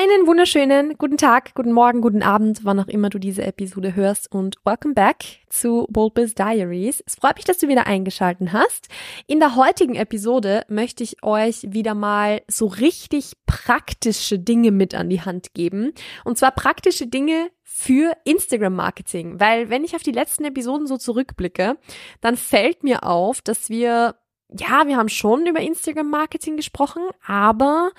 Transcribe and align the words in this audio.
Einen 0.00 0.28
wunderschönen 0.28 0.96
guten 0.96 1.16
Tag, 1.16 1.56
guten 1.56 1.72
Morgen, 1.72 2.02
guten 2.02 2.22
Abend, 2.22 2.60
wann 2.62 2.78
auch 2.78 2.86
immer 2.86 3.10
du 3.10 3.18
diese 3.18 3.42
Episode 3.42 3.96
hörst 3.96 4.30
und 4.30 4.54
welcome 4.64 4.94
back 4.94 5.24
zu 5.48 5.88
Bold 5.90 6.14
Biz 6.14 6.36
Diaries. 6.36 7.02
Es 7.04 7.16
freut 7.16 7.34
mich, 7.34 7.46
dass 7.46 7.58
du 7.58 7.66
wieder 7.66 7.88
eingeschalten 7.88 8.52
hast. 8.52 8.86
In 9.26 9.40
der 9.40 9.56
heutigen 9.56 9.96
Episode 9.96 10.62
möchte 10.68 11.02
ich 11.02 11.24
euch 11.24 11.72
wieder 11.72 11.96
mal 11.96 12.42
so 12.46 12.66
richtig 12.66 13.32
praktische 13.46 14.38
Dinge 14.38 14.70
mit 14.70 14.94
an 14.94 15.10
die 15.10 15.22
Hand 15.22 15.52
geben. 15.52 15.92
Und 16.24 16.38
zwar 16.38 16.52
praktische 16.52 17.08
Dinge 17.08 17.50
für 17.64 18.12
Instagram 18.22 18.76
Marketing, 18.76 19.40
weil 19.40 19.68
wenn 19.68 19.82
ich 19.82 19.96
auf 19.96 20.04
die 20.04 20.12
letzten 20.12 20.44
Episoden 20.44 20.86
so 20.86 20.96
zurückblicke, 20.96 21.76
dann 22.20 22.36
fällt 22.36 22.84
mir 22.84 23.02
auf, 23.02 23.40
dass 23.40 23.68
wir 23.68 24.14
ja, 24.50 24.86
wir 24.86 24.96
haben 24.96 25.08
schon 25.08 25.46
über 25.46 25.60
Instagram 25.60 26.10
Marketing 26.10 26.56
gesprochen, 26.56 27.02
aber 27.26 27.90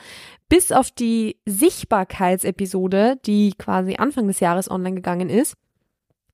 bis 0.48 0.72
auf 0.72 0.90
die 0.90 1.38
Sichtbarkeitsepisode, 1.46 3.20
die 3.26 3.54
quasi 3.58 3.96
Anfang 3.98 4.28
des 4.28 4.40
Jahres 4.40 4.70
online 4.70 4.96
gegangen 4.96 5.30
ist, 5.30 5.56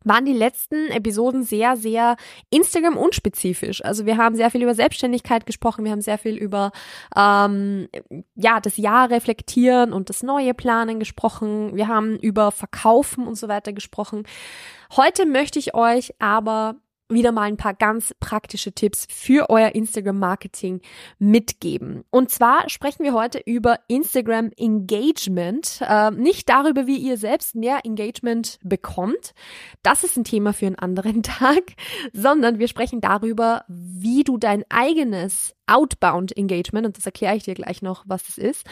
waren 0.05 0.25
die 0.25 0.33
letzten 0.33 0.87
Episoden 0.91 1.43
sehr, 1.43 1.75
sehr 1.75 2.15
Instagram 2.51 2.95
unspezifisch. 2.95 3.83
Also 3.83 4.05
wir 4.05 4.17
haben 4.17 4.35
sehr 4.35 4.51
viel 4.51 4.61
über 4.61 4.75
Selbstständigkeit 4.75 5.45
gesprochen, 5.45 5.83
wir 5.83 5.91
haben 5.91 6.01
sehr 6.01 6.19
viel 6.19 6.37
über 6.37 6.71
ähm, 7.15 7.89
ja 8.35 8.61
das 8.61 8.77
Jahr 8.77 9.09
reflektieren 9.09 9.91
und 9.91 10.09
das 10.09 10.23
neue 10.23 10.53
Planen 10.53 10.99
gesprochen, 10.99 11.75
wir 11.75 11.87
haben 11.87 12.17
über 12.19 12.51
Verkaufen 12.51 13.27
und 13.27 13.35
so 13.35 13.47
weiter 13.47 13.73
gesprochen. 13.73 14.23
Heute 14.95 15.25
möchte 15.25 15.57
ich 15.57 15.73
euch 15.73 16.13
aber 16.19 16.75
wieder 17.09 17.31
mal 17.31 17.43
ein 17.43 17.57
paar 17.57 17.73
ganz 17.73 18.13
praktische 18.19 18.71
Tipps 18.71 19.05
für 19.09 19.49
euer 19.49 19.75
Instagram-Marketing 19.75 20.81
mitgeben. 21.19 22.03
Und 22.09 22.31
zwar 22.31 22.69
sprechen 22.69 23.03
wir 23.03 23.13
heute 23.13 23.39
über 23.45 23.79
Instagram 23.87 24.51
Engagement. 24.57 25.81
Äh, 25.81 26.11
nicht 26.11 26.49
darüber, 26.49 26.87
wie 26.87 26.97
ihr 26.97 27.17
selbst 27.17 27.55
mehr 27.55 27.85
Engagement 27.85 28.59
bekommt. 28.63 29.33
Das 29.83 30.03
ist 30.03 30.17
ein 30.17 30.23
Thema 30.23 30.53
für 30.53 30.65
einen 30.65 30.79
anderen 30.79 31.21
Tag, 31.23 31.73
sondern 32.11 32.57
wir 32.59 32.67
sprechen 32.67 33.01
darüber, 33.01 33.65
wie 33.67 34.23
du 34.23 34.37
dein 34.37 34.63
eigenes 34.69 35.55
Outbound 35.67 36.35
Engagement, 36.37 36.85
und 36.85 36.97
das 36.97 37.05
erkläre 37.05 37.35
ich 37.35 37.43
dir 37.43 37.55
gleich 37.55 37.81
noch, 37.81 38.03
was 38.07 38.23
das 38.23 38.37
ist, 38.37 38.65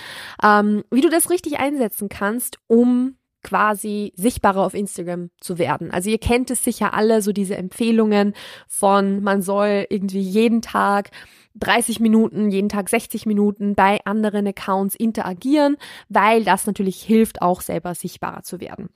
ähm, 0.44 0.84
wie 0.92 1.02
du 1.02 1.10
das 1.10 1.30
richtig 1.30 1.60
einsetzen 1.60 2.10
kannst, 2.10 2.60
um 2.68 3.18
quasi 3.44 4.14
sichtbarer 4.16 4.66
auf 4.66 4.74
Instagram 4.74 5.30
zu 5.40 5.58
werden. 5.58 5.92
Also 5.92 6.10
ihr 6.10 6.18
kennt 6.18 6.50
es 6.50 6.64
sicher 6.64 6.94
alle, 6.94 7.22
so 7.22 7.32
diese 7.32 7.58
Empfehlungen 7.58 8.34
von, 8.68 9.22
man 9.22 9.42
soll 9.42 9.86
irgendwie 9.90 10.22
jeden 10.22 10.62
Tag 10.62 11.12
30 11.56 12.00
Minuten, 12.00 12.50
jeden 12.50 12.70
Tag 12.70 12.90
60 12.90 13.26
Minuten 13.26 13.76
bei 13.76 14.00
anderen 14.06 14.48
Accounts 14.48 14.96
interagieren, 14.96 15.78
weil 16.10 16.44
das 16.44 16.66
natürlich 16.66 17.02
hilft, 17.02 17.42
auch 17.42 17.62
selber 17.62 17.94
sichtbarer 17.94 18.44
zu 18.44 18.60
werden. 18.60 18.90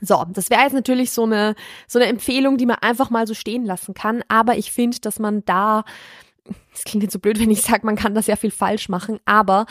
So, 0.00 0.24
das 0.28 0.50
wäre 0.50 0.62
jetzt 0.62 0.72
natürlich 0.72 1.12
so 1.12 1.22
eine, 1.22 1.54
so 1.86 1.98
eine 1.98 2.08
Empfehlung, 2.08 2.56
die 2.56 2.66
man 2.66 2.78
einfach 2.80 3.10
mal 3.10 3.26
so 3.26 3.34
stehen 3.34 3.64
lassen 3.64 3.94
kann. 3.94 4.22
Aber 4.28 4.56
ich 4.58 4.72
finde, 4.72 4.98
dass 5.00 5.18
man 5.18 5.44
da 5.44 5.84
es 6.74 6.84
klingt 6.84 7.02
jetzt 7.02 7.12
so 7.12 7.18
blöd, 7.18 7.40
wenn 7.40 7.50
ich 7.50 7.62
sage, 7.62 7.86
man 7.86 7.96
kann 7.96 8.14
da 8.14 8.22
sehr 8.22 8.36
viel 8.36 8.50
falsch 8.50 8.88
machen, 8.88 9.18
aber 9.24 9.66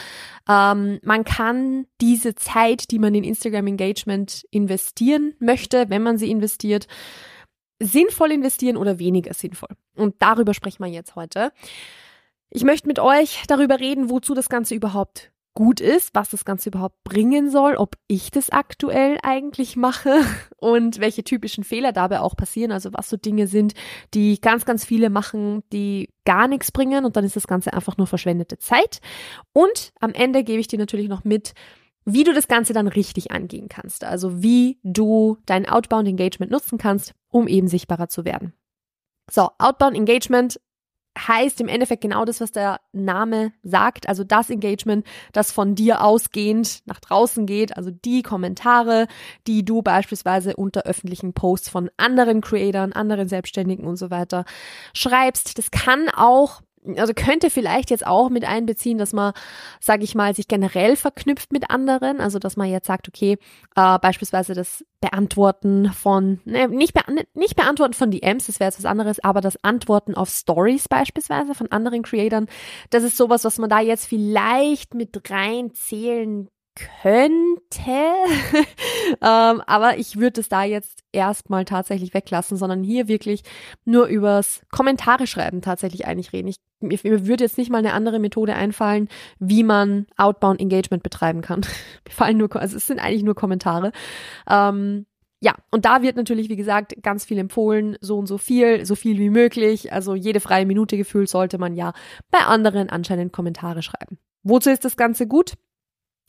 ähm, 0.50 1.00
man 1.04 1.24
kann 1.24 1.86
diese 2.02 2.36
Zeit, 2.36 2.92
die 2.92 3.00
man 3.00 3.14
in 3.14 3.24
Instagram 3.24 3.68
Engagement 3.68 4.46
investieren 4.50 5.34
möchte, 5.40 5.90
wenn 5.90 6.04
man 6.04 6.18
sie 6.18 6.32
investiert, 6.32 6.88
sinnvoll 7.80 8.32
investieren 8.32 8.78
oder 8.78 9.00
weniger 9.00 9.34
sinnvoll. 9.34 9.76
Und 9.96 10.16
darüber 10.20 10.54
sprechen 10.54 10.84
wir 10.84 10.92
jetzt 10.92 11.16
heute. 11.16 11.52
Ich 12.50 12.64
möchte 12.64 12.88
mit 12.88 13.00
euch 13.00 13.44
darüber 13.48 13.80
reden, 13.80 14.10
wozu 14.10 14.34
das 14.34 14.50
Ganze 14.50 14.76
überhaupt 14.76 15.33
gut 15.54 15.80
ist, 15.80 16.16
was 16.16 16.30
das 16.30 16.46
Ganze 16.46 16.70
überhaupt 16.70 17.04
bringen 17.04 17.50
soll, 17.50 17.76
ob 17.76 17.96
ich 18.08 18.32
das 18.32 18.50
aktuell 18.50 19.18
eigentlich 19.22 19.76
mache 19.76 20.22
und 20.58 21.00
welche 21.00 21.24
typischen 21.24 21.64
Fehler 21.64 21.92
dabei 21.92 22.20
auch 22.20 22.36
passieren, 22.36 22.72
also 22.72 22.92
was 22.94 23.10
so 23.10 23.18
Dinge 23.18 23.48
sind, 23.48 23.74
die 24.14 24.42
ganz, 24.42 24.66
ganz 24.66 24.84
viele 24.86 25.10
machen, 25.10 25.64
die 25.72 26.10
gar 26.26 26.48
nichts 26.48 26.72
bringen 26.72 27.06
und 27.06 27.16
dann 27.16 27.26
ist 27.26 27.36
das 27.36 27.48
Ganze 27.48 27.74
einfach 27.74 27.98
nur 27.98 28.08
verschwendete 28.08 28.58
Zeit. 28.58 29.00
Und 29.54 29.92
am 30.00 30.14
Ende 30.14 30.44
gebe 30.44 30.60
ich 30.60 30.68
dir 30.68 30.80
natürlich 30.80 31.10
noch 31.10 31.24
mit, 31.24 31.54
wie 32.06 32.24
du 32.24 32.34
das 32.34 32.48
Ganze 32.48 32.74
dann 32.74 32.88
richtig 32.88 33.32
angehen 33.32 33.70
kannst, 33.70 34.04
also 34.04 34.42
wie 34.42 34.80
du 34.84 35.38
dein 35.46 35.68
Outbound 35.68 36.08
Engagement 36.08 36.52
nutzen 36.52 36.78
kannst, 36.78 37.14
um 37.30 37.48
eben 37.48 37.68
sichtbarer 37.68 38.10
zu 38.10 38.26
werden. 38.26 38.54
So, 39.32 39.50
Outbound 39.58 39.96
Engagement 39.96 40.60
heißt 41.18 41.62
im 41.62 41.68
Endeffekt 41.68 42.02
genau 42.02 42.26
das, 42.26 42.42
was 42.42 42.52
der 42.52 42.80
Name 42.92 43.54
sagt. 43.64 44.10
Also 44.10 44.24
das 44.24 44.50
Engagement, 44.50 45.06
das 45.32 45.52
von 45.52 45.76
dir 45.76 46.04
ausgehend 46.04 46.82
nach 46.86 47.00
draußen 47.00 47.46
geht. 47.46 47.78
Also 47.78 47.92
die 47.92 48.24
Kommentare, 48.24 49.08
die 49.48 49.64
du 49.64 49.82
beispielsweise 49.82 50.56
unter 50.56 50.84
öffentlichen 50.84 51.34
Posts 51.34 51.70
von 51.70 51.90
anderen 51.98 52.42
Creatoren, 52.42 52.94
anderen 52.94 53.28
Selbstständigen 53.28 53.86
und 53.86 53.98
so 53.98 54.10
weiter 54.10 54.46
schreibst. 54.94 55.58
Das 55.58 55.72
kann 55.72 56.10
auch 56.10 56.62
also 56.98 57.14
könnte 57.14 57.50
vielleicht 57.50 57.90
jetzt 57.90 58.06
auch 58.06 58.30
mit 58.30 58.46
einbeziehen, 58.46 58.98
dass 58.98 59.14
man, 59.14 59.34
sage 59.80 60.04
ich 60.04 60.16
mal, 60.16 60.36
sich 60.36 60.48
generell 60.48 60.96
verknüpft 60.96 61.52
mit 61.52 61.70
anderen. 61.70 62.20
Also 62.20 62.40
dass 62.40 62.58
man 62.58 62.70
jetzt 62.70 62.88
sagt, 62.88 63.08
okay, 63.08 63.38
äh, 63.76 64.00
beispielsweise 64.00 64.54
das 64.54 64.86
Beantworten 65.02 65.92
von, 65.92 66.40
ne, 66.46 66.68
nicht, 66.68 66.94
be 66.94 67.02
nicht 67.34 67.56
Beantworten 67.56 67.94
von 67.94 68.12
DMs, 68.12 68.48
das 68.48 68.60
wäre 68.60 68.70
jetzt 68.70 68.80
was 68.80 68.86
anderes, 68.86 69.22
aber 69.22 69.42
das 69.42 69.62
Antworten 69.64 70.16
auf 70.16 70.30
Stories 70.30 70.88
beispielsweise 70.88 71.56
von 71.56 71.72
anderen 71.72 72.04
Creatoren, 72.04 72.48
das 72.90 73.04
ist 73.04 73.18
sowas, 73.18 73.44
was 73.44 73.58
man 73.58 73.70
da 73.70 73.82
jetzt 73.82 74.06
vielleicht 74.06 74.94
mit 74.94 75.30
reinzählen 75.30 76.48
könnte, 77.02 77.82
ähm, 79.22 79.62
aber 79.68 79.98
ich 79.98 80.18
würde 80.18 80.42
es 80.42 80.50
da 80.50 80.64
jetzt 80.64 81.04
erstmal 81.12 81.66
tatsächlich 81.66 82.14
weglassen, 82.14 82.58
sondern 82.58 82.84
hier 82.84 83.08
wirklich 83.08 83.44
nur 83.86 84.08
übers 84.08 84.62
Kommentare 84.72 85.28
schreiben 85.28 85.62
tatsächlich 85.62 86.08
eigentlich 86.08 86.34
reden. 86.34 86.48
Ich, 86.48 86.58
mir, 86.84 87.04
würde 87.04 87.44
jetzt 87.44 87.58
nicht 87.58 87.72
mal 87.72 87.80
eine 87.80 87.94
andere 87.94 88.20
Methode 88.20 88.56
einfallen, 88.56 89.08
wie 89.40 89.64
man 89.64 90.08
Outbound 90.18 90.60
Engagement 90.60 91.04
betreiben 91.04 91.42
kann. 91.42 91.62
mir 92.08 92.14
fallen 92.14 92.38
nur, 92.38 92.56
also 92.56 92.78
es 92.78 92.88
sind 92.88 93.00
eigentlich 93.00 93.24
nur 93.24 93.36
Kommentare. 93.36 93.92
Ähm, 94.50 95.06
ja, 95.44 95.56
und 95.72 95.84
da 95.84 96.02
wird 96.02 96.16
natürlich, 96.16 96.48
wie 96.48 96.56
gesagt, 96.56 96.96
ganz 97.04 97.26
viel 97.26 97.38
empfohlen, 97.38 97.98
so 98.00 98.18
und 98.18 98.28
so 98.28 98.38
viel, 98.38 98.86
so 98.86 98.96
viel 98.96 99.20
wie 99.20 99.30
möglich. 99.30 99.92
Also 99.92 100.16
jede 100.16 100.40
freie 100.40 100.66
Minute 100.66 100.96
gefühlt 100.96 101.28
sollte 101.28 101.58
man 101.58 101.76
ja 101.76 101.92
bei 102.32 102.40
anderen 102.40 102.90
anscheinend 102.90 103.34
Kommentare 103.34 103.82
schreiben. 103.82 104.20
Wozu 104.44 104.70
ist 104.70 104.86
das 104.86 104.96
Ganze 104.96 105.28
gut? 105.28 105.56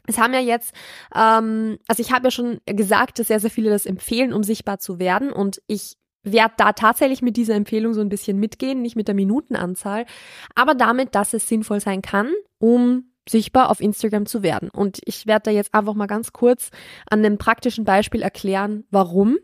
Es 0.07 0.19
haben 0.19 0.35
ja 0.35 0.41
jetzt, 0.41 0.75
ähm, 1.15 1.79
also 1.87 2.03
ich 2.03 2.13
habe 2.13 2.27
ja 2.27 2.31
schon 2.33 2.59
gesagt, 2.67 3.21
dass 3.21 3.29
sehr, 3.29 3.39
sehr 3.39 3.51
viele 3.51 3.71
das 3.71 3.87
empfehlen, 3.87 4.33
um 4.33 4.43
sichtbar 4.43 4.81
zu 4.81 4.99
werden. 4.99 5.33
Und 5.33 5.63
ich 5.69 5.97
werde 6.25 6.55
da 6.57 6.73
tatsächlich 6.73 7.23
mit 7.23 7.37
dieser 7.37 7.55
Empfehlung 7.55 7.95
so 7.95 8.01
ein 8.01 8.09
bisschen 8.09 8.39
mitgehen, 8.39 8.83
nicht 8.83 8.97
mit 8.97 9.09
der 9.09 9.15
Minutenanzahl, 9.15 10.07
aber 10.55 10.75
damit, 10.75 11.15
dass 11.15 11.35
es 11.35 11.47
sinnvoll 11.47 11.81
sein 11.81 12.03
kann, 12.03 12.31
um 12.59 13.05
sichtbar 13.29 13.71
auf 13.71 13.81
Instagram 13.81 14.27
zu 14.27 14.43
werden. 14.43 14.69
Und 14.71 15.01
ich 15.05 15.27
werde 15.27 15.45
da 15.45 15.51
jetzt 15.51 15.73
einfach 15.75 15.95
mal 15.95 16.07
ganz 16.07 16.33
kurz 16.33 16.71
an 17.09 17.21
einem 17.21 17.39
praktischen 17.39 17.85
Beispiel 17.85 18.23
erklären, 18.23 18.85
warum. 18.91 19.39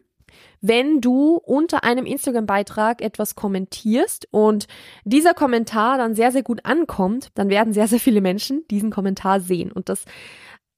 Wenn 0.61 1.00
du 1.00 1.37
unter 1.37 1.82
einem 1.82 2.06
Instagram-Beitrag 2.06 3.03
etwas 3.03 3.35
kommentierst 3.35 4.29
und 4.31 4.67
dieser 5.05 5.35
Kommentar 5.35 5.99
dann 5.99 6.15
sehr, 6.15 6.31
sehr 6.31 6.43
gut 6.43 6.65
ankommt, 6.65 7.29
dann 7.35 7.49
werden 7.49 7.73
sehr, 7.73 7.88
sehr 7.88 7.99
viele 7.99 8.21
Menschen 8.21 8.65
diesen 8.71 8.91
Kommentar 8.91 9.41
sehen. 9.41 9.73
Und 9.73 9.88
das 9.88 10.05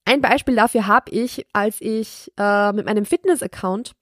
ein 0.05 0.21
Beispiel 0.21 0.57
dafür 0.57 0.87
habe 0.87 1.11
ich, 1.11 1.47
als 1.53 1.81
ich 1.81 2.33
äh, 2.39 2.73
mit 2.73 2.87
meinem 2.87 3.05
Fitness-Account 3.05 3.93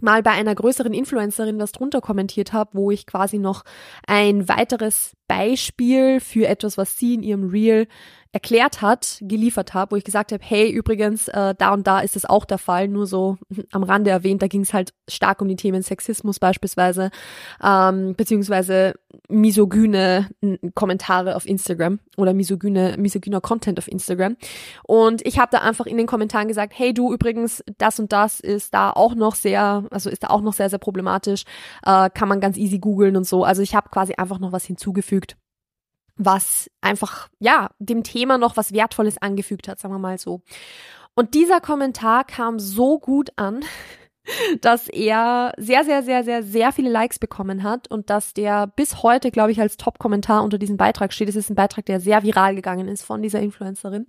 mal 0.00 0.22
bei 0.22 0.32
einer 0.32 0.54
größeren 0.54 0.92
Influencerin 0.92 1.58
was 1.58 1.72
drunter 1.72 2.00
kommentiert 2.00 2.52
habe, 2.52 2.70
wo 2.74 2.90
ich 2.90 3.06
quasi 3.06 3.38
noch 3.38 3.64
ein 4.06 4.48
weiteres 4.48 5.12
Beispiel 5.28 6.20
für 6.20 6.46
etwas, 6.46 6.76
was 6.78 6.98
sie 6.98 7.14
in 7.14 7.22
ihrem 7.22 7.48
Reel 7.48 7.86
erklärt 8.34 8.82
hat, 8.82 9.18
geliefert 9.20 9.74
habe, 9.74 9.92
wo 9.92 9.96
ich 9.96 10.02
gesagt 10.02 10.32
habe, 10.32 10.42
hey, 10.44 10.68
übrigens, 10.68 11.28
äh, 11.28 11.54
da 11.56 11.72
und 11.72 11.86
da 11.86 12.00
ist 12.00 12.16
es 12.16 12.24
auch 12.24 12.44
der 12.44 12.58
Fall, 12.58 12.88
nur 12.88 13.06
so 13.06 13.38
am 13.70 13.84
Rande 13.84 14.10
erwähnt, 14.10 14.42
da 14.42 14.48
ging 14.48 14.62
es 14.62 14.74
halt 14.74 14.92
stark 15.08 15.40
um 15.40 15.46
die 15.46 15.54
Themen 15.54 15.82
Sexismus 15.82 16.40
beispielsweise, 16.40 17.12
ähm, 17.62 18.16
beziehungsweise 18.16 18.94
misogyne 19.28 20.28
Kommentare 20.74 21.36
auf 21.36 21.46
Instagram 21.46 22.00
oder 22.16 22.34
misogyne, 22.34 22.96
misogyner 22.98 23.40
Content 23.40 23.78
auf 23.78 23.86
Instagram. 23.86 24.36
Und 24.82 25.24
ich 25.24 25.38
habe 25.38 25.50
da 25.52 25.58
einfach 25.58 25.86
in 25.86 25.96
den 25.96 26.08
Kommentaren 26.08 26.48
gesagt, 26.48 26.72
hey 26.76 26.92
du, 26.92 27.12
übrigens, 27.12 27.62
das 27.78 28.00
und 28.00 28.12
das 28.12 28.40
ist 28.40 28.74
da 28.74 28.90
auch 28.90 29.14
noch 29.14 29.36
sehr, 29.36 29.84
also 29.92 30.10
ist 30.10 30.24
da 30.24 30.30
auch 30.30 30.40
noch 30.40 30.54
sehr, 30.54 30.70
sehr 30.70 30.80
problematisch, 30.80 31.44
äh, 31.86 32.10
kann 32.10 32.28
man 32.28 32.40
ganz 32.40 32.56
easy 32.56 32.80
googeln 32.80 33.16
und 33.16 33.28
so. 33.28 33.44
Also 33.44 33.62
ich 33.62 33.76
habe 33.76 33.90
quasi 33.90 34.14
einfach 34.16 34.40
noch 34.40 34.50
was 34.50 34.64
hinzugefügt 34.64 35.36
was 36.16 36.70
einfach, 36.80 37.28
ja, 37.38 37.70
dem 37.78 38.02
Thema 38.02 38.38
noch 38.38 38.56
was 38.56 38.72
Wertvolles 38.72 39.18
angefügt 39.20 39.68
hat, 39.68 39.78
sagen 39.78 39.94
wir 39.94 39.98
mal 39.98 40.18
so. 40.18 40.42
Und 41.14 41.34
dieser 41.34 41.60
Kommentar 41.60 42.24
kam 42.24 42.58
so 42.58 42.98
gut 42.98 43.30
an, 43.36 43.64
dass 44.60 44.88
er 44.88 45.52
sehr, 45.58 45.84
sehr, 45.84 46.02
sehr, 46.02 46.24
sehr, 46.24 46.42
sehr 46.42 46.72
viele 46.72 46.90
Likes 46.90 47.18
bekommen 47.18 47.62
hat 47.62 47.88
und 47.88 48.10
dass 48.10 48.32
der 48.32 48.66
bis 48.66 49.02
heute, 49.02 49.30
glaube 49.30 49.52
ich, 49.52 49.60
als 49.60 49.76
Top-Kommentar 49.76 50.42
unter 50.42 50.58
diesem 50.58 50.76
Beitrag 50.76 51.12
steht. 51.12 51.28
Es 51.28 51.36
ist 51.36 51.50
ein 51.50 51.54
Beitrag, 51.54 51.86
der 51.86 52.00
sehr 52.00 52.22
viral 52.22 52.54
gegangen 52.54 52.88
ist 52.88 53.02
von 53.02 53.22
dieser 53.22 53.40
Influencerin. 53.40 54.06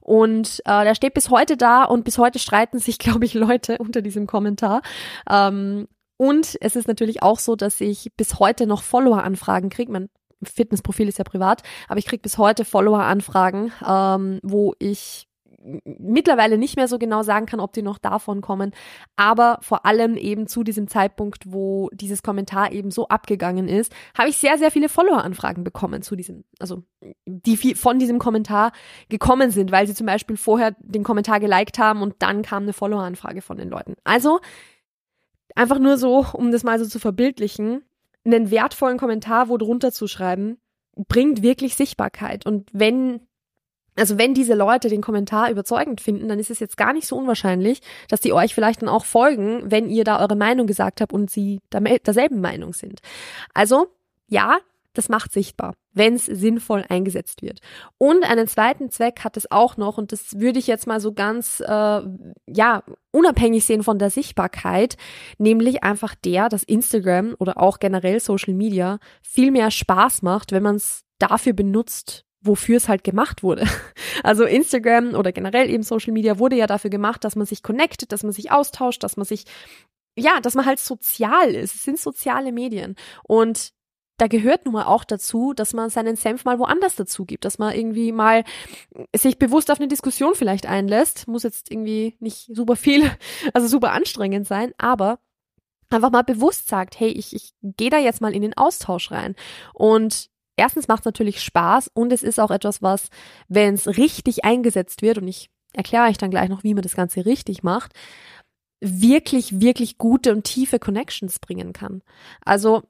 Und 0.00 0.60
äh, 0.64 0.84
der 0.84 0.94
steht 0.94 1.14
bis 1.14 1.30
heute 1.30 1.56
da 1.56 1.84
und 1.84 2.04
bis 2.04 2.18
heute 2.18 2.38
streiten 2.38 2.78
sich, 2.78 2.98
glaube 2.98 3.24
ich, 3.24 3.34
Leute 3.34 3.78
unter 3.78 4.00
diesem 4.00 4.26
Kommentar. 4.26 4.82
Ähm, 5.30 5.86
und 6.16 6.56
es 6.60 6.74
ist 6.74 6.88
natürlich 6.88 7.22
auch 7.22 7.38
so, 7.38 7.54
dass 7.54 7.80
ich 7.80 8.10
bis 8.16 8.40
heute 8.40 8.66
noch 8.66 8.82
Follower-Anfragen 8.82 9.70
kriege. 9.70 9.92
Man 9.92 10.08
Fitnessprofil 10.42 11.08
ist 11.08 11.18
ja 11.18 11.24
privat, 11.24 11.62
aber 11.88 11.98
ich 11.98 12.06
kriege 12.06 12.22
bis 12.22 12.38
heute 12.38 12.64
Follower-Anfragen, 12.64 13.72
ähm, 13.86 14.40
wo 14.42 14.74
ich 14.78 15.28
mittlerweile 15.84 16.56
nicht 16.56 16.76
mehr 16.76 16.88
so 16.88 16.98
genau 16.98 17.22
sagen 17.22 17.46
kann, 17.46 17.60
ob 17.60 17.72
die 17.72 17.82
noch 17.82 17.98
davon 17.98 18.40
kommen, 18.40 18.72
aber 19.16 19.58
vor 19.60 19.84
allem 19.84 20.16
eben 20.16 20.46
zu 20.46 20.62
diesem 20.62 20.88
Zeitpunkt, 20.88 21.52
wo 21.52 21.90
dieses 21.92 22.22
Kommentar 22.22 22.72
eben 22.72 22.90
so 22.90 23.08
abgegangen 23.08 23.68
ist, 23.68 23.92
habe 24.16 24.28
ich 24.28 24.36
sehr, 24.36 24.56
sehr 24.58 24.70
viele 24.70 24.88
Follower-Anfragen 24.88 25.64
bekommen 25.64 26.02
zu 26.02 26.14
diesem, 26.14 26.44
also 26.60 26.84
die 27.26 27.56
von 27.74 27.98
diesem 27.98 28.18
Kommentar 28.18 28.72
gekommen 29.08 29.50
sind, 29.50 29.72
weil 29.72 29.86
sie 29.86 29.94
zum 29.94 30.06
Beispiel 30.06 30.36
vorher 30.36 30.76
den 30.80 31.02
Kommentar 31.02 31.40
geliked 31.40 31.78
haben 31.78 32.02
und 32.02 32.14
dann 32.20 32.42
kam 32.42 32.62
eine 32.62 32.72
Follower-Anfrage 32.72 33.42
von 33.42 33.56
den 33.56 33.68
Leuten. 33.68 33.96
Also 34.04 34.40
einfach 35.56 35.78
nur 35.78 35.96
so, 35.98 36.24
um 36.32 36.52
das 36.52 36.62
mal 36.62 36.78
so 36.78 36.86
zu 36.86 37.00
verbildlichen, 37.00 37.82
einen 38.24 38.50
wertvollen 38.50 38.98
Kommentar 38.98 39.48
wo 39.48 39.56
drunter 39.56 39.92
zu 39.92 40.06
schreiben, 40.06 40.58
bringt 41.06 41.42
wirklich 41.42 41.76
Sichtbarkeit. 41.76 42.44
Und 42.46 42.68
wenn, 42.72 43.20
also 43.96 44.18
wenn 44.18 44.34
diese 44.34 44.54
Leute 44.54 44.88
den 44.88 45.00
Kommentar 45.00 45.50
überzeugend 45.50 46.00
finden, 46.00 46.28
dann 46.28 46.38
ist 46.38 46.50
es 46.50 46.58
jetzt 46.58 46.76
gar 46.76 46.92
nicht 46.92 47.06
so 47.06 47.16
unwahrscheinlich, 47.16 47.80
dass 48.08 48.20
die 48.20 48.32
euch 48.32 48.54
vielleicht 48.54 48.82
dann 48.82 48.88
auch 48.88 49.04
folgen, 49.04 49.70
wenn 49.70 49.88
ihr 49.88 50.04
da 50.04 50.20
eure 50.20 50.36
Meinung 50.36 50.66
gesagt 50.66 51.00
habt 51.00 51.12
und 51.12 51.30
sie 51.30 51.60
derselben 51.72 52.40
Meinung 52.40 52.72
sind. 52.72 53.00
Also, 53.54 53.88
ja, 54.28 54.58
das 54.94 55.08
macht 55.08 55.32
sichtbar, 55.32 55.74
wenn 55.92 56.14
es 56.14 56.26
sinnvoll 56.26 56.84
eingesetzt 56.88 57.42
wird. 57.42 57.60
Und 57.98 58.24
einen 58.24 58.48
zweiten 58.48 58.90
Zweck 58.90 59.20
hat 59.24 59.36
es 59.36 59.50
auch 59.50 59.76
noch, 59.76 59.98
und 59.98 60.12
das 60.12 60.38
würde 60.38 60.58
ich 60.58 60.66
jetzt 60.66 60.86
mal 60.86 61.00
so 61.00 61.12
ganz, 61.12 61.60
äh, 61.60 62.02
ja, 62.46 62.82
unabhängig 63.12 63.64
sehen 63.64 63.82
von 63.82 63.98
der 63.98 64.10
Sichtbarkeit, 64.10 64.96
nämlich 65.38 65.82
einfach 65.84 66.14
der, 66.14 66.48
dass 66.48 66.62
Instagram 66.62 67.36
oder 67.38 67.60
auch 67.60 67.78
generell 67.78 68.20
Social 68.20 68.54
Media 68.54 68.98
viel 69.22 69.50
mehr 69.50 69.70
Spaß 69.70 70.22
macht, 70.22 70.52
wenn 70.52 70.62
man 70.62 70.76
es 70.76 71.04
dafür 71.18 71.52
benutzt, 71.52 72.24
wofür 72.40 72.76
es 72.76 72.88
halt 72.88 73.04
gemacht 73.04 73.42
wurde. 73.42 73.66
Also 74.24 74.44
Instagram 74.44 75.14
oder 75.14 75.30
generell 75.30 75.70
eben 75.70 75.84
Social 75.84 76.12
Media 76.12 76.40
wurde 76.40 76.56
ja 76.56 76.66
dafür 76.66 76.90
gemacht, 76.90 77.22
dass 77.22 77.36
man 77.36 77.46
sich 77.46 77.62
connectet, 77.62 78.10
dass 78.10 78.24
man 78.24 78.32
sich 78.32 78.50
austauscht, 78.50 79.04
dass 79.04 79.16
man 79.16 79.24
sich 79.24 79.44
ja, 80.16 80.40
dass 80.40 80.54
man 80.54 80.66
halt 80.66 80.80
sozial 80.80 81.54
ist. 81.54 81.76
Es 81.76 81.84
sind 81.84 82.00
soziale 82.00 82.50
Medien. 82.50 82.96
Und 83.22 83.72
da 84.18 84.26
gehört 84.26 84.64
nun 84.64 84.74
mal 84.74 84.84
auch 84.84 85.04
dazu, 85.04 85.54
dass 85.54 85.72
man 85.72 85.90
seinen 85.90 86.16
Senf 86.16 86.44
mal 86.44 86.58
woanders 86.58 86.96
dazu 86.96 87.24
gibt, 87.24 87.44
dass 87.44 87.58
man 87.58 87.74
irgendwie 87.74 88.12
mal 88.12 88.44
sich 89.14 89.38
bewusst 89.38 89.70
auf 89.70 89.78
eine 89.78 89.88
Diskussion 89.88 90.34
vielleicht 90.34 90.66
einlässt. 90.66 91.28
Muss 91.28 91.44
jetzt 91.44 91.70
irgendwie 91.70 92.16
nicht 92.18 92.50
super 92.54 92.76
viel, 92.76 93.10
also 93.54 93.68
super 93.68 93.92
anstrengend 93.92 94.46
sein, 94.46 94.72
aber 94.76 95.20
einfach 95.88 96.10
mal 96.10 96.24
bewusst 96.24 96.68
sagt, 96.68 96.98
hey, 97.00 97.08
ich, 97.08 97.34
ich 97.34 97.54
gehe 97.62 97.90
da 97.90 97.98
jetzt 97.98 98.20
mal 98.20 98.34
in 98.34 98.42
den 98.42 98.56
Austausch 98.56 99.10
rein. 99.10 99.36
Und 99.72 100.28
erstens 100.56 100.88
macht 100.88 101.00
es 101.00 101.06
natürlich 101.06 101.40
Spaß 101.40 101.88
und 101.94 102.12
es 102.12 102.22
ist 102.22 102.40
auch 102.40 102.50
etwas, 102.50 102.82
was, 102.82 103.08
wenn 103.48 103.74
es 103.74 103.86
richtig 103.86 104.44
eingesetzt 104.44 105.00
wird, 105.00 105.18
und 105.18 105.28
ich 105.28 105.48
erkläre 105.72 106.08
euch 106.08 106.18
dann 106.18 106.30
gleich 106.30 106.48
noch, 106.48 106.64
wie 106.64 106.74
man 106.74 106.82
das 106.82 106.96
Ganze 106.96 107.24
richtig 107.24 107.62
macht, 107.62 107.92
wirklich, 108.80 109.60
wirklich 109.60 109.96
gute 109.96 110.32
und 110.32 110.44
tiefe 110.44 110.78
Connections 110.78 111.38
bringen 111.38 111.72
kann. 111.72 112.02
Also 112.44 112.82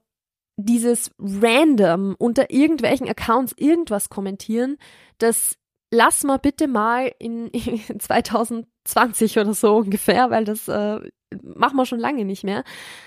dieses 0.59 1.11
random 1.19 2.17
unter 2.19 2.51
irgendwelchen 2.51 3.09
Accounts 3.09 3.55
irgendwas 3.57 4.11
kommentieren, 4.11 4.77
das 5.19 5.57
lass 5.91 6.25
mal 6.25 6.39
bitte 6.39 6.67
mal 6.67 7.13
in, 7.19 7.51
2020 7.99 9.39
oder 9.39 9.55
so 9.55 9.77
ungefähr, 9.77 10.31
weil 10.31 10.45
das 10.45 10.69
äh, 10.69 11.01
machen 11.43 11.77
wir 11.77 11.87
schon 11.87 12.01
lange 12.01 12.25
nicht 12.25 12.45
mehr, 12.45 12.65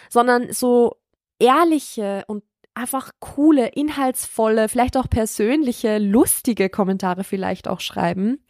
sondern 0.09 0.51
so 0.53 0.95
ehrliche 1.39 2.23
und 2.27 2.43
einfach 2.73 3.11
coole, 3.19 3.67
inhaltsvolle, 3.67 4.69
vielleicht 4.69 4.95
auch 4.95 5.09
persönliche, 5.09 5.97
lustige 5.97 6.69
Kommentare 6.69 7.25
vielleicht 7.25 7.67
auch 7.67 7.81
schreiben. 7.81 8.45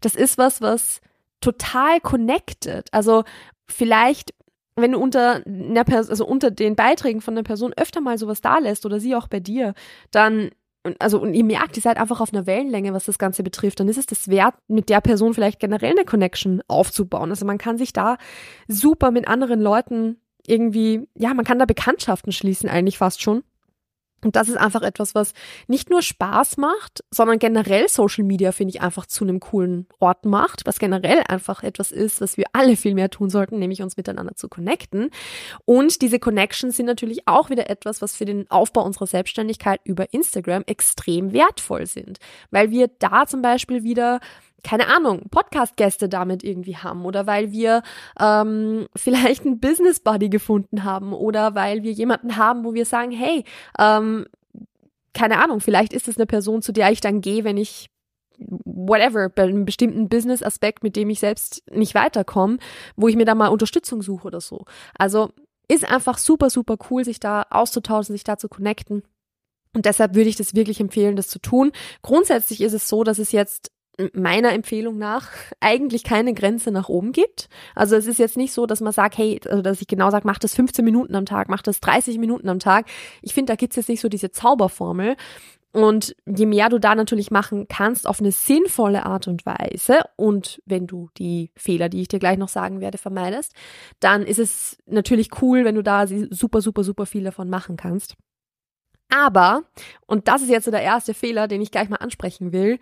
Das 0.00 0.14
ist 0.14 0.38
was, 0.38 0.60
was 0.60 1.00
total 1.40 2.00
connected. 2.00 2.86
Also 2.92 3.24
vielleicht 3.66 4.32
wenn 4.76 4.92
du 4.92 4.98
unter 4.98 5.42
einer 5.46 5.84
Person, 5.84 6.10
also 6.10 6.26
unter 6.26 6.50
den 6.50 6.76
Beiträgen 6.76 7.20
von 7.20 7.34
einer 7.34 7.44
Person 7.44 7.72
öfter 7.76 8.00
mal 8.00 8.18
sowas 8.18 8.40
da 8.40 8.58
lässt 8.58 8.84
oder 8.86 9.00
sie 9.00 9.14
auch 9.14 9.28
bei 9.28 9.40
dir, 9.40 9.74
dann 10.10 10.50
also 10.98 11.18
und 11.18 11.34
ihr 11.34 11.44
merkt, 11.44 11.76
ihr 11.76 11.82
seid 11.82 11.96
einfach 11.96 12.20
auf 12.20 12.32
einer 12.32 12.46
Wellenlänge, 12.46 12.92
was 12.92 13.06
das 13.06 13.18
Ganze 13.18 13.42
betrifft, 13.42 13.80
dann 13.80 13.88
ist 13.88 13.96
es 13.96 14.06
das 14.06 14.28
wert, 14.28 14.54
mit 14.68 14.90
der 14.90 15.00
Person 15.00 15.32
vielleicht 15.32 15.58
generell 15.58 15.92
eine 15.92 16.04
Connection 16.04 16.62
aufzubauen. 16.68 17.30
Also 17.30 17.46
man 17.46 17.58
kann 17.58 17.78
sich 17.78 17.92
da 17.92 18.18
super 18.68 19.10
mit 19.10 19.26
anderen 19.26 19.60
Leuten 19.60 20.20
irgendwie, 20.46 21.08
ja, 21.14 21.32
man 21.32 21.44
kann 21.44 21.58
da 21.58 21.64
Bekanntschaften 21.64 22.32
schließen 22.32 22.68
eigentlich 22.68 22.98
fast 22.98 23.22
schon. 23.22 23.42
Und 24.24 24.36
das 24.36 24.48
ist 24.48 24.56
einfach 24.56 24.82
etwas, 24.82 25.14
was 25.14 25.32
nicht 25.68 25.90
nur 25.90 26.02
Spaß 26.02 26.56
macht, 26.56 27.04
sondern 27.10 27.38
generell 27.38 27.88
Social 27.88 28.24
Media, 28.24 28.52
finde 28.52 28.70
ich, 28.74 28.80
einfach 28.80 29.06
zu 29.06 29.24
einem 29.24 29.38
coolen 29.38 29.86
Ort 30.00 30.24
macht, 30.24 30.66
was 30.66 30.78
generell 30.78 31.22
einfach 31.28 31.62
etwas 31.62 31.92
ist, 31.92 32.20
was 32.20 32.36
wir 32.36 32.46
alle 32.52 32.76
viel 32.76 32.94
mehr 32.94 33.10
tun 33.10 33.30
sollten, 33.30 33.58
nämlich 33.58 33.82
uns 33.82 33.96
miteinander 33.96 34.34
zu 34.34 34.48
connecten. 34.48 35.10
Und 35.64 36.02
diese 36.02 36.18
Connections 36.18 36.76
sind 36.76 36.86
natürlich 36.86 37.28
auch 37.28 37.50
wieder 37.50 37.68
etwas, 37.70 38.02
was 38.02 38.16
für 38.16 38.24
den 38.24 38.50
Aufbau 38.50 38.84
unserer 38.84 39.06
Selbstständigkeit 39.06 39.80
über 39.84 40.12
Instagram 40.12 40.64
extrem 40.66 41.32
wertvoll 41.32 41.86
sind, 41.86 42.18
weil 42.50 42.70
wir 42.70 42.88
da 42.98 43.26
zum 43.26 43.42
Beispiel 43.42 43.84
wieder 43.84 44.20
keine 44.64 44.88
Ahnung, 44.88 45.28
Podcast-Gäste 45.30 46.08
damit 46.08 46.42
irgendwie 46.42 46.76
haben 46.76 47.04
oder 47.04 47.26
weil 47.26 47.52
wir 47.52 47.82
ähm, 48.18 48.86
vielleicht 48.96 49.46
einen 49.46 49.60
Business 49.60 50.00
Buddy 50.00 50.28
gefunden 50.28 50.82
haben 50.82 51.12
oder 51.12 51.54
weil 51.54 51.84
wir 51.84 51.92
jemanden 51.92 52.36
haben, 52.36 52.64
wo 52.64 52.74
wir 52.74 52.86
sagen, 52.86 53.12
hey, 53.12 53.44
ähm, 53.78 54.26
keine 55.12 55.42
Ahnung, 55.42 55.60
vielleicht 55.60 55.92
ist 55.92 56.08
es 56.08 56.16
eine 56.16 56.26
Person, 56.26 56.62
zu 56.62 56.72
der 56.72 56.90
ich 56.90 57.00
dann 57.00 57.20
gehe, 57.20 57.44
wenn 57.44 57.56
ich 57.56 57.88
whatever, 58.38 59.28
bei 59.28 59.44
einem 59.44 59.64
bestimmten 59.64 60.08
Business-Aspekt, 60.08 60.82
mit 60.82 60.96
dem 60.96 61.08
ich 61.10 61.20
selbst 61.20 61.62
nicht 61.70 61.94
weiterkomme, 61.94 62.58
wo 62.96 63.06
ich 63.06 63.14
mir 63.14 63.24
da 63.24 63.36
mal 63.36 63.48
Unterstützung 63.48 64.02
suche 64.02 64.26
oder 64.26 64.40
so. 64.40 64.64
Also 64.98 65.30
ist 65.68 65.88
einfach 65.88 66.18
super, 66.18 66.50
super 66.50 66.76
cool, 66.90 67.04
sich 67.04 67.20
da 67.20 67.46
auszutauschen, 67.50 68.14
sich 68.14 68.24
da 68.24 68.36
zu 68.36 68.48
connecten. 68.48 69.02
Und 69.72 69.86
deshalb 69.86 70.14
würde 70.14 70.28
ich 70.28 70.36
das 70.36 70.54
wirklich 70.54 70.80
empfehlen, 70.80 71.16
das 71.16 71.28
zu 71.28 71.38
tun. 71.38 71.72
Grundsätzlich 72.02 72.60
ist 72.60 72.74
es 72.74 72.88
so, 72.88 73.02
dass 73.02 73.18
es 73.18 73.32
jetzt 73.32 73.70
meiner 74.12 74.52
Empfehlung 74.52 74.98
nach 74.98 75.28
eigentlich 75.60 76.04
keine 76.04 76.34
Grenze 76.34 76.70
nach 76.70 76.88
oben 76.88 77.12
gibt. 77.12 77.48
Also 77.74 77.96
es 77.96 78.06
ist 78.06 78.18
jetzt 78.18 78.36
nicht 78.36 78.52
so, 78.52 78.66
dass 78.66 78.80
man 78.80 78.92
sagt, 78.92 79.18
hey, 79.18 79.40
also 79.48 79.62
dass 79.62 79.80
ich 79.80 79.86
genau 79.86 80.10
sage, 80.10 80.26
mach 80.26 80.38
das 80.38 80.54
15 80.54 80.84
Minuten 80.84 81.14
am 81.14 81.26
Tag, 81.26 81.48
mach 81.48 81.62
das 81.62 81.80
30 81.80 82.18
Minuten 82.18 82.48
am 82.48 82.58
Tag. 82.58 82.86
Ich 83.22 83.34
finde, 83.34 83.52
da 83.52 83.56
gibt's 83.56 83.76
jetzt 83.76 83.88
nicht 83.88 84.00
so 84.00 84.08
diese 84.08 84.30
Zauberformel. 84.30 85.16
Und 85.72 86.14
je 86.24 86.46
mehr 86.46 86.68
du 86.68 86.78
da 86.78 86.94
natürlich 86.94 87.32
machen 87.32 87.66
kannst 87.66 88.06
auf 88.06 88.20
eine 88.20 88.30
sinnvolle 88.30 89.06
Art 89.06 89.26
und 89.26 89.44
Weise 89.44 90.02
und 90.14 90.62
wenn 90.66 90.86
du 90.86 91.08
die 91.18 91.50
Fehler, 91.56 91.88
die 91.88 92.00
ich 92.00 92.06
dir 92.06 92.20
gleich 92.20 92.38
noch 92.38 92.48
sagen 92.48 92.80
werde, 92.80 92.96
vermeidest, 92.96 93.54
dann 93.98 94.22
ist 94.22 94.38
es 94.38 94.78
natürlich 94.86 95.42
cool, 95.42 95.64
wenn 95.64 95.74
du 95.74 95.82
da 95.82 96.06
super, 96.06 96.60
super, 96.60 96.84
super 96.84 97.06
viel 97.06 97.24
davon 97.24 97.50
machen 97.50 97.76
kannst. 97.76 98.14
Aber, 99.12 99.64
und 100.06 100.28
das 100.28 100.42
ist 100.42 100.48
jetzt 100.48 100.64
so 100.64 100.70
der 100.70 100.82
erste 100.82 101.12
Fehler, 101.12 101.48
den 101.48 101.60
ich 101.60 101.72
gleich 101.72 101.88
mal 101.88 101.96
ansprechen 101.96 102.52
will, 102.52 102.78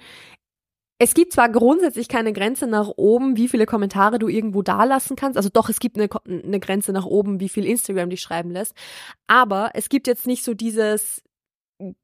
es 1.03 1.15
gibt 1.15 1.33
zwar 1.33 1.49
grundsätzlich 1.49 2.07
keine 2.07 2.33
Grenze 2.33 2.69
nach 2.69 2.87
oben, 2.97 3.37
wie 3.37 3.49
viele 3.49 3.67
Kommentare 3.67 4.21
du 4.21 4.29
irgendwo 4.29 4.63
da 4.63 4.85
lassen 4.85 5.17
kannst. 5.17 5.37
Also 5.37 5.49
doch, 5.53 5.69
es 5.69 5.81
gibt 5.81 5.99
eine, 5.99 6.09
eine 6.27 6.61
Grenze 6.61 6.93
nach 6.93 7.07
oben, 7.07 7.41
wie 7.41 7.49
viel 7.49 7.67
Instagram 7.67 8.09
dich 8.09 8.21
schreiben 8.21 8.53
lässt. 8.53 8.73
Aber 9.27 9.73
es 9.75 9.89
gibt 9.89 10.07
jetzt 10.07 10.29
nicht 10.29 10.45
so 10.45 10.55
dieses, 10.55 11.21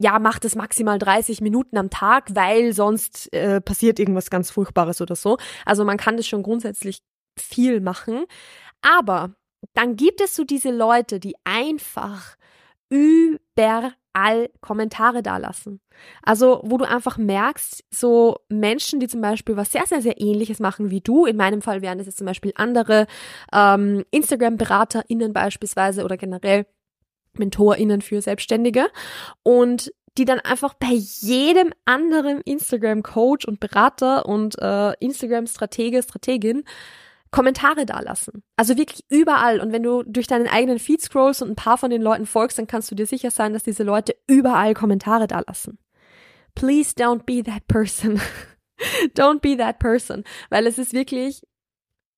ja, 0.00 0.18
mach 0.18 0.40
das 0.40 0.56
maximal 0.56 0.98
30 0.98 1.40
Minuten 1.40 1.78
am 1.78 1.90
Tag, 1.90 2.34
weil 2.34 2.72
sonst 2.72 3.32
äh, 3.32 3.60
passiert 3.60 4.00
irgendwas 4.00 4.30
ganz 4.30 4.50
Furchtbares 4.50 5.00
oder 5.00 5.14
so. 5.14 5.38
Also 5.64 5.84
man 5.84 5.96
kann 5.96 6.16
das 6.16 6.26
schon 6.26 6.42
grundsätzlich 6.42 6.98
viel 7.38 7.80
machen. 7.80 8.24
Aber 8.82 9.36
dann 9.74 9.94
gibt 9.94 10.20
es 10.20 10.34
so 10.34 10.42
diese 10.42 10.72
Leute, 10.72 11.20
die 11.20 11.36
einfach 11.44 12.34
überall 12.90 14.50
Kommentare 14.60 15.22
dalassen. 15.22 15.80
Also, 16.22 16.60
wo 16.64 16.78
du 16.78 16.88
einfach 16.88 17.18
merkst, 17.18 17.84
so 17.90 18.38
Menschen, 18.48 19.00
die 19.00 19.08
zum 19.08 19.20
Beispiel 19.20 19.56
was 19.56 19.72
sehr, 19.72 19.86
sehr, 19.86 20.02
sehr 20.02 20.20
ähnliches 20.20 20.60
machen 20.60 20.90
wie 20.90 21.00
du, 21.00 21.26
in 21.26 21.36
meinem 21.36 21.62
Fall 21.62 21.82
wären 21.82 21.98
das 21.98 22.06
jetzt 22.06 22.18
zum 22.18 22.26
Beispiel 22.26 22.52
andere 22.54 23.06
ähm, 23.52 24.04
Instagram-BeraterInnen 24.10 25.32
beispielsweise 25.32 26.04
oder 26.04 26.16
generell 26.16 26.66
MentorInnen 27.34 28.00
für 28.00 28.20
Selbstständige 28.22 28.86
und 29.42 29.92
die 30.16 30.24
dann 30.24 30.40
einfach 30.40 30.74
bei 30.74 30.92
jedem 30.92 31.72
anderen 31.84 32.40
Instagram-Coach 32.40 33.46
und 33.46 33.60
Berater 33.60 34.26
und 34.26 34.56
äh, 34.60 34.92
Instagram-Stratege, 34.98 36.02
Strategin 36.02 36.64
Kommentare 37.30 37.84
dalassen. 37.86 38.42
Also 38.56 38.76
wirklich 38.76 39.04
überall. 39.10 39.60
Und 39.60 39.72
wenn 39.72 39.82
du 39.82 40.02
durch 40.02 40.26
deinen 40.26 40.48
eigenen 40.48 40.78
Feed 40.78 41.00
scrollst 41.02 41.42
und 41.42 41.50
ein 41.50 41.56
paar 41.56 41.78
von 41.78 41.90
den 41.90 42.02
Leuten 42.02 42.26
folgst, 42.26 42.58
dann 42.58 42.66
kannst 42.66 42.90
du 42.90 42.94
dir 42.94 43.06
sicher 43.06 43.30
sein, 43.30 43.52
dass 43.52 43.64
diese 43.64 43.82
Leute 43.82 44.16
überall 44.26 44.74
Kommentare 44.74 45.26
dalassen. 45.26 45.78
Please 46.54 46.94
don't 46.96 47.24
be 47.24 47.42
that 47.42 47.66
person. 47.68 48.20
don't 49.14 49.40
be 49.40 49.56
that 49.56 49.78
person. 49.78 50.24
Weil 50.50 50.66
es 50.66 50.78
ist 50.78 50.92
wirklich, 50.92 51.42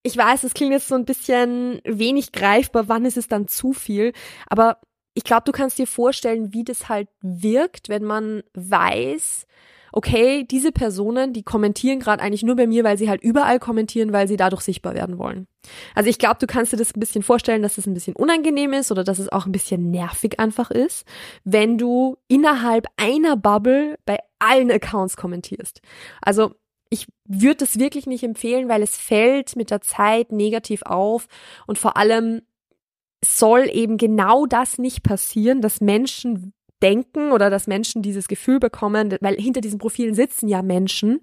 ich 0.03 0.15
weiß, 0.15 0.43
es 0.43 0.53
klingt 0.53 0.71
jetzt 0.71 0.87
so 0.87 0.95
ein 0.95 1.05
bisschen 1.05 1.81
wenig 1.83 2.31
greifbar, 2.31 2.87
wann 2.87 3.05
ist 3.05 3.17
es 3.17 3.27
dann 3.27 3.47
zu 3.47 3.73
viel, 3.73 4.13
aber 4.47 4.79
ich 5.13 5.23
glaube, 5.23 5.43
du 5.45 5.51
kannst 5.51 5.77
dir 5.77 5.87
vorstellen, 5.87 6.53
wie 6.53 6.63
das 6.63 6.87
halt 6.89 7.09
wirkt, 7.21 7.89
wenn 7.89 8.03
man 8.03 8.43
weiß, 8.53 9.45
okay, 9.91 10.45
diese 10.49 10.71
Personen, 10.71 11.33
die 11.33 11.43
kommentieren 11.43 11.99
gerade 11.99 12.21
eigentlich 12.21 12.43
nur 12.43 12.55
bei 12.55 12.67
mir, 12.67 12.83
weil 12.83 12.97
sie 12.97 13.09
halt 13.09 13.21
überall 13.21 13.59
kommentieren, 13.59 14.13
weil 14.13 14.27
sie 14.27 14.37
dadurch 14.37 14.61
sichtbar 14.61 14.93
werden 14.93 15.17
wollen. 15.17 15.47
Also 15.95 16.09
ich 16.09 16.17
glaube, 16.17 16.37
du 16.39 16.47
kannst 16.47 16.73
dir 16.73 16.77
das 16.77 16.95
ein 16.95 16.99
bisschen 16.99 17.23
vorstellen, 17.23 17.61
dass 17.61 17.77
es 17.77 17.85
ein 17.85 17.93
bisschen 17.93 18.15
unangenehm 18.15 18.73
ist 18.73 18.91
oder 18.91 19.03
dass 19.03 19.19
es 19.19 19.29
auch 19.29 19.45
ein 19.45 19.51
bisschen 19.51 19.91
nervig 19.91 20.39
einfach 20.39 20.71
ist, 20.71 21.05
wenn 21.43 21.77
du 21.77 22.17
innerhalb 22.27 22.87
einer 22.97 23.37
Bubble 23.37 23.97
bei 24.05 24.17
allen 24.39 24.71
Accounts 24.71 25.17
kommentierst. 25.17 25.81
Also 26.21 26.53
ich 26.89 27.07
würde 27.25 27.57
das 27.57 27.79
wirklich 27.79 28.05
nicht 28.05 28.23
empfehlen, 28.23 28.67
weil 28.67 28.83
es 28.83 28.97
fällt 28.97 29.55
mit 29.55 29.71
der 29.71 29.81
Zeit 29.81 30.31
negativ 30.31 30.81
auf 30.83 31.27
und 31.65 31.77
vor 31.77 31.95
allem 31.95 32.41
soll 33.23 33.69
eben 33.71 33.97
genau 33.97 34.45
das 34.45 34.77
nicht 34.77 35.03
passieren, 35.03 35.61
dass 35.61 35.79
Menschen 35.79 36.53
denken 36.81 37.31
oder 37.31 37.49
dass 37.49 37.67
Menschen 37.67 38.01
dieses 38.01 38.27
Gefühl 38.27 38.59
bekommen, 38.59 39.15
weil 39.21 39.35
hinter 39.35 39.61
diesen 39.61 39.79
Profilen 39.79 40.15
sitzen 40.15 40.47
ja 40.47 40.61
Menschen, 40.61 41.21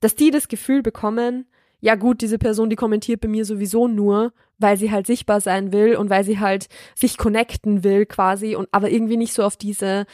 dass 0.00 0.14
die 0.14 0.30
das 0.30 0.48
Gefühl 0.48 0.82
bekommen, 0.82 1.46
ja 1.80 1.96
gut, 1.96 2.22
diese 2.22 2.38
Person, 2.38 2.70
die 2.70 2.76
kommentiert 2.76 3.20
bei 3.20 3.28
mir 3.28 3.44
sowieso 3.44 3.88
nur, 3.88 4.32
weil 4.58 4.76
sie 4.76 4.90
halt 4.90 5.06
sichtbar 5.06 5.40
sein 5.40 5.72
will 5.72 5.96
und 5.96 6.08
weil 6.08 6.24
sie 6.24 6.40
halt 6.40 6.68
sich 6.94 7.18
connecten 7.18 7.84
will 7.84 8.06
quasi 8.06 8.56
und 8.56 8.68
aber 8.72 8.90
irgendwie 8.90 9.16
nicht 9.16 9.34
so 9.34 9.42
auf 9.42 9.56
diese 9.56 10.06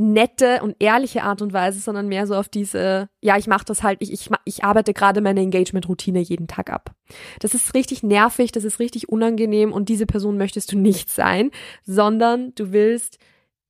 nette 0.00 0.60
und 0.62 0.76
ehrliche 0.78 1.22
Art 1.22 1.42
und 1.42 1.52
Weise, 1.52 1.78
sondern 1.78 2.08
mehr 2.08 2.26
so 2.26 2.34
auf 2.34 2.48
diese, 2.48 3.08
ja, 3.20 3.36
ich 3.36 3.46
mache 3.46 3.66
das 3.66 3.82
halt, 3.82 3.98
ich, 4.00 4.12
ich, 4.12 4.30
ich 4.44 4.64
arbeite 4.64 4.94
gerade 4.94 5.20
meine 5.20 5.40
Engagement-Routine 5.40 6.20
jeden 6.20 6.48
Tag 6.48 6.70
ab. 6.70 6.94
Das 7.38 7.54
ist 7.54 7.74
richtig 7.74 8.02
nervig, 8.02 8.50
das 8.50 8.64
ist 8.64 8.78
richtig 8.78 9.10
unangenehm 9.10 9.72
und 9.72 9.90
diese 9.90 10.06
Person 10.06 10.38
möchtest 10.38 10.72
du 10.72 10.78
nicht 10.78 11.10
sein, 11.10 11.50
sondern 11.84 12.54
du 12.54 12.72
willst 12.72 13.18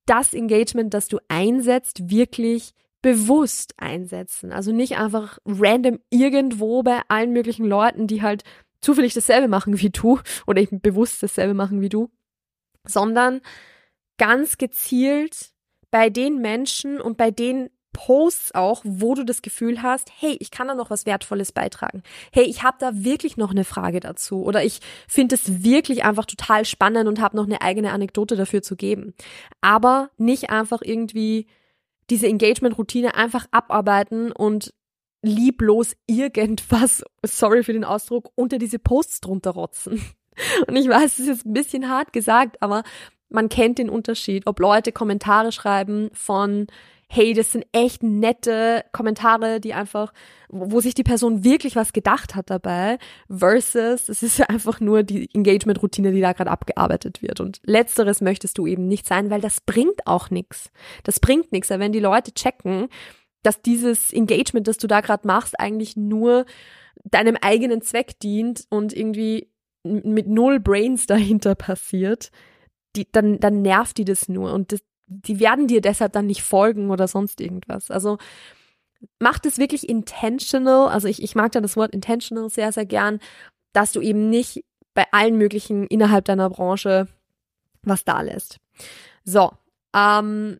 das 0.05 0.33
Engagement, 0.33 0.93
das 0.93 1.07
du 1.07 1.19
einsetzt, 1.27 2.09
wirklich 2.09 2.73
bewusst 3.01 3.73
einsetzen. 3.77 4.51
Also 4.51 4.71
nicht 4.71 4.97
einfach 4.97 5.39
random 5.45 5.99
irgendwo 6.09 6.83
bei 6.83 7.01
allen 7.07 7.33
möglichen 7.33 7.65
Leuten, 7.65 8.07
die 8.07 8.21
halt 8.21 8.43
zufällig 8.79 9.13
dasselbe 9.13 9.47
machen 9.47 9.79
wie 9.79 9.89
du 9.89 10.19
oder 10.47 10.61
eben 10.61 10.81
bewusst 10.81 11.21
dasselbe 11.23 11.53
machen 11.53 11.81
wie 11.81 11.89
du, 11.89 12.09
sondern 12.87 13.41
ganz 14.17 14.57
gezielt 14.57 15.51
bei 15.89 16.09
den 16.09 16.39
Menschen 16.41 17.01
und 17.01 17.17
bei 17.17 17.31
den 17.31 17.69
Posts 17.93 18.55
auch, 18.55 18.81
wo 18.85 19.15
du 19.15 19.25
das 19.25 19.41
Gefühl 19.41 19.81
hast, 19.81 20.11
hey, 20.19 20.37
ich 20.39 20.51
kann 20.51 20.67
da 20.67 20.75
noch 20.75 20.89
was 20.89 21.05
Wertvolles 21.05 21.51
beitragen. 21.51 22.03
Hey, 22.31 22.43
ich 22.43 22.63
habe 22.63 22.77
da 22.79 22.91
wirklich 22.93 23.37
noch 23.37 23.51
eine 23.51 23.65
Frage 23.65 23.99
dazu 23.99 24.43
oder 24.43 24.63
ich 24.63 24.79
finde 25.07 25.35
es 25.35 25.63
wirklich 25.63 26.03
einfach 26.03 26.25
total 26.25 26.65
spannend 26.65 27.07
und 27.07 27.19
habe 27.19 27.35
noch 27.35 27.45
eine 27.45 27.61
eigene 27.61 27.91
Anekdote 27.91 28.35
dafür 28.35 28.61
zu 28.61 28.75
geben. 28.75 29.13
Aber 29.59 30.09
nicht 30.17 30.49
einfach 30.49 30.81
irgendwie 30.81 31.47
diese 32.09 32.27
Engagement-Routine 32.27 33.15
einfach 33.15 33.47
abarbeiten 33.51 34.31
und 34.31 34.73
lieblos 35.21 35.95
irgendwas, 36.07 37.03
sorry 37.23 37.63
für 37.63 37.73
den 37.73 37.85
Ausdruck, 37.85 38.31
unter 38.35 38.57
diese 38.57 38.79
Posts 38.79 39.21
drunter 39.21 39.51
rotzen. 39.51 40.01
Und 40.67 40.75
ich 40.75 40.87
weiß, 40.87 41.13
es 41.13 41.19
ist 41.19 41.27
jetzt 41.27 41.45
ein 41.45 41.53
bisschen 41.53 41.89
hart 41.89 42.13
gesagt, 42.13 42.61
aber 42.61 42.83
man 43.29 43.49
kennt 43.49 43.77
den 43.77 43.89
Unterschied, 43.89 44.47
ob 44.47 44.59
Leute 44.59 44.91
Kommentare 44.91 45.51
schreiben 45.51 46.09
von 46.13 46.67
hey, 47.13 47.33
das 47.33 47.51
sind 47.51 47.65
echt 47.73 48.03
nette 48.03 48.85
Kommentare, 48.93 49.59
die 49.59 49.73
einfach, 49.73 50.13
wo 50.47 50.79
sich 50.79 50.93
die 50.93 51.03
Person 51.03 51.43
wirklich 51.43 51.75
was 51.75 51.91
gedacht 51.91 52.35
hat 52.35 52.49
dabei, 52.49 52.99
versus 53.29 54.07
es 54.07 54.23
ist 54.23 54.49
einfach 54.49 54.79
nur 54.79 55.03
die 55.03 55.29
Engagement-Routine, 55.33 56.13
die 56.13 56.21
da 56.21 56.31
gerade 56.31 56.49
abgearbeitet 56.49 57.21
wird. 57.21 57.41
Und 57.41 57.59
letzteres 57.65 58.21
möchtest 58.21 58.57
du 58.57 58.65
eben 58.65 58.87
nicht 58.87 59.05
sein, 59.05 59.29
weil 59.29 59.41
das 59.41 59.59
bringt 59.59 60.07
auch 60.07 60.29
nichts. 60.29 60.71
Das 61.03 61.19
bringt 61.19 61.51
nichts, 61.51 61.69
wenn 61.69 61.91
die 61.91 61.99
Leute 61.99 62.33
checken, 62.33 62.87
dass 63.43 63.61
dieses 63.61 64.13
Engagement, 64.13 64.69
das 64.69 64.77
du 64.77 64.87
da 64.87 65.01
gerade 65.01 65.27
machst, 65.27 65.59
eigentlich 65.59 65.97
nur 65.97 66.45
deinem 67.03 67.35
eigenen 67.41 67.81
Zweck 67.81 68.21
dient 68.21 68.67
und 68.69 68.93
irgendwie 68.93 69.51
mit 69.83 70.27
null 70.27 70.61
Brains 70.61 71.07
dahinter 71.07 71.55
passiert, 71.55 72.31
die, 72.95 73.11
dann, 73.11 73.41
dann 73.41 73.61
nervt 73.61 73.97
die 73.97 74.05
das 74.05 74.29
nur. 74.29 74.53
Und 74.53 74.71
das, 74.71 74.81
die 75.11 75.39
werden 75.39 75.67
dir 75.67 75.81
deshalb 75.81 76.13
dann 76.13 76.27
nicht 76.27 76.41
folgen 76.41 76.89
oder 76.89 77.07
sonst 77.07 77.41
irgendwas. 77.41 77.91
Also 77.91 78.17
macht 79.19 79.45
es 79.45 79.57
wirklich 79.57 79.89
intentional. 79.89 80.87
Also 80.87 81.07
ich, 81.07 81.21
ich 81.21 81.35
mag 81.35 81.51
da 81.51 81.59
das 81.61 81.75
Wort 81.75 81.93
intentional 81.93 82.49
sehr, 82.49 82.71
sehr 82.71 82.85
gern, 82.85 83.19
dass 83.73 83.91
du 83.91 84.01
eben 84.01 84.29
nicht 84.29 84.63
bei 84.93 85.05
allen 85.11 85.37
möglichen 85.37 85.85
innerhalb 85.87 86.25
deiner 86.25 86.49
Branche 86.49 87.07
was 87.83 88.05
da 88.05 88.21
lässt. 88.21 88.59
So, 89.23 89.51
ähm, 89.95 90.59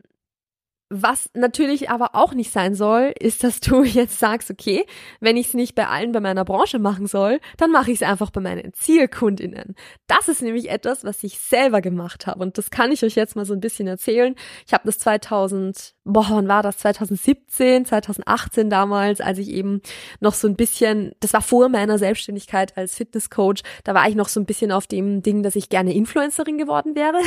was 0.94 1.30
natürlich 1.34 1.90
aber 1.90 2.16
auch 2.16 2.34
nicht 2.34 2.52
sein 2.52 2.76
soll, 2.76 3.14
ist, 3.18 3.46
dass 3.46 3.62
du 3.62 3.84
jetzt 3.84 4.20
sagst, 4.20 4.52
okay, 4.52 4.86
wenn 5.22 5.38
ich 5.38 5.48
es 5.48 5.54
nicht 5.54 5.74
bei 5.74 5.88
allen 5.88 6.12
bei 6.12 6.20
meiner 6.20 6.44
Branche 6.44 6.80
machen 6.80 7.08
soll, 7.08 7.40
dann 7.58 7.72
mache 7.72 7.92
ich 7.92 8.02
es 8.02 8.08
einfach 8.08 8.30
bei 8.30 8.42
meinen 8.42 8.74
Zielkundinnen. 8.74 9.76
Das 10.08 10.28
ist 10.28 10.42
nämlich 10.42 10.70
etwas, 10.70 11.06
was 11.06 11.24
ich 11.24 11.40
selber 11.40 11.80
gemacht 11.82 12.28
habe 12.28 12.42
und 12.42 12.58
das 12.58 12.72
kann 12.72 12.92
ich 12.92 13.04
euch 13.04 13.16
jetzt 13.16 13.38
mal 13.38 13.46
so 13.46 13.54
ein 13.54 13.62
bisschen 13.62 13.88
erzählen. 13.88 14.36
Ich 14.68 14.74
habe 14.74 14.84
das 14.86 15.00
2000, 15.00 15.96
boah, 16.04 16.28
wann 16.30 16.50
war 16.50 16.62
das? 16.62 16.80
2017, 16.80 17.86
2018 17.86 18.70
damals, 18.70 19.22
als 19.22 19.40
ich 19.40 19.50
eben 19.50 19.82
noch 20.20 20.34
so 20.34 20.48
ein 20.48 20.58
bisschen, 20.58 21.14
das 21.22 21.32
war 21.32 21.42
vor 21.42 21.70
meiner 21.70 21.98
Selbstständigkeit 21.98 22.78
als 22.78 22.96
Fitnesscoach, 22.96 23.64
da 23.86 23.94
war 23.94 24.10
ich 24.10 24.16
noch 24.16 24.28
so 24.28 24.42
ein 24.42 24.46
bisschen 24.46 24.74
auf 24.74 24.88
dem 24.88 25.24
Ding, 25.24 25.42
dass 25.42 25.56
ich 25.56 25.70
gerne 25.70 25.94
Influencerin 25.94 26.58
geworden 26.58 26.96
wäre. 26.96 27.20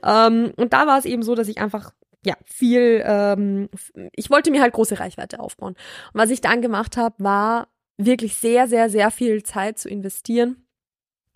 ähm, 0.02 0.52
und 0.56 0.72
da 0.72 0.86
war 0.86 0.98
es 0.98 1.04
eben 1.04 1.22
so, 1.22 1.34
dass 1.34 1.48
ich 1.48 1.58
einfach 1.58 1.92
ja, 2.24 2.36
viel, 2.44 3.02
ähm, 3.04 3.68
ich 4.12 4.30
wollte 4.30 4.50
mir 4.50 4.60
halt 4.60 4.74
große 4.74 4.98
Reichweite 5.00 5.40
aufbauen. 5.40 5.74
Und 6.12 6.20
was 6.20 6.30
ich 6.30 6.40
dann 6.40 6.62
gemacht 6.62 6.96
habe, 6.96 7.14
war 7.18 7.68
wirklich 7.96 8.36
sehr, 8.36 8.68
sehr, 8.68 8.90
sehr 8.90 9.10
viel 9.10 9.42
Zeit 9.42 9.78
zu 9.78 9.88
investieren, 9.88 10.66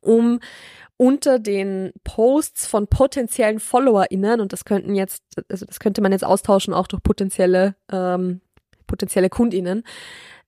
um 0.01 0.41
unter 0.97 1.39
den 1.39 1.93
Posts 2.05 2.67
von 2.67 2.87
potenziellen 2.87 3.61
FollowerInnen, 3.61 4.41
und 4.41 4.53
das 4.53 4.65
könnten 4.65 4.95
jetzt, 4.95 5.23
also 5.49 5.67
das 5.67 5.81
könnte 5.81 6.01
man 6.01 6.13
jetzt 6.13 6.25
austauschen 6.25 6.73
auch 6.73 6.87
durch 6.87 7.03
potenzielle, 7.03 7.75
ähm, 7.91 8.41
potenzielle 8.87 9.29
KundInnen, 9.29 9.83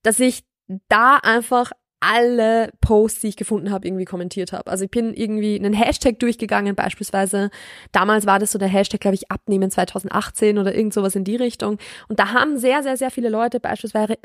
dass 0.02 0.21
ich 0.21 0.45
da 0.88 1.16
einfach 1.16 1.73
alle 2.00 2.70
Posts, 2.80 3.20
die 3.20 3.28
ich 3.28 3.36
gefunden 3.36 3.70
habe, 3.70 3.86
irgendwie 3.86 4.04
kommentiert 4.04 4.52
habe. 4.52 4.70
Also 4.70 4.84
ich 4.84 4.90
bin 4.90 5.14
irgendwie 5.14 5.56
einen 5.58 5.72
Hashtag 5.72 6.18
durchgegangen, 6.18 6.74
beispielsweise. 6.74 7.50
Damals 7.92 8.26
war 8.26 8.38
das 8.38 8.52
so 8.52 8.58
der 8.58 8.68
Hashtag, 8.68 9.00
glaube 9.00 9.14
ich, 9.14 9.30
Abnehmen 9.30 9.70
2018 9.70 10.58
oder 10.58 10.74
irgend 10.74 10.92
sowas 10.92 11.16
in 11.16 11.24
die 11.24 11.36
Richtung. 11.36 11.78
Und 12.08 12.18
da 12.18 12.32
haben 12.32 12.58
sehr, 12.58 12.82
sehr, 12.82 12.96
sehr 12.96 13.10
viele 13.10 13.28
Leute 13.28 13.60
beispielsweise, 13.60 14.18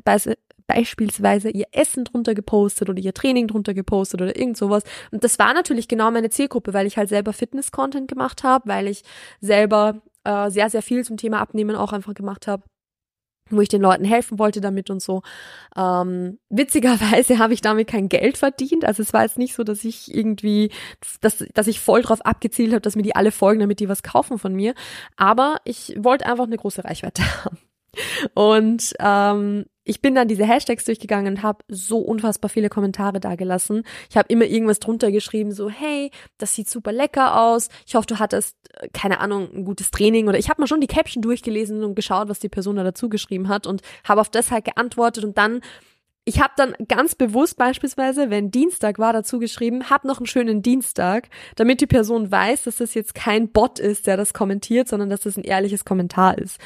beispielsweise 0.68 1.50
ihr 1.50 1.68
Essen 1.72 2.06
drunter 2.06 2.34
gepostet 2.34 2.90
oder 2.90 3.00
ihr 3.00 3.14
Training 3.14 3.48
drunter 3.48 3.74
gepostet 3.74 4.22
oder 4.22 4.36
irgend 4.38 4.58
sowas. 4.58 4.84
Und 5.12 5.24
das 5.24 5.40
war 5.40 5.54
natürlich 5.54 5.88
genau 5.88 6.12
meine 6.12 6.30
Zielgruppe, 6.30 6.74
weil 6.74 6.88
ich 6.88 6.98
halt 6.98 7.10
selber 7.10 7.34
Fitness-Content 7.34 8.08
gemacht 8.08 8.44
habe, 8.44 8.68
weil 8.70 8.88
ich 8.88 9.04
selber 9.40 10.02
äh, 10.24 10.50
sehr, 10.50 10.70
sehr 10.70 10.82
viel 10.82 11.04
zum 11.04 11.18
Thema 11.18 11.40
Abnehmen 11.40 11.76
auch 11.76 11.94
einfach 11.94 12.14
gemacht 12.14 12.48
habe. 12.48 12.64
Wo 13.58 13.62
ich 13.62 13.70
den 13.70 13.82
Leuten 13.82 14.06
helfen 14.06 14.40
wollte 14.40 14.62
damit 14.62 14.90
und 14.90 15.02
so. 15.02 15.22
Ähm, 15.76 16.40
witzigerweise 16.50 17.40
habe 17.40 17.54
ich 17.54 17.62
damit 17.62 17.88
kein 17.88 18.10
Geld 18.10 18.38
verdient. 18.38 18.86
Also 18.86 19.04
es 19.04 19.14
war 19.14 19.24
jetzt 19.24 19.38
nicht 19.38 19.54
so, 19.54 19.64
dass 19.64 19.84
ich 19.84 20.14
irgendwie, 20.14 20.72
dass, 21.22 21.46
dass 21.54 21.68
ich 21.68 21.80
voll 21.80 22.02
drauf 22.02 22.22
abgezielt 22.22 22.72
habe, 22.72 22.82
dass 22.82 22.96
mir 22.96 23.04
die 23.04 23.16
alle 23.16 23.32
folgen, 23.32 23.60
damit 23.62 23.80
die 23.80 23.90
was 23.90 24.04
kaufen 24.04 24.38
von 24.38 24.54
mir. 24.54 24.74
Aber 25.16 25.58
ich 25.64 25.96
wollte 25.98 26.26
einfach 26.26 26.46
eine 26.46 26.58
große 26.58 26.84
Reichweite 26.84 27.24
haben. 27.46 27.58
Und 28.34 28.94
ähm, 29.00 29.66
ich 29.92 30.02
bin 30.02 30.16
dann 30.16 30.30
diese 30.30 30.46
Hashtags 30.46 30.86
durchgegangen 30.86 31.36
und 31.36 31.44
habe 31.44 31.66
so 31.68 31.98
unfassbar 31.98 32.48
viele 32.48 32.70
Kommentare 32.70 33.20
da 33.20 33.36
gelassen. 33.36 33.84
Ich 34.10 34.16
habe 34.16 34.30
immer 34.30 34.46
irgendwas 34.46 34.80
drunter 34.80 35.12
geschrieben, 35.12 35.52
so 35.52 35.70
hey, 35.70 36.12
das 36.38 36.56
sieht 36.56 36.70
super 36.70 36.94
lecker 36.94 37.42
aus. 37.42 37.68
Ich 37.86 37.96
hoffe, 37.96 38.08
du 38.08 38.18
hattest 38.18 38.56
äh, 38.80 38.88
keine 38.94 39.20
Ahnung 39.20 39.50
ein 39.54 39.66
gutes 39.66 39.92
Training 39.92 40.30
oder 40.30 40.40
ich 40.40 40.50
habe 40.50 40.62
mal 40.62 40.68
schon 40.68 40.80
die 40.80 40.88
Caption 40.88 41.22
durchgelesen 41.22 41.84
und 41.84 41.96
geschaut, 41.96 42.30
was 42.30 42.40
die 42.40 42.48
Person 42.48 42.78
da 42.78 42.86
dazu 42.86 43.10
geschrieben 43.10 43.50
hat 43.50 43.68
und 43.68 43.82
habe 44.08 44.22
auf 44.22 44.30
das 44.30 44.50
halt 44.50 44.64
geantwortet 44.64 45.26
und 45.26 45.38
dann 45.38 45.60
ich 46.24 46.40
habe 46.40 46.54
dann 46.56 46.74
ganz 46.88 47.16
bewusst 47.16 47.58
beispielsweise, 47.58 48.30
wenn 48.30 48.50
Dienstag 48.50 48.98
war, 48.98 49.12
dazu 49.12 49.40
geschrieben, 49.40 49.90
hab 49.90 50.06
noch 50.06 50.20
einen 50.20 50.28
schönen 50.28 50.62
Dienstag, 50.62 51.28
damit 51.58 51.82
die 51.82 51.88
Person 51.88 52.32
weiß, 52.32 52.64
dass 52.64 52.78
das 52.78 52.94
jetzt 52.94 53.14
kein 53.16 53.52
Bot 53.52 53.80
ist, 53.80 54.08
der 54.08 54.16
das 54.16 54.34
kommentiert, 54.34 54.88
sondern 54.88 55.10
dass 55.10 55.22
das 55.22 55.36
ein 55.36 55.44
ehrliches 55.44 55.84
Kommentar 55.84 56.38
ist. 56.38 56.60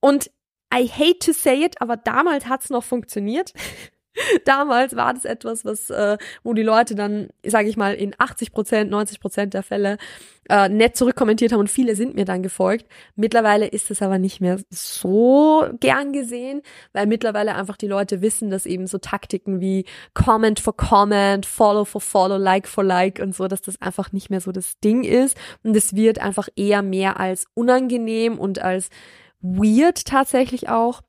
Und 0.00 0.30
I 0.72 0.86
hate 0.86 1.18
to 1.20 1.32
say 1.32 1.64
it, 1.64 1.80
aber 1.80 1.96
damals 1.96 2.46
hat's 2.46 2.70
noch 2.70 2.84
funktioniert. 2.84 3.52
damals 4.44 4.96
war 4.96 5.14
das 5.14 5.24
etwas, 5.24 5.64
was, 5.64 5.90
äh, 5.90 6.18
wo 6.42 6.52
die 6.54 6.62
Leute 6.62 6.94
dann, 6.94 7.28
sage 7.44 7.68
ich 7.68 7.76
mal, 7.76 7.94
in 7.94 8.14
80 8.18 8.52
Prozent, 8.52 8.90
90 8.90 9.20
Prozent 9.20 9.54
der 9.54 9.62
Fälle 9.62 9.98
äh, 10.48 10.68
nett 10.68 10.96
zurückkommentiert 10.96 11.52
haben 11.52 11.60
und 11.60 11.70
viele 11.70 11.94
sind 11.94 12.14
mir 12.14 12.24
dann 12.24 12.42
gefolgt. 12.42 12.86
Mittlerweile 13.16 13.66
ist 13.66 13.90
es 13.90 14.02
aber 14.02 14.18
nicht 14.18 14.40
mehr 14.40 14.58
so 14.70 15.68
gern 15.80 16.12
gesehen, 16.12 16.62
weil 16.92 17.06
mittlerweile 17.06 17.54
einfach 17.54 17.76
die 17.76 17.86
Leute 17.86 18.22
wissen, 18.22 18.50
dass 18.50 18.66
eben 18.66 18.86
so 18.86 18.98
Taktiken 18.98 19.60
wie 19.60 19.84
Comment 20.14 20.58
for 20.58 20.76
Comment, 20.76 21.44
Follow 21.44 21.84
for 21.84 22.00
Follow, 22.00 22.38
Like 22.38 22.66
for 22.66 22.84
Like 22.84 23.20
und 23.22 23.34
so, 23.34 23.46
dass 23.46 23.62
das 23.62 23.80
einfach 23.80 24.12
nicht 24.12 24.30
mehr 24.30 24.40
so 24.40 24.52
das 24.52 24.78
Ding 24.80 25.04
ist 25.04 25.36
und 25.62 25.76
es 25.76 25.94
wird 25.94 26.18
einfach 26.20 26.48
eher 26.56 26.82
mehr 26.82 27.20
als 27.20 27.46
unangenehm 27.54 28.38
und 28.38 28.60
als 28.60 28.88
weird 29.40 30.04
tatsächlich 30.04 30.68
auch 30.68 31.02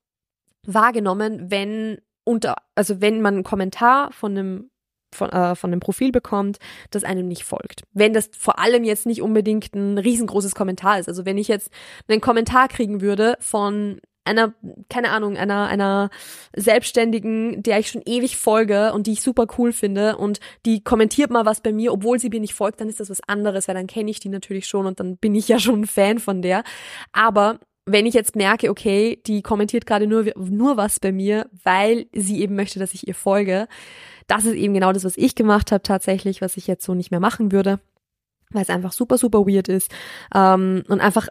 wahrgenommen, 0.66 1.50
wenn 1.50 2.00
unter, 2.24 2.56
also 2.76 3.02
wenn 3.02 3.22
man 3.22 3.36
einen 3.36 3.44
Kommentar 3.44 4.12
von 4.12 4.38
einem 4.38 4.70
von, 5.14 5.30
äh, 5.30 5.56
von 5.56 5.72
einem 5.72 5.80
Profil 5.80 6.12
bekommt, 6.12 6.60
das 6.92 7.04
einem 7.04 7.28
nicht 7.28 7.44
folgt. 7.44 7.84
Wenn 7.94 8.14
das 8.14 8.30
vor 8.38 8.60
allem 8.60 8.84
jetzt 8.84 9.08
nicht 9.08 9.24
unbedingt 9.24 9.74
ein 9.74 9.98
riesengroßes 9.98 10.54
Kommentar 10.54 11.00
ist. 11.00 11.08
Also 11.08 11.26
wenn 11.26 11.40
ich 11.40 11.48
jetzt 11.48 11.72
einen 12.08 12.22
Kommentar 12.22 12.68
kriegen 12.68 13.02
würde 13.02 13.36
von 13.40 14.00
einer, 14.26 14.54
keine 14.90 15.10
Ahnung, 15.10 15.38
einer, 15.38 15.68
einer 15.68 16.10
Selbstständigen, 16.56 17.64
der 17.64 17.80
ich 17.80 17.90
schon 17.90 18.04
ewig 18.06 18.38
folge 18.38 18.94
und 18.94 19.08
die 19.08 19.14
ich 19.14 19.22
super 19.22 19.48
cool 19.58 19.74
finde 19.74 20.18
und 20.18 20.40
die 20.66 20.84
kommentiert 20.84 21.32
mal 21.32 21.46
was 21.46 21.62
bei 21.62 21.74
mir, 21.74 21.92
obwohl 21.92 22.20
sie 22.20 22.30
mir 22.30 22.40
nicht 22.40 22.54
folgt, 22.54 22.80
dann 22.80 22.90
ist 22.90 23.00
das 23.00 23.10
was 23.10 23.22
anderes, 23.28 23.68
weil 23.68 23.76
dann 23.76 23.88
kenne 23.88 24.12
ich 24.12 24.20
die 24.20 24.30
natürlich 24.30 24.68
schon 24.68 24.86
und 24.86 25.00
dann 25.00 25.18
bin 25.18 25.34
ich 25.34 25.48
ja 25.48 25.58
schon 25.58 25.82
ein 25.82 25.88
Fan 25.88 26.20
von 26.20 26.44
der. 26.44 26.64
Aber 27.12 27.60
wenn 27.86 28.06
ich 28.06 28.14
jetzt 28.14 28.36
merke, 28.36 28.70
okay, 28.70 29.22
die 29.26 29.42
kommentiert 29.42 29.86
gerade 29.86 30.08
nur, 30.08 30.26
nur 30.36 30.78
was 30.78 31.00
bei 31.00 31.12
mir, 31.12 31.50
weil 31.64 32.08
sie 32.14 32.42
eben 32.42 32.56
möchte, 32.56 32.80
dass 32.80 32.94
ich 32.94 33.08
ihr 33.08 33.16
folge, 33.16 33.68
das 34.28 34.46
ist 34.46 34.56
eben 34.56 34.74
genau 34.74 34.94
das, 34.94 35.04
was 35.04 35.18
ich 35.18 35.36
gemacht 35.36 35.72
habe 35.72 35.82
tatsächlich, 35.82 36.42
was 36.42 36.58
ich 36.58 36.68
jetzt 36.68 36.86
so 36.86 36.94
nicht 36.94 37.12
mehr 37.12 37.20
machen 37.20 37.52
würde, 37.52 37.80
weil 38.52 38.62
es 38.62 38.70
einfach 38.70 38.92
super, 38.92 39.18
super 39.18 39.48
weird 39.48 39.68
ist 39.68 39.92
ähm, 40.34 40.84
und 40.88 41.00
einfach 41.00 41.28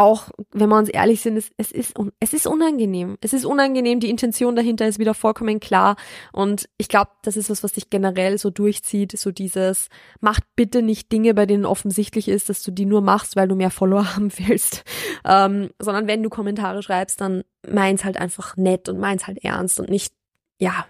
auch, 0.00 0.30
wenn 0.52 0.68
wir 0.68 0.78
uns 0.78 0.88
ehrlich 0.88 1.20
sind, 1.20 1.36
es, 1.36 1.50
es, 1.58 1.70
ist, 1.70 1.94
es 2.20 2.32
ist 2.32 2.46
unangenehm. 2.46 3.18
Es 3.20 3.32
ist 3.32 3.44
unangenehm, 3.44 4.00
die 4.00 4.08
Intention 4.08 4.56
dahinter 4.56 4.88
ist 4.88 4.98
wieder 4.98 5.14
vollkommen 5.14 5.60
klar. 5.60 5.96
Und 6.32 6.68
ich 6.78 6.88
glaube, 6.88 7.10
das 7.22 7.36
ist 7.36 7.50
was, 7.50 7.62
was 7.62 7.74
sich 7.74 7.90
generell 7.90 8.38
so 8.38 8.50
durchzieht, 8.50 9.12
so 9.18 9.30
dieses, 9.30 9.88
macht 10.20 10.42
bitte 10.56 10.82
nicht 10.82 11.12
Dinge, 11.12 11.34
bei 11.34 11.44
denen 11.44 11.66
offensichtlich 11.66 12.28
ist, 12.28 12.48
dass 12.48 12.62
du 12.62 12.70
die 12.70 12.86
nur 12.86 13.02
machst, 13.02 13.36
weil 13.36 13.48
du 13.48 13.54
mehr 13.54 13.70
Follower 13.70 14.06
haben 14.16 14.32
willst. 14.38 14.84
Ähm, 15.24 15.70
sondern 15.78 16.06
wenn 16.06 16.22
du 16.22 16.30
Kommentare 16.30 16.82
schreibst, 16.82 17.20
dann 17.20 17.44
meins 17.68 18.04
halt 18.04 18.16
einfach 18.16 18.56
nett 18.56 18.88
und 18.88 18.98
meins 18.98 19.26
halt 19.26 19.44
ernst 19.44 19.78
und 19.78 19.90
nicht, 19.90 20.14
ja, 20.58 20.86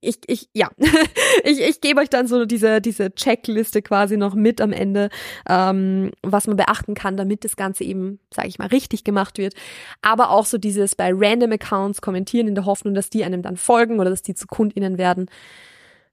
ich, 0.00 0.18
ich, 0.26 0.48
ja, 0.52 0.70
ich, 1.44 1.60
ich 1.60 1.80
gebe 1.80 2.00
euch 2.00 2.10
dann 2.10 2.26
so 2.26 2.44
diese, 2.44 2.80
diese 2.80 3.14
Checkliste 3.14 3.82
quasi 3.82 4.16
noch 4.16 4.34
mit 4.34 4.60
am 4.60 4.72
Ende, 4.72 5.10
ähm, 5.48 6.10
was 6.22 6.46
man 6.46 6.56
beachten 6.56 6.94
kann, 6.94 7.16
damit 7.16 7.44
das 7.44 7.56
Ganze 7.56 7.84
eben, 7.84 8.20
sage 8.32 8.48
ich 8.48 8.58
mal, 8.58 8.68
richtig 8.68 9.04
gemacht 9.04 9.38
wird. 9.38 9.54
Aber 10.02 10.30
auch 10.30 10.46
so 10.46 10.58
dieses 10.58 10.94
bei 10.94 11.10
random 11.12 11.52
Accounts 11.52 12.00
kommentieren 12.00 12.48
in 12.48 12.54
der 12.54 12.64
Hoffnung, 12.64 12.94
dass 12.94 13.10
die 13.10 13.24
einem 13.24 13.42
dann 13.42 13.56
folgen 13.56 14.00
oder 14.00 14.10
dass 14.10 14.22
die 14.22 14.34
zu 14.34 14.46
KundInnen 14.46 14.98
werden. 14.98 15.30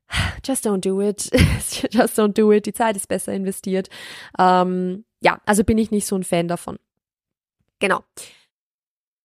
Just 0.46 0.66
don't 0.66 0.82
do 0.82 1.02
it. 1.02 1.30
Just 1.92 2.20
don't 2.20 2.34
do 2.34 2.52
it. 2.52 2.66
Die 2.66 2.74
Zeit 2.74 2.96
ist 2.96 3.08
besser 3.08 3.34
investiert. 3.34 3.90
Ähm, 4.38 5.06
ja, 5.22 5.40
also 5.46 5.64
bin 5.64 5.78
ich 5.78 5.92
nicht 5.92 6.06
so 6.06 6.16
ein 6.16 6.24
Fan 6.24 6.48
davon. 6.48 6.80
Genau. 7.80 8.04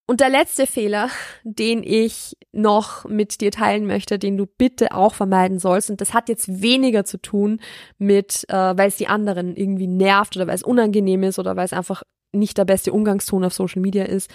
Und 0.08 0.20
der 0.20 0.28
letzte 0.28 0.68
Fehler, 0.68 1.10
den 1.42 1.82
ich 1.82 2.36
noch 2.52 3.04
mit 3.06 3.40
dir 3.40 3.50
teilen 3.50 3.86
möchte, 3.86 4.20
den 4.20 4.36
du 4.36 4.46
bitte 4.46 4.92
auch 4.92 5.14
vermeiden 5.14 5.58
sollst, 5.58 5.90
und 5.90 6.00
das 6.00 6.14
hat 6.14 6.28
jetzt 6.28 6.62
weniger 6.62 7.04
zu 7.04 7.18
tun 7.18 7.60
mit, 7.98 8.44
äh, 8.48 8.54
weil 8.54 8.88
es 8.88 8.96
die 8.96 9.08
anderen 9.08 9.56
irgendwie 9.56 9.88
nervt 9.88 10.36
oder 10.36 10.46
weil 10.46 10.54
es 10.54 10.62
unangenehm 10.62 11.24
ist 11.24 11.40
oder 11.40 11.56
weil 11.56 11.64
es 11.64 11.72
einfach 11.72 12.04
nicht 12.32 12.56
der 12.56 12.64
beste 12.64 12.92
Umgangston 12.92 13.44
auf 13.44 13.54
Social 13.54 13.82
Media 13.82 14.04
ist. 14.04 14.30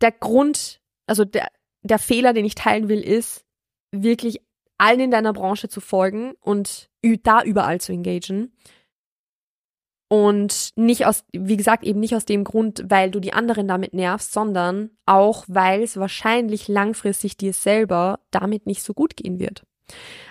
Der 0.00 0.12
Grund, 0.12 0.80
also 1.06 1.26
der, 1.26 1.48
der 1.82 1.98
Fehler, 1.98 2.32
den 2.32 2.46
ich 2.46 2.54
teilen 2.54 2.88
will, 2.88 3.00
ist, 3.00 3.44
wirklich 3.94 4.40
allen 4.78 5.00
in 5.00 5.10
deiner 5.10 5.34
Branche 5.34 5.68
zu 5.68 5.80
folgen 5.80 6.32
und 6.40 6.88
da 7.22 7.42
überall 7.42 7.80
zu 7.80 7.92
engagen 7.92 8.50
und 10.12 10.72
nicht 10.76 11.06
aus, 11.06 11.24
wie 11.32 11.56
gesagt, 11.56 11.84
eben 11.84 11.98
nicht 11.98 12.14
aus 12.14 12.26
dem 12.26 12.44
Grund, 12.44 12.84
weil 12.88 13.10
du 13.10 13.18
die 13.18 13.32
anderen 13.32 13.66
damit 13.66 13.94
nervst, 13.94 14.34
sondern 14.34 14.90
auch, 15.06 15.46
weil 15.48 15.82
es 15.82 15.96
wahrscheinlich 15.96 16.68
langfristig 16.68 17.38
dir 17.38 17.54
selber 17.54 18.20
damit 18.30 18.66
nicht 18.66 18.82
so 18.82 18.92
gut 18.92 19.16
gehen 19.16 19.40
wird. 19.40 19.62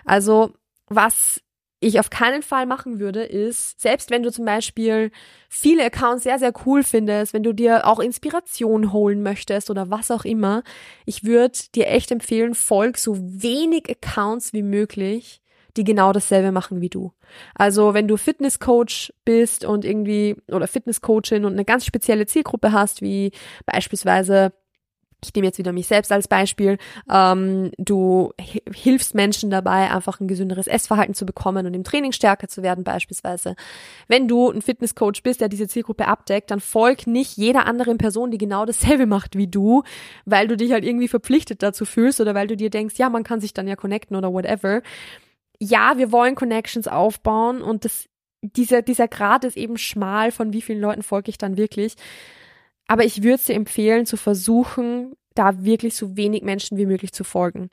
Also, 0.05 0.51
was 0.85 1.41
ich 1.79 1.99
auf 1.99 2.11
keinen 2.11 2.43
Fall 2.43 2.67
machen 2.67 2.99
würde, 2.99 3.23
ist, 3.23 3.81
selbst 3.81 4.11
wenn 4.11 4.21
du 4.21 4.31
zum 4.31 4.45
Beispiel 4.45 5.09
viele 5.49 5.83
Accounts 5.85 6.25
sehr, 6.25 6.37
sehr 6.37 6.53
cool 6.67 6.83
findest, 6.83 7.33
wenn 7.33 7.41
du 7.41 7.51
dir 7.51 7.87
auch 7.87 7.99
Inspiration 7.99 8.93
holen 8.93 9.23
möchtest 9.23 9.71
oder 9.71 9.89
was 9.89 10.11
auch 10.11 10.25
immer, 10.25 10.61
ich 11.07 11.23
würde 11.23 11.57
dir 11.73 11.87
echt 11.87 12.11
empfehlen, 12.11 12.53
folg 12.53 12.99
so 12.99 13.17
wenig 13.19 13.89
Accounts 13.89 14.53
wie 14.53 14.61
möglich, 14.61 15.40
die 15.77 15.83
genau 15.83 16.11
dasselbe 16.11 16.51
machen 16.51 16.81
wie 16.81 16.89
du. 16.89 17.13
Also 17.55 17.93
wenn 17.93 18.07
du 18.07 18.17
Fitnesscoach 18.17 19.13
bist 19.25 19.65
und 19.65 19.85
irgendwie 19.85 20.35
oder 20.47 20.67
Fitnesscoachin 20.67 21.45
und 21.45 21.53
eine 21.53 21.65
ganz 21.65 21.85
spezielle 21.85 22.25
Zielgruppe 22.25 22.71
hast, 22.71 23.01
wie 23.01 23.31
beispielsweise 23.65 24.53
ich 25.23 25.33
nehme 25.35 25.47
jetzt 25.47 25.59
wieder 25.59 25.71
mich 25.71 25.87
selbst 25.87 26.11
als 26.11 26.27
Beispiel, 26.27 26.77
ähm, 27.11 27.71
du 27.77 28.33
hilfst 28.73 29.13
Menschen 29.13 29.49
dabei, 29.49 29.91
einfach 29.91 30.19
ein 30.19 30.27
gesünderes 30.27 30.67
Essverhalten 30.67 31.13
zu 31.13 31.25
bekommen 31.25 31.65
und 31.67 31.73
im 31.73 31.83
Training 31.83 32.11
stärker 32.11 32.47
zu 32.47 32.63
werden 32.63 32.83
beispielsweise. 32.83 33.55
Wenn 34.07 34.27
du 34.27 34.49
ein 34.49 34.61
Fitnesscoach 34.61 35.21
bist, 35.23 35.41
der 35.41 35.49
diese 35.49 35.67
Zielgruppe 35.67 36.07
abdeckt, 36.07 36.49
dann 36.49 36.59
folg 36.59 37.05
nicht 37.05 37.37
jeder 37.37 37.67
anderen 37.67 37.97
Person, 37.97 38.31
die 38.31 38.39
genau 38.39 38.65
dasselbe 38.65 39.05
macht 39.05 39.37
wie 39.37 39.47
du, 39.47 39.83
weil 40.25 40.47
du 40.47 40.57
dich 40.57 40.71
halt 40.71 40.85
irgendwie 40.85 41.07
verpflichtet 41.07 41.61
dazu 41.61 41.85
fühlst 41.85 42.19
oder 42.19 42.33
weil 42.33 42.47
du 42.47 42.57
dir 42.57 42.69
denkst, 42.69 42.95
ja, 42.97 43.09
man 43.09 43.23
kann 43.23 43.41
sich 43.41 43.53
dann 43.53 43.67
ja 43.67 43.75
connecten 43.75 44.15
oder 44.15 44.33
whatever 44.33 44.81
ja, 45.61 45.97
wir 45.97 46.11
wollen 46.11 46.33
Connections 46.33 46.87
aufbauen 46.87 47.61
und 47.61 47.85
das, 47.85 48.09
dieser, 48.41 48.81
dieser 48.81 49.07
Grad 49.07 49.43
ist 49.43 49.55
eben 49.55 49.77
schmal, 49.77 50.31
von 50.31 50.53
wie 50.53 50.61
vielen 50.61 50.81
Leuten 50.81 51.03
folge 51.03 51.29
ich 51.29 51.37
dann 51.37 51.55
wirklich. 51.55 51.93
Aber 52.87 53.05
ich 53.05 53.21
würde 53.21 53.43
dir 53.43 53.53
empfehlen, 53.53 54.07
zu 54.07 54.17
versuchen, 54.17 55.13
da 55.35 55.63
wirklich 55.63 55.95
so 55.95 56.17
wenig 56.17 56.41
Menschen 56.41 56.77
wie 56.77 56.87
möglich 56.87 57.13
zu 57.13 57.23
folgen. 57.23 57.69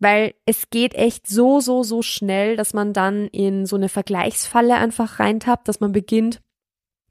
Weil 0.00 0.34
es 0.46 0.68
geht 0.70 0.94
echt 0.94 1.28
so, 1.28 1.60
so, 1.60 1.84
so 1.84 2.02
schnell, 2.02 2.56
dass 2.56 2.74
man 2.74 2.92
dann 2.92 3.28
in 3.28 3.66
so 3.66 3.76
eine 3.76 3.88
Vergleichsfalle 3.88 4.74
einfach 4.74 5.20
reintappt, 5.20 5.68
dass 5.68 5.78
man 5.78 5.92
beginnt, 5.92 6.40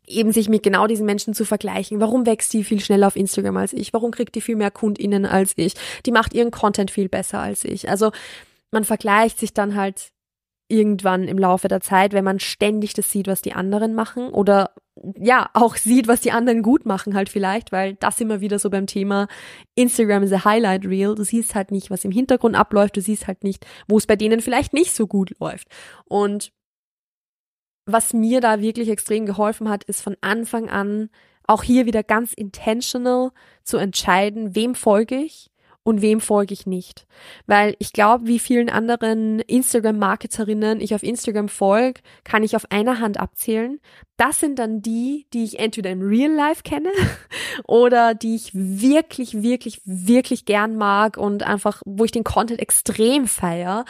eben 0.05 0.33
sich 0.33 0.49
mit 0.49 0.61
genau 0.61 0.87
diesen 0.87 1.05
Menschen 1.05 1.33
zu 1.33 1.45
vergleichen. 1.45 2.01
Warum 2.01 2.25
wächst 2.25 2.51
die 2.51 2.65
viel 2.65 2.81
schneller 2.81 3.07
auf 3.07 3.15
Instagram 3.15 3.55
als 3.55 3.71
ich? 3.71 3.93
Warum 3.93 4.11
kriegt 4.11 4.35
die 4.35 4.41
viel 4.41 4.57
mehr 4.57 4.71
KundInnen 4.71 5.25
als 5.25 5.53
ich? 5.55 5.75
Die 6.05 6.11
macht 6.11 6.33
ihren 6.33 6.51
Content 6.51 6.91
viel 6.91 7.07
besser 7.07 7.39
als 7.39 7.63
ich. 7.63 7.87
Also 7.87 8.11
man 8.71 8.83
vergleicht 8.83 9.37
sich 9.37 9.53
dann 9.53 9.75
halt 9.75 10.11
irgendwann 10.71 11.27
im 11.27 11.37
Laufe 11.37 11.67
der 11.67 11.81
Zeit, 11.81 12.13
wenn 12.13 12.23
man 12.23 12.39
ständig 12.39 12.93
das 12.93 13.11
sieht, 13.11 13.27
was 13.27 13.41
die 13.41 13.53
anderen 13.53 13.93
machen 13.93 14.29
oder 14.29 14.73
ja, 15.17 15.49
auch 15.53 15.75
sieht, 15.75 16.07
was 16.07 16.21
die 16.21 16.31
anderen 16.31 16.63
gut 16.63 16.85
machen 16.85 17.13
halt 17.13 17.27
vielleicht, 17.27 17.71
weil 17.71 17.95
das 17.95 18.21
immer 18.21 18.39
wieder 18.39 18.57
so 18.57 18.69
beim 18.69 18.87
Thema 18.87 19.27
Instagram 19.75 20.23
is 20.23 20.31
a 20.31 20.45
Highlight 20.45 20.85
Reel. 20.85 21.15
Du 21.15 21.23
siehst 21.23 21.55
halt 21.55 21.71
nicht, 21.71 21.89
was 21.91 22.05
im 22.05 22.11
Hintergrund 22.11 22.55
abläuft, 22.55 22.95
du 22.95 23.01
siehst 23.01 23.27
halt 23.27 23.43
nicht, 23.43 23.65
wo 23.87 23.97
es 23.97 24.07
bei 24.07 24.15
denen 24.15 24.39
vielleicht 24.39 24.73
nicht 24.73 24.95
so 24.95 25.07
gut 25.07 25.33
läuft. 25.39 25.67
Und 26.05 26.53
was 27.85 28.13
mir 28.13 28.39
da 28.39 28.61
wirklich 28.61 28.89
extrem 28.89 29.25
geholfen 29.25 29.69
hat, 29.69 29.83
ist 29.83 30.01
von 30.01 30.15
Anfang 30.21 30.69
an 30.69 31.09
auch 31.47 31.63
hier 31.63 31.85
wieder 31.85 32.03
ganz 32.03 32.33
intentional 32.33 33.31
zu 33.63 33.77
entscheiden, 33.77 34.55
wem 34.55 34.75
folge 34.75 35.15
ich 35.15 35.50
und 35.83 36.01
wem 36.01 36.19
folge 36.19 36.53
ich 36.53 36.67
nicht. 36.67 37.07
Weil 37.47 37.75
ich 37.79 37.91
glaube, 37.93 38.27
wie 38.27 38.39
vielen 38.39 38.69
anderen 38.69 39.39
Instagram-Marketerinnen 39.39 40.79
ich 40.79 40.93
auf 40.93 41.03
Instagram 41.03 41.49
folge, 41.49 42.01
kann 42.23 42.43
ich 42.43 42.55
auf 42.55 42.69
einer 42.71 42.99
Hand 42.99 43.19
abzählen. 43.19 43.79
Das 44.17 44.39
sind 44.39 44.59
dann 44.59 44.81
die, 44.81 45.25
die 45.33 45.43
ich 45.43 45.59
entweder 45.59 45.89
im 45.89 46.01
Real 46.01 46.31
Life 46.31 46.61
kenne 46.63 46.91
oder 47.67 48.13
die 48.13 48.35
ich 48.35 48.51
wirklich, 48.53 49.41
wirklich, 49.41 49.81
wirklich 49.85 50.45
gern 50.45 50.75
mag 50.75 51.17
und 51.17 51.43
einfach, 51.43 51.81
wo 51.85 52.05
ich 52.05 52.11
den 52.11 52.23
Content 52.23 52.59
extrem 52.59 53.27
feier. 53.27 53.85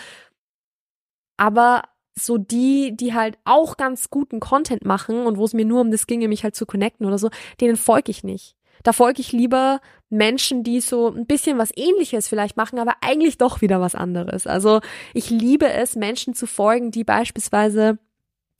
Aber 1.37 1.83
so 2.15 2.37
die, 2.37 2.95
die 2.95 3.13
halt 3.13 3.37
auch 3.45 3.77
ganz 3.77 4.09
guten 4.09 4.39
Content 4.39 4.85
machen 4.85 5.25
und 5.25 5.37
wo 5.37 5.45
es 5.45 5.53
mir 5.53 5.65
nur 5.65 5.81
um 5.81 5.91
das 5.91 6.07
ginge, 6.07 6.27
mich 6.27 6.43
halt 6.43 6.55
zu 6.55 6.65
connecten 6.65 7.05
oder 7.05 7.17
so, 7.17 7.29
denen 7.59 7.77
folge 7.77 8.11
ich 8.11 8.23
nicht. 8.23 8.55
Da 8.83 8.93
folge 8.93 9.21
ich 9.21 9.31
lieber 9.31 9.81
Menschen, 10.09 10.63
die 10.63 10.81
so 10.81 11.09
ein 11.09 11.25
bisschen 11.25 11.57
was 11.57 11.71
ähnliches 11.75 12.27
vielleicht 12.27 12.57
machen, 12.57 12.79
aber 12.79 12.95
eigentlich 13.01 13.37
doch 13.37 13.61
wieder 13.61 13.79
was 13.79 13.95
anderes. 13.95 14.45
Also 14.47 14.81
ich 15.13 15.29
liebe 15.29 15.69
es, 15.69 15.95
Menschen 15.95 16.33
zu 16.33 16.47
folgen, 16.47 16.91
die 16.91 17.03
beispielsweise 17.03 17.97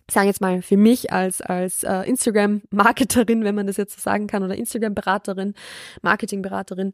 sagen 0.10 0.28
jetzt 0.28 0.42
mal 0.42 0.62
für 0.62 0.78
mich 0.78 1.12
als 1.12 1.42
als 1.42 1.84
äh, 1.84 2.02
Instagram 2.02 2.62
Marketerin, 2.70 3.44
wenn 3.44 3.56
man 3.56 3.68
das 3.68 3.78
jetzt 3.78 3.96
so 3.96 4.02
sagen 4.02 4.28
kann 4.28 4.44
oder 4.44 4.56
Instagram 4.56 4.94
Beraterin, 4.94 5.54
Marketing 6.02 6.42
Beraterin, 6.42 6.94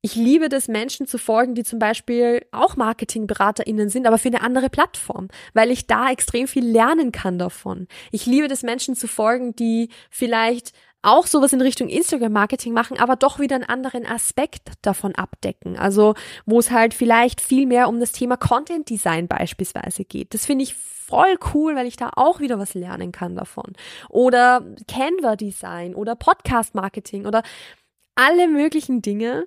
ich 0.00 0.14
liebe 0.14 0.48
das, 0.48 0.68
Menschen 0.68 1.06
zu 1.06 1.18
folgen, 1.18 1.54
die 1.54 1.64
zum 1.64 1.78
Beispiel 1.78 2.46
auch 2.52 2.76
MarketingberaterInnen 2.76 3.88
sind, 3.88 4.06
aber 4.06 4.18
für 4.18 4.28
eine 4.28 4.42
andere 4.42 4.70
Plattform, 4.70 5.28
weil 5.54 5.70
ich 5.70 5.86
da 5.86 6.10
extrem 6.10 6.46
viel 6.46 6.64
lernen 6.64 7.10
kann 7.10 7.38
davon. 7.38 7.88
Ich 8.12 8.24
liebe 8.24 8.48
das, 8.48 8.62
Menschen 8.62 8.94
zu 8.94 9.08
folgen, 9.08 9.56
die 9.56 9.88
vielleicht 10.10 10.72
auch 11.02 11.26
sowas 11.26 11.52
in 11.52 11.60
Richtung 11.60 11.88
Instagram-Marketing 11.88 12.72
machen, 12.72 12.98
aber 12.98 13.16
doch 13.16 13.38
wieder 13.38 13.56
einen 13.56 13.64
anderen 13.64 14.04
Aspekt 14.04 14.72
davon 14.82 15.14
abdecken. 15.14 15.76
Also, 15.76 16.14
wo 16.44 16.58
es 16.58 16.70
halt 16.70 16.92
vielleicht 16.92 17.40
viel 17.40 17.66
mehr 17.66 17.88
um 17.88 18.00
das 18.00 18.12
Thema 18.12 18.36
Content-Design 18.36 19.28
beispielsweise 19.28 20.04
geht. 20.04 20.34
Das 20.34 20.46
finde 20.46 20.64
ich 20.64 20.74
voll 20.74 21.38
cool, 21.54 21.76
weil 21.76 21.86
ich 21.86 21.96
da 21.96 22.10
auch 22.16 22.40
wieder 22.40 22.58
was 22.58 22.74
lernen 22.74 23.12
kann 23.12 23.36
davon. 23.36 23.72
Oder 24.08 24.64
Canva-Design 24.88 25.94
oder 25.94 26.16
Podcast-Marketing 26.16 27.26
oder 27.26 27.42
alle 28.16 28.48
möglichen 28.48 29.00
Dinge, 29.00 29.46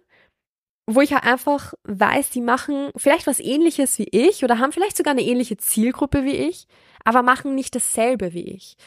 wo 0.88 1.02
ich 1.02 1.14
halt 1.14 1.24
einfach 1.24 1.74
weiß, 1.84 2.32
die 2.32 2.42
machen 2.42 2.92
vielleicht 2.96 3.28
was 3.28 3.40
ähnliches 3.40 3.98
wie 4.00 4.08
ich 4.12 4.44
oder 4.44 4.60
haben 4.60 4.72
vielleicht 4.72 4.98
sogar 4.98 5.12
eine 5.12 5.24
ähnliche 5.24 5.58
Zielgruppe 5.58 6.24
wie 6.24 6.36
ich, 6.36 6.68
aber 7.04 7.24
machen 7.24 7.56
nicht 7.56 7.76
dasselbe 7.76 8.34
wie 8.34 8.48
ich. 8.48 8.78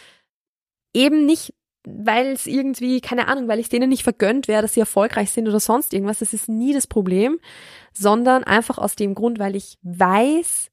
Eben 0.92 1.26
nicht, 1.26 1.54
weil 1.86 2.28
es 2.28 2.46
irgendwie, 2.46 3.00
keine 3.00 3.28
Ahnung, 3.28 3.48
weil 3.48 3.58
ich 3.58 3.68
denen 3.68 3.88
nicht 3.88 4.02
vergönnt 4.02 4.48
wäre, 4.48 4.62
dass 4.62 4.74
sie 4.74 4.80
erfolgreich 4.80 5.30
sind 5.30 5.48
oder 5.48 5.60
sonst 5.60 5.92
irgendwas, 5.92 6.20
das 6.20 6.32
ist 6.32 6.48
nie 6.48 6.72
das 6.72 6.86
Problem, 6.86 7.38
sondern 7.92 8.44
einfach 8.44 8.78
aus 8.78 8.96
dem 8.96 9.14
Grund, 9.14 9.38
weil 9.38 9.56
ich 9.56 9.78
weiß, 9.82 10.70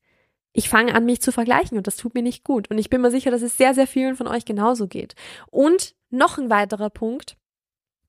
ich 0.54 0.70
fange 0.70 0.94
an, 0.94 1.06
mich 1.06 1.22
zu 1.22 1.32
vergleichen 1.32 1.78
und 1.78 1.88
das 1.88 1.98
tut 1.98 2.14
mir 2.14 2.24
nicht 2.24 2.44
gut. 2.44 2.70
Und 2.70 2.78
ich 2.78 2.90
bin 2.90 3.02
mir 3.02 3.12
sicher, 3.12 3.32
dass 3.32 3.42
es 3.42 3.58
sehr, 3.58 3.74
sehr 3.74 3.88
vielen 3.88 4.16
von 4.16 4.28
euch 4.28 4.46
genauso 4.46 4.88
geht. 4.88 5.16
Und 5.50 5.96
noch 6.10 6.38
ein 6.38 6.50
weiterer 6.50 6.90
Punkt, 6.90 7.38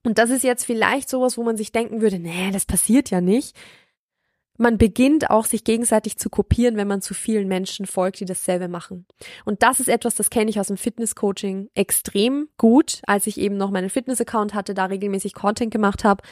und 0.03 0.17
das 0.17 0.29
ist 0.29 0.43
jetzt 0.43 0.65
vielleicht 0.65 1.09
sowas, 1.09 1.37
wo 1.37 1.43
man 1.43 1.57
sich 1.57 1.71
denken 1.71 2.01
würde, 2.01 2.19
nee, 2.19 2.51
das 2.51 2.65
passiert 2.65 3.09
ja 3.09 3.21
nicht. 3.21 3.55
Man 4.57 4.77
beginnt 4.77 5.31
auch 5.31 5.45
sich 5.45 5.63
gegenseitig 5.63 6.17
zu 6.17 6.29
kopieren, 6.29 6.77
wenn 6.77 6.87
man 6.87 7.01
zu 7.01 7.15
vielen 7.15 7.47
Menschen 7.47 7.87
folgt, 7.87 8.19
die 8.19 8.25
dasselbe 8.25 8.67
machen. 8.67 9.07
Und 9.45 9.63
das 9.63 9.79
ist 9.79 9.89
etwas, 9.89 10.13
das 10.13 10.29
kenne 10.29 10.51
ich 10.51 10.59
aus 10.59 10.67
dem 10.67 10.77
Fitness-Coaching 10.77 11.69
extrem 11.73 12.49
gut, 12.57 13.01
als 13.07 13.25
ich 13.25 13.39
eben 13.39 13.57
noch 13.57 13.71
meinen 13.71 13.89
Fitness-Account 13.89 14.53
hatte, 14.53 14.75
da 14.75 14.85
regelmäßig 14.85 15.33
Content 15.33 15.71
gemacht 15.71 16.03
habe. 16.03 16.23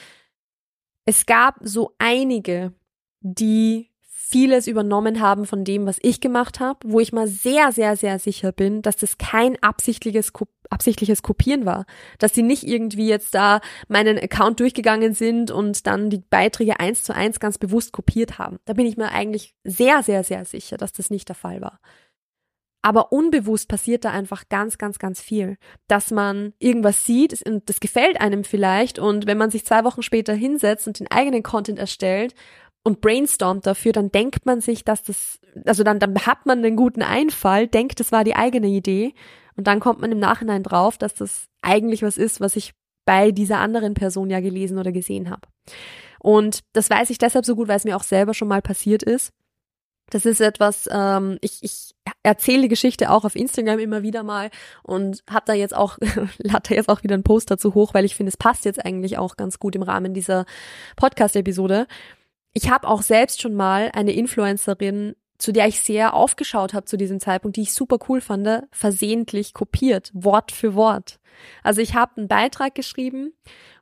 Es 1.05 1.25
gab 1.25 1.55
so 1.62 1.95
einige, 1.97 2.73
die 3.21 3.90
vieles 4.32 4.65
übernommen 4.67 5.20
haben 5.20 5.46
von 5.46 5.65
dem, 5.65 5.86
was 5.86 6.00
ich 6.02 6.22
gemacht 6.22 6.62
habe, 6.62 6.80
wo 6.86 7.02
ich 7.02 7.12
mal 7.12 7.28
sehr, 7.28 7.72
sehr, 7.74 7.98
sehr 7.98 8.17
sicher 8.17 8.54
bin, 8.54 8.82
dass 8.82 8.96
das 8.96 9.17
kein 9.17 9.62
absichtliches, 9.62 10.32
absichtliches 10.70 11.22
Kopieren 11.22 11.65
war. 11.65 11.86
Dass 12.17 12.34
sie 12.34 12.41
nicht 12.41 12.63
irgendwie 12.63 13.10
jetzt 13.10 13.36
da 13.36 13.60
meinen 13.89 14.17
Account 14.17 14.62
durchgegangen 14.62 15.13
sind 15.13 15.52
und 15.52 15.86
dann 15.86 16.10
die 16.10 16.24
Beiträge 16.30 16.80
eins 16.80 17.04
zu 17.04 17.13
eins 17.13 17.41
ganz 17.41 17.58
bewusst 17.58 17.91
kopiert 17.91 18.39
haben. 18.39 18.60
Da 18.65 18.74
bin 18.74 18.86
ich 18.86 18.96
mir 18.96 19.12
eigentlich 19.12 19.54
sehr, 19.65 20.02
sehr, 20.02 20.24
sehr 20.24 20.46
sicher, 20.46 20.78
dass 20.78 20.94
das 20.94 21.10
nicht 21.10 21.28
der 21.28 21.36
Fall 21.36 21.62
war. 21.62 21.80
Aber 22.84 23.12
unbewusst 23.12 23.67
passiert 23.67 24.06
da 24.06 24.12
einfach 24.12 24.50
ganz, 24.50 24.78
ganz, 24.78 24.98
ganz 24.98 25.22
viel. 25.22 25.58
Dass 25.88 26.10
man 26.10 26.54
irgendwas 26.58 27.06
sieht 27.06 27.46
und 27.46 27.70
das 27.70 27.80
gefällt 27.80 28.20
einem 28.20 28.44
vielleicht 28.44 28.98
und 28.98 29.28
wenn 29.28 29.38
man 29.38 29.52
sich 29.52 29.65
zwei 29.65 29.84
Wochen 29.84 30.02
später 30.02 30.34
hinsetzt 30.34 30.88
und 30.88 31.00
den 31.00 31.12
eigenen 31.12 31.44
Content 31.44 31.78
erstellt, 31.78 32.34
und 32.84 33.02
brainstormt 33.02 33.65
dafür, 33.65 33.91
dann 33.91 34.12
denkt 34.12 34.46
man 34.46 34.62
sich, 34.62 34.84
dass 34.84 35.04
das, 35.04 35.39
also 35.65 35.84
dann, 35.84 36.00
dann 36.00 36.15
hat 36.26 36.46
man 36.46 36.60
einen 36.60 36.76
guten 36.76 37.04
Einfall, 37.04 37.67
denkt, 37.67 38.00
das 38.00 38.12
war 38.12 38.24
die 38.24 38.36
eigene 38.36 38.67
Idee 38.67 39.13
und 39.56 39.67
dann 39.67 39.80
kommt 39.80 40.02
man 40.02 40.12
im 40.12 40.20
Nachhinein 40.20 40.63
drauf, 40.63 40.98
dass 40.98 41.13
das 41.13 41.46
eigentlich 41.62 42.02
was 42.02 42.17
ist, 42.17 42.41
was 42.41 42.56
ich 42.56 42.74
bei 43.06 43.32
dieser 43.32 43.60
anderen 43.60 43.94
Person 43.94 44.30
ja 44.30 44.39
gelesen 44.39 44.78
oder 44.78 44.91
gesehen 44.91 45.30
habe. 45.30 45.48
Und 46.20 46.62
das 46.74 46.89
weiß 46.89 47.10
ich 47.10 47.17
deshalb 47.17 47.46
so 47.46 47.56
gut, 47.56 47.67
weil 47.67 47.78
es 47.78 47.84
mir 47.84 47.96
auch 47.96 48.04
selber 48.04 48.34
schon 48.34 48.48
mal 48.48 48.62
passiert 48.62 49.04
ist. 49.04 49.32
Das 50.12 50.26
ist 50.26 50.41
etwas, 50.41 50.89
ähm, 50.91 51.38
ich, 51.41 51.63
ich 51.63 51.96
erzähle 52.22 52.63
die 52.63 52.67
Geschichte 52.67 53.10
auch 53.10 53.24
auf 53.24 53.36
Instagram 53.36 53.80
immer 53.80 54.04
wieder 54.04 54.24
mal 54.24 54.50
und 54.84 55.24
habe 55.30 55.46
da 55.46 55.54
jetzt 55.54 55.76
auch, 55.76 55.98
lade 56.38 56.63
da 56.70 56.76
jetzt 56.76 56.89
auch 56.89 57.04
wieder 57.04 57.13
einen 57.13 57.24
Post 57.24 57.50
dazu 57.50 57.74
hoch, 57.74 57.94
weil 57.94 58.06
ich 58.06 58.15
finde, 58.15 58.30
es 58.30 58.38
passt 58.38 58.65
jetzt 58.65 58.86
eigentlich 58.86 59.17
auch 59.17 59.38
ganz 59.38 59.58
gut 59.58 59.76
im 59.76 59.84
Rahmen 59.84 60.13
dieser 60.13 60.46
Podcast-Episode 60.98 61.88
ich 62.54 62.70
habe 62.70 62.88
auch 62.88 63.02
selbst 63.02 63.42
schon 63.42 63.54
mal 63.54 63.92
eine 63.94 64.14
Influencerin, 64.14 65.16
zu 65.38 65.52
der 65.52 65.68
ich 65.68 65.82
sehr 65.82 66.14
aufgeschaut 66.14 66.74
habe 66.74 66.86
zu 66.86 66.98
diesem 66.98 67.20
Zeitpunkt, 67.20 67.58
die 67.58 67.64
ich 67.64 67.74
super 67.74 67.98
cool 68.08 68.22
fand, 68.22 68.48
versehentlich 68.72 69.54
kopiert, 69.54 70.12
Wort 70.14 70.52
für 70.52 70.76
Wort. 70.76 71.20
Also 71.64 71.82
ich 71.82 71.96
habe 71.96 72.18
einen 72.18 72.28
Beitrag 72.28 72.76
geschrieben, 72.76 73.34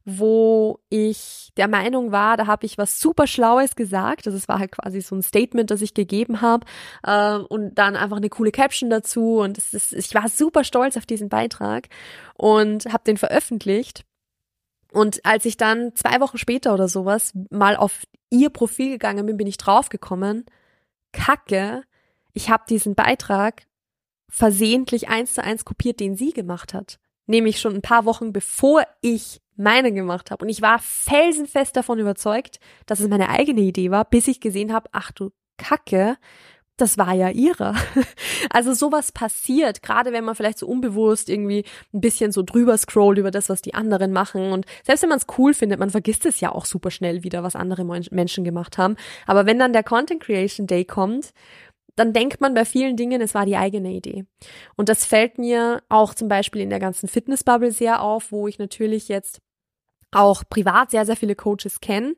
wo 0.06 0.80
ich 0.90 1.50
der 1.58 1.68
Meinung 1.68 2.12
war, 2.12 2.38
da 2.38 2.48
habe 2.48 2.66
ich 2.66 2.78
was 2.78 3.00
super 3.00 3.28
Schlaues 3.28 3.76
gesagt. 3.76 4.26
Also 4.26 4.38
es 4.38 4.48
war 4.48 4.60
halt 4.60 4.72
quasi 4.72 5.02
so 5.02 5.16
ein 5.16 5.22
Statement, 5.22 5.70
das 5.70 5.82
ich 5.82 5.94
gegeben 5.94 6.42
habe 6.42 6.66
äh, 7.04 7.36
und 7.36 7.76
dann 7.76 7.96
einfach 7.96 8.18
eine 8.18 8.30
coole 8.30 8.52
Caption 8.52 8.90
dazu 8.90 9.40
und 9.40 9.58
ist, 9.58 9.94
ich 9.94 10.14
war 10.16 10.30
super 10.30 10.64
stolz 10.64 10.96
auf 10.96 11.06
diesen 11.06 11.30
Beitrag 11.30 11.90
und 12.36 12.86
habe 12.86 13.04
den 13.06 13.18
veröffentlicht. 13.18 14.06
Und 14.92 15.24
als 15.26 15.46
ich 15.46 15.58
dann 15.58 15.96
zwei 15.96 16.20
Wochen 16.20 16.38
später 16.38 16.74
oder 16.74 16.88
sowas 16.88 17.34
mal 17.50 17.76
auf 17.76 18.04
ihr 18.30 18.50
Profil 18.50 18.92
gegangen 18.92 19.26
bin, 19.26 19.38
bin 19.38 19.48
ich 19.48 19.58
draufgekommen, 19.58 20.46
kacke, 21.12 21.84
ich 22.34 22.50
habe 22.50 22.64
diesen 22.70 22.96
Beitrag 22.96 23.64
versehentlich 24.30 25.10
eins 25.10 25.34
zu 25.34 25.44
eins 25.44 25.66
kopiert, 25.66 26.00
den 26.00 26.16
sie 26.16 26.32
gemacht 26.32 26.74
hat. 26.74 27.00
Nämlich 27.26 27.60
schon 27.60 27.76
ein 27.76 27.82
paar 27.82 28.06
Wochen 28.06 28.34
bevor 28.34 28.84
ich 29.02 29.42
meine 29.56 29.92
gemacht 29.92 30.32
habe. 30.32 30.46
Und 30.46 30.50
ich 30.50 30.62
war 30.62 30.80
felsenfest 30.80 31.76
davon 31.76 32.00
überzeugt, 32.00 32.60
dass 32.86 33.00
es 33.00 33.10
meine 33.10 33.30
eigene 33.30 33.62
Idee 33.62 33.92
war, 33.92 34.06
bis 34.06 34.28
ich 34.28 34.40
gesehen 34.40 34.74
habe, 34.74 34.90
ach 34.94 35.12
du 35.12 35.32
Kacke, 35.58 36.18
das 36.82 36.98
war 36.98 37.14
ja 37.14 37.30
ihre. 37.30 37.76
Also 38.52 38.74
sowas 38.74 39.12
passiert, 39.12 39.84
gerade 39.84 40.12
wenn 40.12 40.24
man 40.24 40.34
vielleicht 40.34 40.58
so 40.58 40.68
unbewusst 40.68 41.30
irgendwie 41.30 41.66
ein 41.94 42.02
bisschen 42.02 42.32
so 42.32 42.42
drüber 42.42 42.78
scrollt 42.78 43.20
über 43.20 43.32
das, 43.32 43.50
was 43.50 43.62
die 43.62 43.74
anderen 43.74 44.12
machen. 44.12 44.52
Und 44.52 44.66
selbst 44.84 45.04
wenn 45.04 45.10
man 45.10 45.20
es 45.20 45.28
cool 45.38 45.54
findet, 45.54 45.80
man 45.80 45.90
vergisst 45.90 46.26
es 46.26 46.40
ja 46.40 46.52
auch 46.52 46.66
super 46.66 46.90
schnell 46.90 47.24
wieder, 47.24 47.44
was 47.44 47.56
andere 47.56 47.84
Menschen 47.86 48.44
gemacht 48.44 48.78
haben. 48.78 48.96
Aber 49.28 49.46
wenn 49.46 49.60
dann 49.60 49.74
der 49.74 49.84
Content 49.84 50.24
Creation 50.24 50.68
Day 50.68 50.84
kommt, 50.86 51.34
dann 51.96 52.14
denkt 52.14 52.40
man 52.40 52.54
bei 52.54 52.66
vielen 52.66 52.96
Dingen, 52.96 53.22
es 53.22 53.36
war 53.36 53.46
die 53.46 53.58
eigene 53.58 53.92
Idee. 53.92 54.26
Und 54.76 54.90
das 54.90 55.06
fällt 55.06 55.38
mir 55.38 55.84
auch 55.90 56.14
zum 56.14 56.30
Beispiel 56.30 56.62
in 56.62 56.70
der 56.70 56.80
ganzen 56.80 57.10
Fitnessbubble 57.10 57.72
sehr 57.72 58.02
auf, 58.02 58.32
wo 58.32 58.48
ich 58.48 58.58
natürlich 58.58 59.10
jetzt 59.10 59.42
auch 60.12 60.44
privat 60.50 60.92
sehr, 60.92 61.06
sehr 61.06 61.18
viele 61.18 61.36
Coaches 61.36 61.82
kenne, 61.82 62.16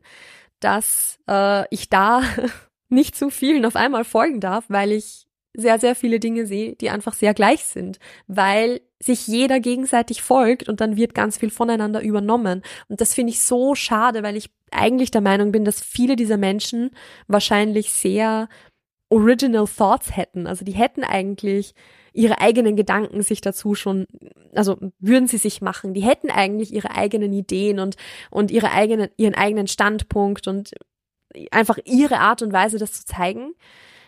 dass 0.60 1.18
äh, 1.28 1.66
ich 1.74 1.88
da 1.90 2.22
nicht 2.92 3.16
zu 3.16 3.30
vielen 3.30 3.64
auf 3.64 3.76
einmal 3.76 4.04
folgen 4.04 4.40
darf, 4.40 4.64
weil 4.68 4.92
ich 4.92 5.26
sehr, 5.54 5.78
sehr 5.78 5.94
viele 5.94 6.18
Dinge 6.18 6.46
sehe, 6.46 6.76
die 6.76 6.90
einfach 6.90 7.14
sehr 7.14 7.34
gleich 7.34 7.64
sind, 7.64 7.98
weil 8.26 8.80
sich 9.02 9.26
jeder 9.26 9.60
gegenseitig 9.60 10.22
folgt 10.22 10.68
und 10.68 10.80
dann 10.80 10.96
wird 10.96 11.14
ganz 11.14 11.36
viel 11.36 11.50
voneinander 11.50 12.00
übernommen. 12.02 12.62
Und 12.88 13.00
das 13.00 13.14
finde 13.14 13.32
ich 13.32 13.42
so 13.42 13.74
schade, 13.74 14.22
weil 14.22 14.36
ich 14.36 14.50
eigentlich 14.70 15.10
der 15.10 15.20
Meinung 15.20 15.52
bin, 15.52 15.64
dass 15.64 15.80
viele 15.80 16.16
dieser 16.16 16.38
Menschen 16.38 16.90
wahrscheinlich 17.26 17.92
sehr 17.92 18.48
original 19.10 19.66
thoughts 19.66 20.16
hätten. 20.16 20.46
Also 20.46 20.64
die 20.64 20.72
hätten 20.72 21.04
eigentlich 21.04 21.74
ihre 22.14 22.40
eigenen 22.40 22.76
Gedanken 22.76 23.22
sich 23.22 23.40
dazu 23.40 23.74
schon, 23.74 24.06
also 24.54 24.78
würden 24.98 25.26
sie 25.26 25.38
sich 25.38 25.60
machen. 25.60 25.92
Die 25.92 26.02
hätten 26.02 26.30
eigentlich 26.30 26.72
ihre 26.72 26.92
eigenen 26.92 27.32
Ideen 27.32 27.78
und, 27.78 27.96
und 28.30 28.50
ihre 28.50 28.70
eigenen, 28.70 29.10
ihren 29.16 29.34
eigenen 29.34 29.66
Standpunkt 29.66 30.46
und 30.46 30.72
einfach 31.50 31.78
ihre 31.84 32.18
Art 32.18 32.42
und 32.42 32.52
Weise, 32.52 32.78
das 32.78 32.92
zu 32.92 33.04
zeigen. 33.04 33.54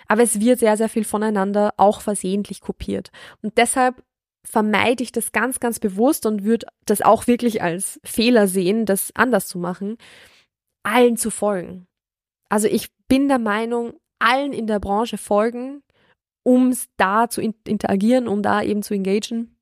Aber 0.07 0.23
es 0.23 0.41
wird 0.41 0.59
sehr, 0.59 0.77
sehr 0.77 0.89
viel 0.89 1.05
voneinander 1.05 1.75
auch 1.77 2.01
versehentlich 2.01 2.61
kopiert. 2.61 3.11
Und 3.43 3.57
deshalb 3.57 4.03
vermeide 4.45 5.03
ich 5.03 5.13
das 5.13 5.33
ganz, 5.33 5.59
ganz 5.59 5.81
bewusst 5.81 6.27
und 6.27 6.45
würde 6.45 6.67
das 6.85 7.01
auch 7.01 7.27
wirklich 7.27 7.63
als 7.63 7.99
Fehler 8.05 8.47
sehen, 8.47 8.85
das 8.85 9.11
anders 9.15 9.49
zu 9.49 9.59
machen, 9.59 9.97
allen 10.83 11.17
zu 11.17 11.31
folgen. 11.31 11.87
Also 12.51 12.69
ich 12.69 12.89
bin 13.09 13.29
der 13.29 13.39
Meinung, 13.39 13.95
allen 14.19 14.53
in 14.53 14.67
der 14.67 14.81
Branche 14.81 15.19
folgen, 15.19 15.83
um 16.43 16.77
da 16.99 17.29
zu 17.29 17.41
interagieren, 17.41 18.29
um 18.29 18.43
da 18.43 18.63
eben 18.63 18.83
zu 18.83 18.95
engagen, 18.95 19.57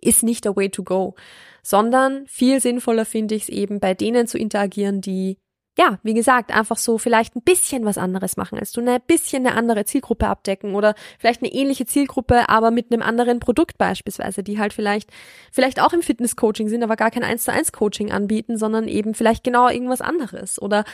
ist 0.00 0.22
nicht 0.22 0.44
der 0.44 0.56
way 0.56 0.68
to 0.68 0.82
go, 0.82 1.14
sondern 1.62 2.26
viel 2.26 2.60
sinnvoller 2.60 3.04
finde 3.04 3.34
ich 3.34 3.44
es 3.44 3.48
eben 3.48 3.80
bei 3.80 3.94
denen 3.94 4.26
zu 4.26 4.38
interagieren, 4.38 5.00
die 5.00 5.38
ja, 5.78 6.00
wie 6.02 6.14
gesagt, 6.14 6.52
einfach 6.52 6.76
so 6.76 6.98
vielleicht 6.98 7.36
ein 7.36 7.42
bisschen 7.42 7.84
was 7.84 7.98
anderes 7.98 8.36
machen 8.36 8.58
als 8.58 8.72
du, 8.72 8.80
ein 8.80 9.00
bisschen 9.06 9.46
eine 9.46 9.56
andere 9.56 9.84
Zielgruppe 9.84 10.26
abdecken 10.26 10.74
oder 10.74 10.96
vielleicht 11.20 11.40
eine 11.40 11.52
ähnliche 11.52 11.86
Zielgruppe, 11.86 12.48
aber 12.48 12.72
mit 12.72 12.92
einem 12.92 13.00
anderen 13.00 13.38
Produkt 13.38 13.78
beispielsweise, 13.78 14.42
die 14.42 14.58
halt 14.58 14.72
vielleicht, 14.72 15.10
vielleicht 15.52 15.80
auch 15.80 15.92
im 15.92 16.02
Fitness-Coaching 16.02 16.68
sind, 16.68 16.82
aber 16.82 16.96
gar 16.96 17.12
kein 17.12 17.22
1 17.22 17.44
zu 17.44 17.52
1 17.52 17.70
Coaching 17.70 18.10
anbieten, 18.10 18.58
sondern 18.58 18.88
eben 18.88 19.14
vielleicht 19.14 19.44
genau 19.44 19.68
irgendwas 19.68 20.00
anderes 20.00 20.60
oder 20.60 20.84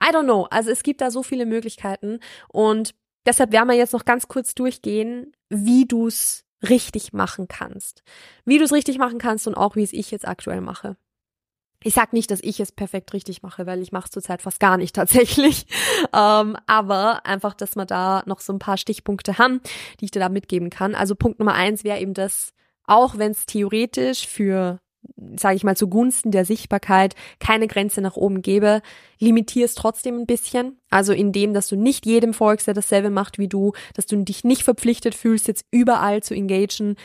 I 0.00 0.14
don't 0.14 0.24
know. 0.24 0.46
Also 0.50 0.70
es 0.70 0.84
gibt 0.84 1.00
da 1.00 1.10
so 1.10 1.24
viele 1.24 1.44
Möglichkeiten 1.44 2.20
und 2.48 2.94
deshalb 3.26 3.50
werden 3.50 3.68
wir 3.68 3.76
jetzt 3.76 3.92
noch 3.92 4.04
ganz 4.04 4.28
kurz 4.28 4.54
durchgehen, 4.54 5.32
wie 5.48 5.84
du's 5.84 6.44
richtig 6.62 7.12
machen 7.12 7.48
kannst. 7.48 8.04
Wie 8.44 8.58
du 8.58 8.64
es 8.64 8.72
richtig 8.72 8.98
machen 8.98 9.18
kannst 9.18 9.48
und 9.48 9.56
auch 9.56 9.74
wie 9.74 9.82
es 9.82 9.92
ich 9.92 10.12
jetzt 10.12 10.28
aktuell 10.28 10.60
mache. 10.60 10.96
Ich 11.86 11.94
sag 11.94 12.12
nicht, 12.12 12.32
dass 12.32 12.40
ich 12.42 12.58
es 12.58 12.72
perfekt 12.72 13.12
richtig 13.12 13.44
mache, 13.44 13.64
weil 13.64 13.80
ich 13.80 13.92
mache 13.92 14.06
es 14.06 14.10
zurzeit 14.10 14.42
fast 14.42 14.58
gar 14.58 14.76
nicht 14.76 14.92
tatsächlich. 14.96 15.66
Ähm, 16.12 16.56
aber 16.66 17.24
einfach, 17.24 17.54
dass 17.54 17.76
wir 17.76 17.86
da 17.86 18.24
noch 18.26 18.40
so 18.40 18.52
ein 18.52 18.58
paar 18.58 18.76
Stichpunkte 18.76 19.38
haben, 19.38 19.60
die 20.00 20.06
ich 20.06 20.10
dir 20.10 20.18
da 20.18 20.28
mitgeben 20.28 20.68
kann. 20.68 20.96
Also 20.96 21.14
Punkt 21.14 21.38
Nummer 21.38 21.54
eins 21.54 21.84
wäre 21.84 22.00
eben 22.00 22.12
das, 22.12 22.52
auch 22.86 23.18
wenn 23.18 23.30
es 23.30 23.46
theoretisch 23.46 24.26
für 24.26 24.80
sage 25.36 25.54
ich 25.54 25.62
mal, 25.62 25.76
zugunsten 25.76 26.32
der 26.32 26.44
Sichtbarkeit 26.44 27.14
keine 27.38 27.68
Grenze 27.68 28.00
nach 28.00 28.16
oben 28.16 28.42
gäbe, 28.42 28.82
limitier 29.20 29.68
trotzdem 29.72 30.18
ein 30.18 30.26
bisschen. 30.26 30.80
Also 30.90 31.12
indem, 31.12 31.54
dass 31.54 31.68
du 31.68 31.76
nicht 31.76 32.06
jedem 32.06 32.34
folgst, 32.34 32.66
der 32.66 32.74
dasselbe 32.74 33.10
macht 33.10 33.38
wie 33.38 33.46
du, 33.46 33.72
dass 33.94 34.06
du 34.06 34.16
dich 34.24 34.42
nicht 34.42 34.64
verpflichtet 34.64 35.14
fühlst, 35.14 35.46
jetzt 35.46 35.64
überall 35.70 36.24
zu 36.24 36.34
engagieren, 36.34 36.96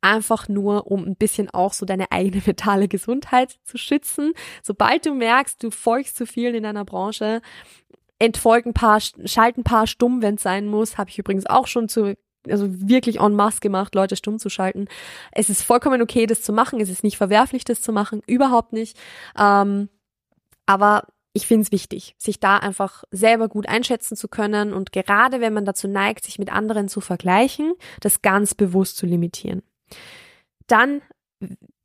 einfach 0.00 0.48
nur, 0.48 0.86
um 0.86 1.04
ein 1.04 1.16
bisschen 1.16 1.50
auch 1.50 1.72
so 1.72 1.86
deine 1.86 2.10
eigene 2.12 2.42
mentale 2.46 2.88
Gesundheit 2.88 3.58
zu 3.64 3.78
schützen. 3.78 4.32
Sobald 4.62 5.06
du 5.06 5.14
merkst, 5.14 5.62
du 5.62 5.70
folgst 5.70 6.16
zu 6.16 6.26
vielen 6.26 6.54
in 6.54 6.62
deiner 6.62 6.84
Branche, 6.84 7.40
entfolg 8.18 8.66
ein 8.66 8.74
paar, 8.74 9.00
schalt 9.00 9.58
ein 9.58 9.64
paar 9.64 9.86
stumm, 9.86 10.22
wenn 10.22 10.36
es 10.36 10.42
sein 10.42 10.66
muss. 10.66 10.98
Habe 10.98 11.10
ich 11.10 11.18
übrigens 11.18 11.46
auch 11.46 11.66
schon 11.66 11.88
zu 11.88 12.14
also 12.48 12.66
wirklich 12.70 13.20
en 13.20 13.34
masse 13.34 13.60
gemacht, 13.60 13.94
Leute 13.94 14.16
stumm 14.16 14.38
zu 14.38 14.48
schalten. 14.48 14.86
Es 15.32 15.50
ist 15.50 15.62
vollkommen 15.62 16.00
okay, 16.00 16.26
das 16.26 16.40
zu 16.40 16.52
machen. 16.52 16.80
Es 16.80 16.88
ist 16.88 17.04
nicht 17.04 17.18
verwerflich, 17.18 17.64
das 17.64 17.82
zu 17.82 17.92
machen, 17.92 18.22
überhaupt 18.26 18.72
nicht. 18.72 18.96
Ähm, 19.38 19.88
aber 20.64 21.04
ich 21.32 21.46
finde 21.46 21.62
es 21.62 21.72
wichtig, 21.72 22.14
sich 22.18 22.40
da 22.40 22.56
einfach 22.56 23.04
selber 23.10 23.48
gut 23.48 23.68
einschätzen 23.68 24.16
zu 24.16 24.28
können 24.28 24.72
und 24.72 24.92
gerade 24.92 25.40
wenn 25.40 25.52
man 25.52 25.64
dazu 25.64 25.88
neigt, 25.88 26.24
sich 26.24 26.38
mit 26.38 26.52
anderen 26.52 26.88
zu 26.88 27.00
vergleichen, 27.00 27.74
das 28.00 28.22
ganz 28.22 28.54
bewusst 28.54 28.96
zu 28.96 29.06
limitieren. 29.06 29.62
Dann 30.66 31.02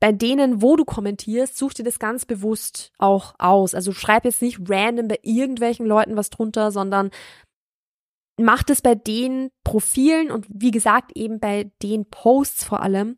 bei 0.00 0.12
denen, 0.12 0.60
wo 0.60 0.76
du 0.76 0.84
kommentierst, 0.84 1.56
such 1.56 1.74
dir 1.74 1.84
das 1.84 1.98
ganz 1.98 2.26
bewusst 2.26 2.92
auch 2.98 3.34
aus. 3.38 3.74
Also 3.74 3.92
schreib 3.92 4.24
jetzt 4.24 4.42
nicht 4.42 4.58
random 4.68 5.08
bei 5.08 5.18
irgendwelchen 5.22 5.86
Leuten 5.86 6.16
was 6.16 6.30
drunter, 6.30 6.70
sondern 6.72 7.10
mach 8.36 8.62
das 8.62 8.82
bei 8.82 8.94
den 8.94 9.50
Profilen 9.62 10.30
und 10.30 10.46
wie 10.48 10.72
gesagt 10.72 11.12
eben 11.14 11.38
bei 11.38 11.70
den 11.82 12.04
Posts 12.06 12.64
vor 12.64 12.82
allem, 12.82 13.16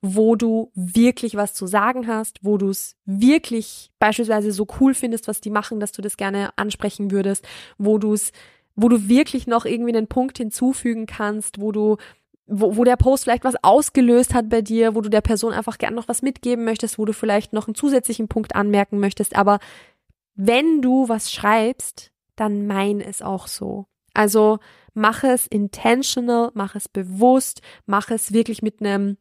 wo 0.00 0.36
du 0.36 0.70
wirklich 0.74 1.34
was 1.34 1.54
zu 1.54 1.66
sagen 1.66 2.06
hast, 2.06 2.38
wo 2.42 2.56
du 2.56 2.68
es 2.68 2.94
wirklich 3.04 3.90
beispielsweise 3.98 4.52
so 4.52 4.66
cool 4.80 4.94
findest, 4.94 5.26
was 5.26 5.40
die 5.40 5.50
machen, 5.50 5.80
dass 5.80 5.92
du 5.92 6.02
das 6.02 6.16
gerne 6.16 6.50
ansprechen 6.56 7.10
würdest, 7.10 7.46
wo 7.78 7.98
du 7.98 8.12
es, 8.12 8.32
wo 8.76 8.88
du 8.88 9.08
wirklich 9.08 9.46
noch 9.46 9.64
irgendwie 9.64 9.96
einen 9.96 10.06
Punkt 10.06 10.38
hinzufügen 10.38 11.06
kannst, 11.06 11.60
wo 11.60 11.72
du 11.72 11.96
wo, 12.48 12.76
wo 12.76 12.84
der 12.84 12.96
Post 12.96 13.24
vielleicht 13.24 13.44
was 13.44 13.62
ausgelöst 13.62 14.34
hat 14.34 14.48
bei 14.48 14.62
dir, 14.62 14.94
wo 14.94 15.00
du 15.00 15.08
der 15.08 15.20
Person 15.20 15.52
einfach 15.52 15.78
gern 15.78 15.94
noch 15.94 16.08
was 16.08 16.22
mitgeben 16.22 16.64
möchtest, 16.64 16.98
wo 16.98 17.04
du 17.04 17.12
vielleicht 17.12 17.52
noch 17.52 17.68
einen 17.68 17.74
zusätzlichen 17.74 18.28
Punkt 18.28 18.56
anmerken 18.56 18.98
möchtest. 18.98 19.36
Aber 19.36 19.58
wenn 20.34 20.80
du 20.80 21.08
was 21.08 21.30
schreibst, 21.30 22.10
dann 22.36 22.66
mein 22.66 23.00
es 23.00 23.22
auch 23.22 23.46
so. 23.46 23.86
Also 24.14 24.58
mach 24.94 25.24
es 25.24 25.46
intentional, 25.46 26.50
mach 26.54 26.74
es 26.74 26.88
bewusst, 26.88 27.60
mach 27.86 28.10
es 28.10 28.32
wirklich 28.32 28.62
mit 28.62 28.80
einem, 28.80 29.18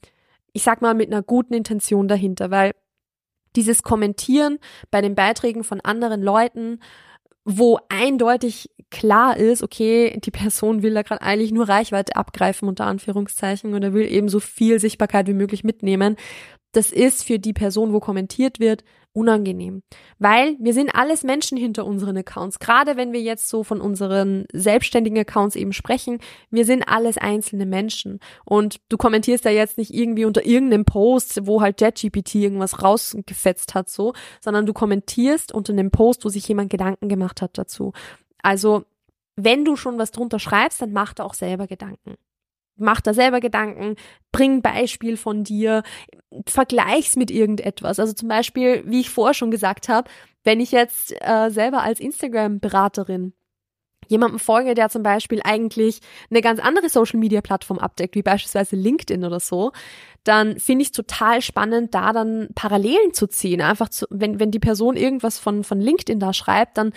ich 0.54 0.63
sag 0.63 0.82
mal, 0.82 0.94
mit 0.94 1.12
einer 1.12 1.22
guten 1.22 1.54
Intention 1.54 2.08
dahinter, 2.08 2.50
weil 2.50 2.72
dieses 3.56 3.84
Kommentieren 3.84 4.60
bei 4.92 5.02
den 5.02 5.16
Beiträgen 5.16 5.63
von 5.63 5.82
anderen 5.82 6.22
Leuten 6.22 6.80
wo 7.49 7.79
eindeutig 7.88 8.69
klar 8.89 9.38
ist, 9.38 9.63
okay, 9.63 10.19
die 10.21 10.31
Person 10.31 10.83
will 10.83 10.93
da 10.93 11.01
gerade 11.01 11.21
eigentlich 11.21 11.53
nur 11.53 11.69
Reichweite 11.69 12.17
abgreifen, 12.17 12.67
unter 12.67 12.86
Anführungszeichen, 12.86 13.73
oder 13.73 13.93
will 13.93 14.05
eben 14.12 14.27
so 14.27 14.41
viel 14.41 14.79
Sichtbarkeit 14.79 15.27
wie 15.27 15.33
möglich 15.33 15.63
mitnehmen. 15.63 16.17
Das 16.73 16.91
ist 16.91 17.23
für 17.23 17.39
die 17.39 17.53
Person, 17.53 17.93
wo 17.93 18.01
kommentiert 18.01 18.60
wird, 18.60 18.83
unangenehm. 19.17 19.82
Weil 20.19 20.56
wir 20.60 20.73
sind 20.73 20.91
alles 20.93 21.23
Menschen 21.23 21.58
hinter 21.58 21.86
unseren 21.86 22.15
Accounts. 22.17 22.60
Gerade 22.60 22.95
wenn 22.95 23.13
wir 23.13 23.21
jetzt 23.21 23.49
so 23.49 23.63
von 23.63 23.82
unseren 23.82 24.45
selbstständigen 24.53 25.17
Accounts 25.19 25.56
eben 25.56 25.73
sprechen, 25.73 26.19
wir 26.51 26.65
sind 26.65 26.84
alles 26.84 27.17
einzelne 27.17 27.65
Menschen. 27.65 28.19
Und 28.45 28.80
du 28.89 28.97
kommentierst 28.97 29.43
ja 29.45 29.51
jetzt 29.51 29.80
nicht 29.80 29.93
irgendwie 29.93 30.25
unter 30.25 30.45
irgendeinem 30.45 30.86
Post, 30.86 31.47
wo 31.47 31.62
halt 31.62 31.82
JetGPT 31.82 32.36
irgendwas 32.36 32.84
rausgefetzt 32.84 33.73
hat, 33.73 33.89
so, 33.89 34.13
sondern 34.39 34.67
du 34.67 34.73
kommentierst 34.73 35.51
unter 35.51 35.73
einem 35.73 35.89
Post, 35.89 36.23
wo 36.23 36.30
sich 36.30 36.47
jemand 36.47 36.69
Gedanken 36.69 37.10
gemacht 37.10 37.41
hat 37.41 37.58
dazu. 37.58 37.93
Also, 38.43 38.86
wenn 39.36 39.65
du 39.65 39.75
schon 39.75 39.97
was 39.97 40.12
drunter 40.12 40.39
schreibst, 40.39 40.82
dann 40.82 40.93
mach 40.93 41.13
da 41.13 41.23
auch 41.23 41.34
selber 41.34 41.65
Gedanken 41.65 42.15
mach 42.78 43.02
da 43.02 43.13
selber 43.13 43.40
Gedanken, 43.40 43.96
bring 44.32 44.62
Beispiel 44.62 45.18
von 45.18 45.44
dir, 45.44 45.84
vergleich's 46.48 47.16
mit 47.16 47.32
irgendetwas. 47.32 48.00
Also 48.00 48.13
zum 48.13 48.28
Beispiel, 48.28 48.84
wie 48.86 49.02
ich 49.02 49.10
vorher 49.10 49.34
schon 49.34 49.52
gesagt 49.52 49.90
habe, 49.90 50.10
wenn 50.44 50.60
ich 50.60 50.72
jetzt 50.72 51.13
äh, 51.22 51.50
selber 51.50 51.84
als 51.84 52.00
Instagram-Beraterin 52.00 53.34
jemandem 54.08 54.39
folge, 54.39 54.74
der 54.74 54.89
zum 54.89 55.04
Beispiel 55.04 55.41
eigentlich 55.43 56.00
eine 56.30 56.41
ganz 56.41 56.60
andere 56.60 56.89
Social-Media-Plattform 56.89 57.80
abdeckt, 57.80 58.15
wie 58.15 58.24
beispielsweise 58.24 58.76
LinkedIn 58.76 59.24
oder 59.24 59.39
so, 59.39 59.72
dann 60.24 60.60
finde 60.60 60.82
ich 60.82 60.89
es 60.89 60.91
total 60.91 61.41
spannend, 61.41 61.93
da 61.93 62.12
dann 62.12 62.50
Parallelen 62.54 63.13
zu 63.13 63.28
ziehen. 63.28 63.62
Einfach 63.62 63.89
zu, 63.89 64.06
wenn, 64.10 64.39
wenn 64.39 64.52
die 64.52 64.60
Person 64.60 64.98
irgendwas 64.98 65.39
von, 65.39 65.63
von 65.63 65.80
LinkedIn 65.80 66.20
da 66.20 66.34
schreibt, 66.34 66.78
dann 66.78 66.91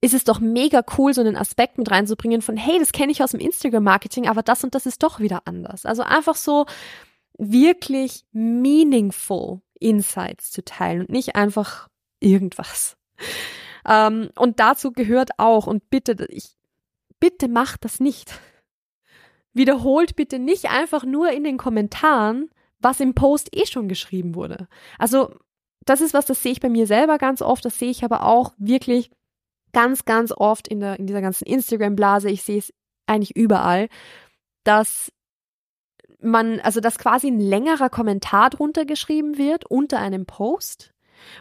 ist 0.00 0.14
es 0.14 0.24
doch 0.24 0.40
mega 0.40 0.84
cool, 0.96 1.12
so 1.12 1.20
einen 1.20 1.36
Aspekt 1.36 1.78
mit 1.78 1.90
reinzubringen 1.90 2.42
von, 2.42 2.56
hey, 2.56 2.78
das 2.78 2.92
kenne 2.92 3.12
ich 3.12 3.22
aus 3.22 3.32
dem 3.32 3.40
Instagram-Marketing, 3.40 4.28
aber 4.28 4.42
das 4.42 4.62
und 4.62 4.74
das 4.74 4.86
ist 4.86 5.02
doch 5.02 5.20
wieder 5.20 5.42
anders. 5.46 5.84
Also 5.84 6.02
einfach 6.02 6.36
so 6.36 6.66
wirklich 7.38 8.24
meaningful 8.32 9.60
Insights 9.78 10.52
zu 10.52 10.64
teilen 10.64 11.00
und 11.00 11.10
nicht 11.10 11.36
einfach 11.36 11.88
irgendwas. 12.20 12.96
Ähm, 13.86 14.30
und 14.36 14.60
dazu 14.60 14.92
gehört 14.92 15.30
auch, 15.38 15.66
und 15.66 15.90
bitte, 15.90 16.26
ich, 16.28 16.55
bitte 17.20 17.48
macht 17.48 17.84
das 17.84 18.00
nicht. 18.00 18.40
Wiederholt 19.52 20.16
bitte 20.16 20.38
nicht 20.38 20.66
einfach 20.66 21.04
nur 21.04 21.30
in 21.30 21.44
den 21.44 21.56
Kommentaren, 21.56 22.50
was 22.78 23.00
im 23.00 23.14
Post 23.14 23.56
eh 23.56 23.66
schon 23.66 23.88
geschrieben 23.88 24.34
wurde. 24.34 24.68
Also, 24.98 25.34
das 25.86 26.00
ist 26.00 26.14
was, 26.14 26.26
das 26.26 26.42
sehe 26.42 26.52
ich 26.52 26.60
bei 26.60 26.68
mir 26.68 26.86
selber 26.86 27.16
ganz 27.16 27.40
oft, 27.42 27.64
das 27.64 27.78
sehe 27.78 27.90
ich 27.90 28.04
aber 28.04 28.24
auch 28.24 28.52
wirklich 28.58 29.10
ganz, 29.72 30.04
ganz 30.04 30.32
oft 30.32 30.68
in, 30.68 30.80
der, 30.80 30.98
in 30.98 31.06
dieser 31.06 31.20
ganzen 31.20 31.46
Instagram-Blase. 31.46 32.28
Ich 32.28 32.42
sehe 32.42 32.58
es 32.58 32.72
eigentlich 33.06 33.36
überall, 33.36 33.88
dass 34.64 35.12
man, 36.20 36.60
also 36.60 36.80
dass 36.80 36.98
quasi 36.98 37.28
ein 37.28 37.38
längerer 37.38 37.88
Kommentar 37.88 38.50
drunter 38.50 38.84
geschrieben 38.84 39.38
wird 39.38 39.64
unter 39.70 40.00
einem 40.00 40.26
Post 40.26 40.92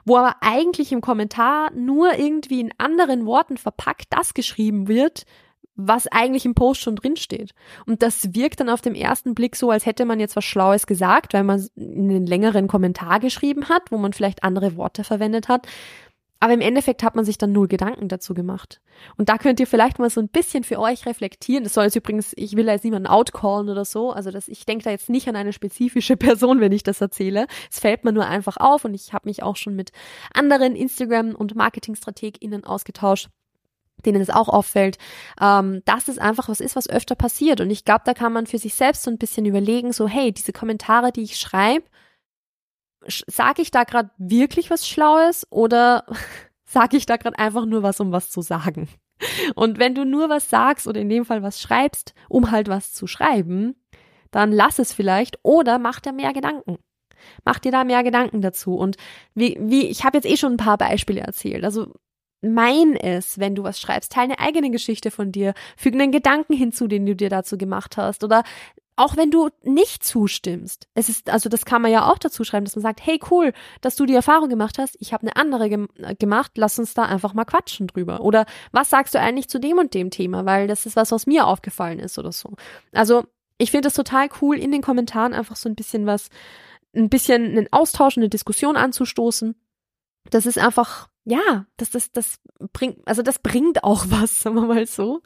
wo 0.03 0.17
aber 0.17 0.37
eigentlich 0.41 0.91
im 0.91 1.01
Kommentar 1.01 1.71
nur 1.71 2.17
irgendwie 2.17 2.59
in 2.59 2.73
anderen 2.77 3.25
Worten 3.25 3.57
verpackt 3.57 4.07
das 4.09 4.33
geschrieben 4.33 4.87
wird, 4.87 5.25
was 5.75 6.07
eigentlich 6.07 6.45
im 6.45 6.55
Post 6.55 6.81
schon 6.81 6.95
drinsteht. 6.95 7.53
Und 7.85 8.01
das 8.01 8.33
wirkt 8.33 8.59
dann 8.59 8.69
auf 8.69 8.81
dem 8.81 8.95
ersten 8.95 9.35
Blick 9.35 9.55
so, 9.55 9.69
als 9.69 9.85
hätte 9.85 10.05
man 10.05 10.19
jetzt 10.19 10.35
was 10.35 10.45
Schlaues 10.45 10.87
gesagt, 10.87 11.33
weil 11.33 11.43
man 11.43 11.65
einen 11.77 12.25
längeren 12.25 12.67
Kommentar 12.67 13.19
geschrieben 13.19 13.69
hat, 13.69 13.91
wo 13.91 13.97
man 13.97 14.13
vielleicht 14.13 14.43
andere 14.43 14.77
Worte 14.77 15.03
verwendet 15.03 15.47
hat. 15.49 15.67
Aber 16.39 16.53
im 16.53 16.61
Endeffekt 16.61 17.01
hat 17.01 17.15
man 17.15 17.25
sich 17.25 17.37
dann 17.37 17.53
null 17.53 17.67
Gedanken 17.67 18.07
dazu 18.07 18.33
gemacht. 18.33 18.81
Und 19.17 19.29
da 19.29 19.37
könnt 19.37 19.59
ihr 19.59 19.67
vielleicht 19.67 19.99
mal 19.99 20.09
so 20.09 20.21
ein 20.21 20.27
bisschen 20.27 20.63
für 20.63 20.79
euch 20.79 21.05
reflektieren. 21.05 21.63
Das 21.63 21.73
soll 21.73 21.85
jetzt 21.85 21.95
übrigens, 21.95 22.33
ich 22.35 22.55
will 22.55 22.65
da 22.65 22.73
jetzt 22.73 22.83
niemanden 22.83 23.07
outcallen 23.07 23.69
oder 23.69 23.85
so. 23.85 24.11
Also 24.11 24.31
das, 24.31 24.47
ich 24.47 24.65
denke 24.65 24.83
da 24.83 24.91
jetzt 24.91 25.09
nicht 25.09 25.27
an 25.27 25.35
eine 25.35 25.53
spezifische 25.53 26.17
Person, 26.17 26.59
wenn 26.59 26.71
ich 26.71 26.83
das 26.83 27.01
erzähle. 27.01 27.47
Es 27.71 27.79
fällt 27.79 28.03
mir 28.03 28.13
nur 28.13 28.27
einfach 28.27 28.57
auf 28.57 28.85
und 28.85 28.93
ich 28.93 29.13
habe 29.13 29.27
mich 29.27 29.43
auch 29.43 29.55
schon 29.55 29.75
mit 29.75 29.91
anderen 30.33 30.75
Instagram- 30.75 31.35
und 31.35 31.55
Marketingstrateginnen 31.55 32.63
ausgetauscht 32.63 33.29
denen 34.05 34.21
es 34.21 34.29
auch 34.29 34.49
auffällt, 34.49 34.97
ähm, 35.41 35.81
dass 35.85 36.07
es 36.07 36.17
einfach 36.17 36.49
was 36.49 36.59
ist, 36.59 36.75
was 36.75 36.89
öfter 36.89 37.15
passiert. 37.15 37.61
Und 37.61 37.69
ich 37.69 37.85
glaube, 37.85 38.01
da 38.05 38.13
kann 38.13 38.33
man 38.33 38.47
für 38.47 38.57
sich 38.57 38.75
selbst 38.75 39.03
so 39.03 39.11
ein 39.11 39.17
bisschen 39.17 39.45
überlegen, 39.45 39.93
so, 39.93 40.07
hey, 40.07 40.31
diese 40.31 40.53
Kommentare, 40.53 41.11
die 41.11 41.23
ich 41.23 41.37
schreibe, 41.37 41.85
sage 43.07 43.61
ich 43.61 43.71
da 43.71 43.83
gerade 43.83 44.09
wirklich 44.17 44.69
was 44.69 44.87
Schlaues 44.87 45.45
oder 45.49 46.05
sage 46.65 46.97
ich 46.97 47.05
da 47.05 47.17
gerade 47.17 47.37
einfach 47.37 47.65
nur 47.65 47.83
was, 47.83 47.99
um 47.99 48.11
was 48.11 48.29
zu 48.29 48.41
sagen? 48.41 48.87
Und 49.55 49.79
wenn 49.79 49.95
du 49.95 50.05
nur 50.05 50.29
was 50.29 50.49
sagst 50.49 50.87
oder 50.87 50.99
in 50.99 51.09
dem 51.09 51.25
Fall 51.25 51.41
was 51.41 51.61
schreibst, 51.61 52.13
um 52.27 52.51
halt 52.51 52.67
was 52.67 52.93
zu 52.93 53.07
schreiben, 53.07 53.75
dann 54.31 54.51
lass 54.51 54.79
es 54.79 54.93
vielleicht 54.93 55.39
oder 55.43 55.79
mach 55.79 56.01
dir 56.01 56.11
mehr 56.11 56.33
Gedanken. 56.33 56.77
Mach 57.45 57.59
dir 57.59 57.71
da 57.71 57.83
mehr 57.83 58.03
Gedanken 58.03 58.41
dazu. 58.41 58.75
Und 58.75 58.97
wie, 59.33 59.57
wie 59.59 59.87
ich 59.87 60.03
habe 60.03 60.17
jetzt 60.17 60.27
eh 60.27 60.37
schon 60.37 60.53
ein 60.53 60.57
paar 60.57 60.77
Beispiele 60.77 61.21
erzählt. 61.21 61.63
Also 61.63 61.93
mein 62.53 62.95
es, 62.95 63.39
wenn 63.39 63.55
du 63.55 63.63
was 63.63 63.79
schreibst, 63.79 64.11
teile 64.11 64.37
eine 64.37 64.39
eigene 64.39 64.71
Geschichte 64.71 65.11
von 65.11 65.31
dir, 65.31 65.53
füge 65.77 65.99
einen 65.99 66.11
Gedanken 66.11 66.53
hinzu, 66.53 66.87
den 66.87 67.05
du 67.05 67.15
dir 67.15 67.29
dazu 67.29 67.57
gemacht 67.57 67.97
hast 67.97 68.23
oder 68.23 68.43
auch 68.97 69.17
wenn 69.17 69.29
du 69.29 69.49
nicht 69.63 70.03
zustimmst. 70.03 70.87
Es 70.93 71.09
ist, 71.09 71.29
also 71.29 71.49
das 71.49 71.65
kann 71.65 71.81
man 71.81 71.91
ja 71.91 72.09
auch 72.09 72.17
dazu 72.17 72.43
schreiben, 72.43 72.65
dass 72.65 72.75
man 72.75 72.83
sagt, 72.83 73.05
hey 73.05 73.19
cool, 73.29 73.51
dass 73.81 73.95
du 73.95 74.05
die 74.05 74.13
Erfahrung 74.13 74.47
gemacht 74.47 74.77
hast, 74.77 74.95
ich 74.99 75.11
habe 75.11 75.23
eine 75.23 75.35
andere 75.35 75.69
gem 75.69 75.89
äh, 75.97 76.15
gemacht, 76.15 76.53
lass 76.55 76.79
uns 76.79 76.93
da 76.93 77.03
einfach 77.03 77.33
mal 77.33 77.45
quatschen 77.45 77.87
drüber. 77.87 78.21
Oder 78.21 78.45
was 78.71 78.89
sagst 78.89 79.13
du 79.13 79.19
eigentlich 79.19 79.49
zu 79.49 79.59
dem 79.59 79.79
und 79.79 79.93
dem 79.93 80.11
Thema, 80.11 80.45
weil 80.45 80.67
das 80.67 80.85
ist 80.85 80.95
was, 80.95 81.11
was 81.11 81.27
mir 81.27 81.45
aufgefallen 81.45 81.99
ist 81.99 82.17
oder 82.17 82.31
so. 82.31 82.53
Also 82.93 83.25
ich 83.57 83.71
finde 83.71 83.89
es 83.89 83.95
total 83.95 84.29
cool, 84.41 84.57
in 84.57 84.71
den 84.71 84.81
Kommentaren 84.81 85.33
einfach 85.33 85.57
so 85.57 85.67
ein 85.67 85.75
bisschen 85.75 86.05
was, 86.05 86.29
ein 86.95 87.09
bisschen 87.09 87.43
einen 87.43 87.67
Austausch, 87.71 88.17
eine 88.17 88.29
Diskussion 88.29 88.77
anzustoßen. 88.77 89.55
Das 90.29 90.45
ist 90.45 90.57
einfach, 90.57 91.09
ja, 91.25 91.65
das, 91.77 91.89
das, 91.89 92.11
das 92.11 92.39
bringt, 92.71 92.99
also 93.05 93.21
das 93.21 93.39
bringt 93.39 93.83
auch 93.83 94.05
was, 94.09 94.41
sagen 94.41 94.55
wir 94.55 94.65
mal 94.65 94.85
so, 94.85 95.21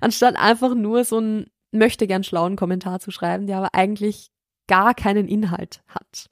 anstatt 0.00 0.36
einfach 0.36 0.74
nur 0.74 1.04
so 1.04 1.20
ein 1.20 1.46
möchte 1.70 2.06
gern 2.06 2.22
schlauen 2.22 2.56
Kommentar 2.56 3.00
zu 3.00 3.10
schreiben, 3.10 3.46
der 3.46 3.58
aber 3.58 3.74
eigentlich 3.74 4.30
gar 4.68 4.94
keinen 4.94 5.26
Inhalt 5.28 5.82
hat. 5.88 6.30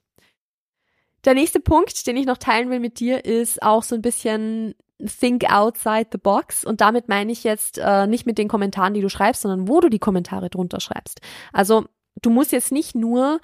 Der 1.25 1.33
nächste 1.33 1.59
Punkt, 1.59 2.05
den 2.07 2.17
ich 2.17 2.25
noch 2.25 2.37
teilen 2.37 2.69
will 2.69 2.79
mit 2.79 2.99
dir, 2.99 3.25
ist 3.25 3.61
auch 3.61 3.83
so 3.83 3.95
ein 3.95 4.01
bisschen 4.01 4.73
think 5.19 5.49
outside 5.49 6.07
the 6.11 6.17
box. 6.17 6.65
Und 6.65 6.81
damit 6.81 7.07
meine 7.07 7.31
ich 7.31 7.43
jetzt 7.43 7.77
äh, 7.77 8.07
nicht 8.07 8.25
mit 8.25 8.37
den 8.37 8.47
Kommentaren, 8.47 8.93
die 8.93 9.01
du 9.01 9.09
schreibst, 9.09 9.41
sondern 9.41 9.67
wo 9.67 9.79
du 9.79 9.89
die 9.89 9.99
Kommentare 9.99 10.49
drunter 10.49 10.79
schreibst. 10.79 11.19
Also 11.51 11.85
du 12.21 12.29
musst 12.29 12.51
jetzt 12.51 12.71
nicht 12.71 12.95
nur 12.95 13.39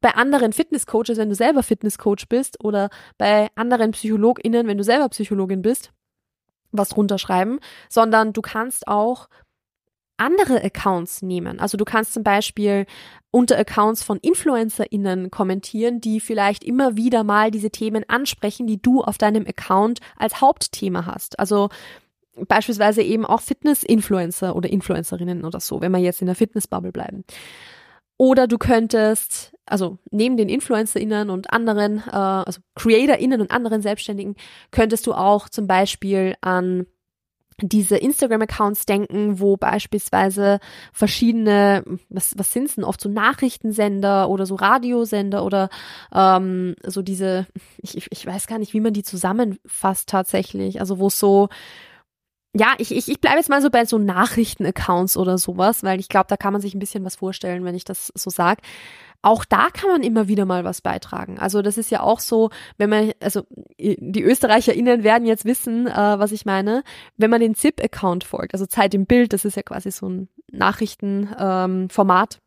bei 0.00 0.14
anderen 0.14 0.52
Fitnesscoaches, 0.52 1.18
wenn 1.18 1.28
du 1.28 1.34
selber 1.34 1.62
Fitnesscoach 1.62 2.28
bist, 2.28 2.62
oder 2.64 2.90
bei 3.18 3.48
anderen 3.54 3.92
PsychologInnen, 3.92 4.66
wenn 4.66 4.78
du 4.78 4.84
selber 4.84 5.08
Psychologin 5.08 5.62
bist, 5.62 5.92
was 6.72 6.90
drunter 6.90 7.18
schreiben, 7.18 7.58
sondern 7.88 8.32
du 8.32 8.42
kannst 8.42 8.88
auch 8.88 9.28
andere 10.16 10.62
Accounts 10.62 11.22
nehmen. 11.22 11.58
Also 11.60 11.78
du 11.78 11.84
kannst 11.84 12.12
zum 12.12 12.22
Beispiel 12.22 12.86
unter 13.30 13.58
Accounts 13.58 14.02
von 14.02 14.18
InfluencerInnen 14.18 15.30
kommentieren, 15.30 16.00
die 16.00 16.20
vielleicht 16.20 16.62
immer 16.62 16.96
wieder 16.96 17.24
mal 17.24 17.50
diese 17.50 17.70
Themen 17.70 18.04
ansprechen, 18.08 18.66
die 18.66 18.80
du 18.80 19.02
auf 19.02 19.18
deinem 19.18 19.46
Account 19.46 20.00
als 20.16 20.40
Hauptthema 20.40 21.06
hast. 21.06 21.38
Also 21.38 21.70
beispielsweise 22.46 23.02
eben 23.02 23.24
auch 23.24 23.40
Fitness-Influencer 23.40 24.54
oder 24.54 24.68
Influencerinnen 24.68 25.44
oder 25.44 25.60
so, 25.60 25.80
wenn 25.80 25.92
wir 25.92 26.00
jetzt 26.00 26.20
in 26.20 26.26
der 26.26 26.36
Fitnessbubble 26.36 26.92
bleiben. 26.92 27.24
Oder 28.18 28.46
du 28.46 28.58
könntest, 28.58 29.56
also 29.70 29.98
neben 30.10 30.36
den 30.36 30.48
InfluencerInnen 30.48 31.30
und 31.30 31.52
anderen, 31.52 31.98
äh, 31.98 32.10
also 32.10 32.60
CreatorInnen 32.74 33.40
und 33.40 33.50
anderen 33.50 33.82
Selbstständigen, 33.82 34.36
könntest 34.70 35.06
du 35.06 35.14
auch 35.14 35.48
zum 35.48 35.66
Beispiel 35.66 36.34
an 36.40 36.86
diese 37.62 37.96
Instagram-Accounts 37.96 38.86
denken, 38.86 39.40
wo 39.40 39.56
beispielsweise 39.56 40.60
verschiedene, 40.92 41.84
was, 42.08 42.32
was 42.36 42.52
sind 42.52 42.76
denn 42.76 42.84
oft 42.84 43.00
so 43.00 43.08
Nachrichtensender 43.08 44.28
oder 44.28 44.46
so 44.46 44.54
Radiosender 44.54 45.44
oder 45.44 45.68
ähm, 46.12 46.74
so 46.86 47.02
diese, 47.02 47.46
ich, 47.78 48.10
ich 48.10 48.26
weiß 48.26 48.46
gar 48.46 48.58
nicht, 48.58 48.72
wie 48.72 48.80
man 48.80 48.92
die 48.92 49.02
zusammenfasst 49.02 50.08
tatsächlich. 50.08 50.80
Also 50.80 50.98
wo 50.98 51.10
so, 51.10 51.48
ja, 52.54 52.74
ich, 52.78 52.94
ich, 52.94 53.08
ich 53.08 53.20
bleibe 53.20 53.36
jetzt 53.36 53.48
mal 53.48 53.62
so 53.62 53.70
bei 53.70 53.84
so 53.84 53.98
Nachrichten-Accounts 53.98 55.16
oder 55.16 55.38
sowas, 55.38 55.82
weil 55.82 56.00
ich 56.00 56.08
glaube, 56.08 56.26
da 56.28 56.36
kann 56.36 56.52
man 56.52 56.62
sich 56.62 56.74
ein 56.74 56.80
bisschen 56.80 57.04
was 57.04 57.16
vorstellen, 57.16 57.64
wenn 57.64 57.74
ich 57.74 57.84
das 57.84 58.12
so 58.14 58.30
sage 58.30 58.62
auch 59.22 59.44
da 59.44 59.68
kann 59.70 59.90
man 59.90 60.02
immer 60.02 60.28
wieder 60.28 60.46
mal 60.46 60.64
was 60.64 60.80
beitragen. 60.80 61.38
Also 61.38 61.62
das 61.62 61.78
ist 61.78 61.90
ja 61.90 62.00
auch 62.00 62.20
so, 62.20 62.50
wenn 62.78 62.90
man, 62.90 63.12
also 63.20 63.42
die 63.78 64.22
ÖsterreicherInnen 64.22 65.04
werden 65.04 65.26
jetzt 65.26 65.44
wissen, 65.44 65.86
äh, 65.86 65.92
was 65.92 66.32
ich 66.32 66.46
meine, 66.46 66.82
wenn 67.16 67.30
man 67.30 67.40
den 67.40 67.54
ZIP-Account 67.54 68.24
folgt, 68.24 68.54
also 68.54 68.66
Zeit 68.66 68.94
im 68.94 69.06
Bild, 69.06 69.32
das 69.32 69.44
ist 69.44 69.56
ja 69.56 69.62
quasi 69.62 69.90
so 69.90 70.08
ein 70.08 70.28
Nachrichtenformat, 70.50 72.34
ähm, 72.34 72.40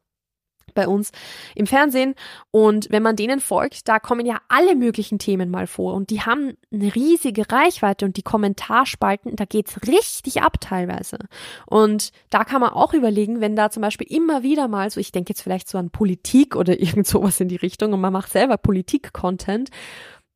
bei 0.73 0.87
uns 0.87 1.11
im 1.55 1.67
Fernsehen. 1.67 2.15
Und 2.51 2.87
wenn 2.89 3.03
man 3.03 3.15
denen 3.15 3.39
folgt, 3.39 3.87
da 3.87 3.99
kommen 3.99 4.25
ja 4.25 4.39
alle 4.47 4.75
möglichen 4.75 5.19
Themen 5.19 5.49
mal 5.49 5.67
vor. 5.67 5.93
Und 5.93 6.09
die 6.09 6.21
haben 6.21 6.57
eine 6.71 6.93
riesige 6.93 7.51
Reichweite 7.51 8.05
und 8.05 8.17
die 8.17 8.23
Kommentarspalten, 8.23 9.35
da 9.35 9.45
geht's 9.45 9.79
richtig 9.87 10.41
ab 10.41 10.59
teilweise. 10.59 11.19
Und 11.65 12.11
da 12.29 12.43
kann 12.43 12.61
man 12.61 12.71
auch 12.71 12.93
überlegen, 12.93 13.41
wenn 13.41 13.55
da 13.55 13.69
zum 13.69 13.81
Beispiel 13.81 14.07
immer 14.09 14.43
wieder 14.43 14.67
mal 14.67 14.89
so, 14.89 14.99
ich 14.99 15.11
denke 15.11 15.31
jetzt 15.31 15.41
vielleicht 15.41 15.69
so 15.69 15.77
an 15.77 15.89
Politik 15.89 16.55
oder 16.55 16.79
irgend 16.79 17.07
sowas 17.07 17.39
in 17.39 17.47
die 17.47 17.55
Richtung 17.55 17.93
und 17.93 18.01
man 18.01 18.13
macht 18.13 18.31
selber 18.31 18.57
Politik-Content, 18.57 19.69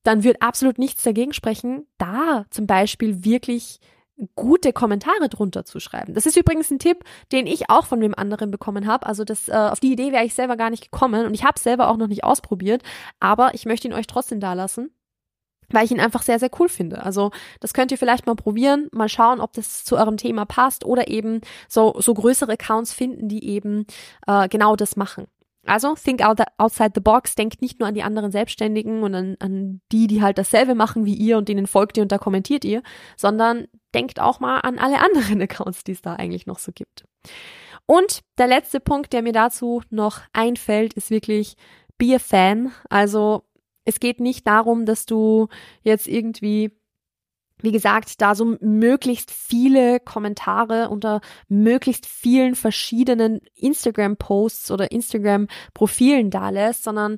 dann 0.03 0.23
wird 0.23 0.41
absolut 0.41 0.77
nichts 0.77 1.03
dagegen 1.03 1.33
sprechen, 1.33 1.85
da 1.97 2.45
zum 2.49 2.65
Beispiel 2.65 3.25
wirklich 3.25 3.79
gute 4.35 4.73
Kommentare 4.73 5.29
drunter 5.29 5.65
zu 5.65 5.79
schreiben. 5.79 6.13
Das 6.13 6.25
ist 6.25 6.37
übrigens 6.37 6.71
ein 6.71 6.79
Tipp, 6.79 7.03
den 7.31 7.45
ich 7.47 7.69
auch 7.69 7.85
von 7.85 7.99
dem 7.99 8.15
anderen 8.15 8.51
bekommen 8.51 8.87
habe. 8.87 9.05
Also 9.05 9.23
das, 9.23 9.47
äh, 9.47 9.53
auf 9.53 9.79
die 9.79 9.91
Idee 9.91 10.11
wäre 10.11 10.25
ich 10.25 10.33
selber 10.33 10.57
gar 10.57 10.69
nicht 10.69 10.91
gekommen 10.91 11.25
und 11.25 11.33
ich 11.33 11.43
habe 11.43 11.59
selber 11.59 11.89
auch 11.89 11.97
noch 11.97 12.07
nicht 12.07 12.23
ausprobiert, 12.23 12.81
aber 13.19 13.53
ich 13.53 13.65
möchte 13.65 13.87
ihn 13.87 13.93
euch 13.93 14.07
trotzdem 14.07 14.39
da 14.39 14.53
lassen 14.53 14.91
weil 15.69 15.85
ich 15.85 15.91
ihn 15.91 15.99
einfach 15.99 16.21
sehr, 16.21 16.39
sehr 16.39 16.49
cool 16.59 16.69
finde. 16.69 17.03
Also 17.03 17.31
das 17.59 17.73
könnt 17.73 17.91
ihr 17.91 17.97
vielleicht 17.97 18.25
mal 18.25 18.35
probieren, 18.35 18.87
mal 18.91 19.09
schauen, 19.09 19.41
ob 19.41 19.53
das 19.53 19.83
zu 19.83 19.97
eurem 19.97 20.17
Thema 20.17 20.45
passt 20.45 20.85
oder 20.85 21.07
eben 21.07 21.41
so, 21.67 21.95
so 21.99 22.13
größere 22.13 22.53
Accounts 22.53 22.93
finden, 22.93 23.27
die 23.27 23.43
eben 23.45 23.85
äh, 24.27 24.47
genau 24.47 24.75
das 24.75 24.95
machen. 24.95 25.27
Also 25.67 25.95
think 25.95 26.21
out 26.21 26.41
outside 26.57 26.91
the 26.95 27.01
box, 27.01 27.35
denkt 27.35 27.61
nicht 27.61 27.79
nur 27.79 27.87
an 27.87 27.95
die 27.95 28.03
anderen 28.03 28.31
Selbstständigen 28.31 29.03
und 29.03 29.15
an, 29.15 29.37
an 29.39 29.81
die, 29.91 30.07
die 30.07 30.21
halt 30.21 30.37
dasselbe 30.37 30.75
machen 30.75 31.05
wie 31.05 31.15
ihr 31.15 31.37
und 31.37 31.49
denen 31.49 31.67
folgt 31.67 31.97
ihr 31.97 32.03
und 32.03 32.11
da 32.11 32.17
kommentiert 32.17 32.65
ihr, 32.65 32.81
sondern 33.15 33.67
denkt 33.93 34.19
auch 34.19 34.39
mal 34.39 34.59
an 34.59 34.79
alle 34.79 34.99
anderen 34.99 35.41
Accounts, 35.41 35.83
die 35.83 35.93
es 35.93 36.01
da 36.01 36.13
eigentlich 36.13 36.45
noch 36.45 36.59
so 36.59 36.71
gibt. 36.71 37.05
Und 37.85 38.21
der 38.37 38.47
letzte 38.47 38.79
Punkt, 38.79 39.13
der 39.13 39.21
mir 39.21 39.33
dazu 39.33 39.81
noch 39.89 40.21
einfällt, 40.33 40.93
ist 40.93 41.09
wirklich 41.09 41.55
be 41.97 42.15
a 42.15 42.19
fan. 42.19 42.71
Also 42.89 43.43
es 43.85 43.99
geht 43.99 44.19
nicht 44.19 44.45
darum, 44.45 44.85
dass 44.85 45.05
du 45.05 45.47
jetzt 45.81 46.07
irgendwie 46.07 46.76
wie 47.61 47.71
gesagt, 47.71 48.21
da 48.21 48.35
so 48.35 48.57
möglichst 48.61 49.31
viele 49.31 49.99
Kommentare 49.99 50.89
unter 50.89 51.21
möglichst 51.47 52.05
vielen 52.05 52.55
verschiedenen 52.55 53.41
Instagram-Posts 53.55 54.71
oder 54.71 54.91
Instagram-Profilen 54.91 56.29
da 56.29 56.49
lässt, 56.49 56.83
sondern 56.83 57.17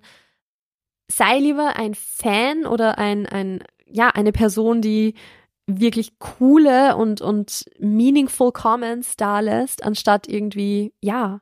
sei 1.11 1.39
lieber 1.39 1.75
ein 1.75 1.93
Fan 1.95 2.65
oder 2.65 2.97
ein, 2.97 3.25
ein, 3.25 3.63
ja, 3.85 4.09
eine 4.09 4.31
Person, 4.31 4.81
die 4.81 5.15
wirklich 5.67 6.17
coole 6.19 6.95
und, 6.95 7.21
und 7.21 7.65
meaningful 7.79 8.51
Comments 8.51 9.15
da 9.17 9.39
lässt, 9.39 9.83
anstatt 9.83 10.27
irgendwie, 10.27 10.93
ja, 11.01 11.41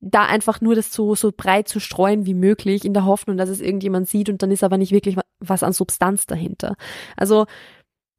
da 0.00 0.26
einfach 0.26 0.60
nur 0.60 0.74
das 0.74 0.92
so, 0.92 1.14
so 1.14 1.32
breit 1.36 1.66
zu 1.66 1.80
streuen 1.80 2.24
wie 2.24 2.34
möglich, 2.34 2.84
in 2.84 2.94
der 2.94 3.04
Hoffnung, 3.04 3.36
dass 3.36 3.48
es 3.48 3.60
irgendjemand 3.60 4.08
sieht 4.08 4.28
und 4.28 4.42
dann 4.42 4.52
ist 4.52 4.62
aber 4.62 4.78
nicht 4.78 4.92
wirklich 4.92 5.16
was 5.40 5.62
an 5.62 5.72
Substanz 5.72 6.26
dahinter. 6.26 6.76
Also 7.16 7.46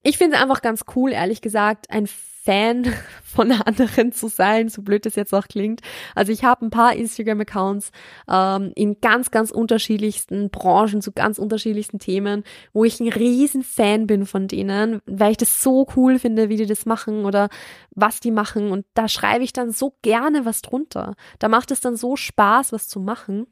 ich 0.03 0.17
finde 0.17 0.37
es 0.37 0.41
einfach 0.41 0.61
ganz 0.61 0.85
cool, 0.95 1.11
ehrlich 1.11 1.41
gesagt, 1.41 1.89
ein 1.89 2.07
Fan 2.07 2.85
von 3.23 3.51
anderen 3.51 4.11
zu 4.11 4.27
sein, 4.27 4.69
so 4.69 4.81
blöd 4.81 5.05
es 5.05 5.15
jetzt 5.15 5.33
auch 5.33 5.47
klingt. 5.47 5.81
Also 6.15 6.31
ich 6.31 6.43
habe 6.43 6.65
ein 6.65 6.69
paar 6.69 6.95
Instagram-Accounts 6.95 7.91
ähm, 8.29 8.71
in 8.75 9.01
ganz, 9.01 9.29
ganz 9.29 9.51
unterschiedlichsten 9.51 10.49
Branchen, 10.49 11.01
zu 11.01 11.11
ganz 11.11 11.37
unterschiedlichsten 11.37 11.99
Themen, 11.99 12.43
wo 12.73 12.85
ich 12.85 12.99
ein 12.99 13.09
riesen 13.09 13.61
Fan 13.61 14.07
bin 14.07 14.25
von 14.25 14.47
denen, 14.47 15.01
weil 15.05 15.31
ich 15.31 15.37
das 15.37 15.61
so 15.61 15.87
cool 15.95 16.17
finde, 16.17 16.49
wie 16.49 16.57
die 16.57 16.65
das 16.65 16.85
machen 16.85 17.25
oder 17.25 17.49
was 17.91 18.19
die 18.19 18.31
machen. 18.31 18.71
Und 18.71 18.85
da 18.93 19.07
schreibe 19.07 19.43
ich 19.43 19.53
dann 19.53 19.71
so 19.71 19.97
gerne 20.01 20.45
was 20.45 20.61
drunter. 20.61 21.15
Da 21.39 21.49
macht 21.49 21.71
es 21.71 21.81
dann 21.81 21.97
so 21.97 22.15
Spaß, 22.15 22.71
was 22.71 22.87
zu 22.87 22.99
machen. 22.99 23.47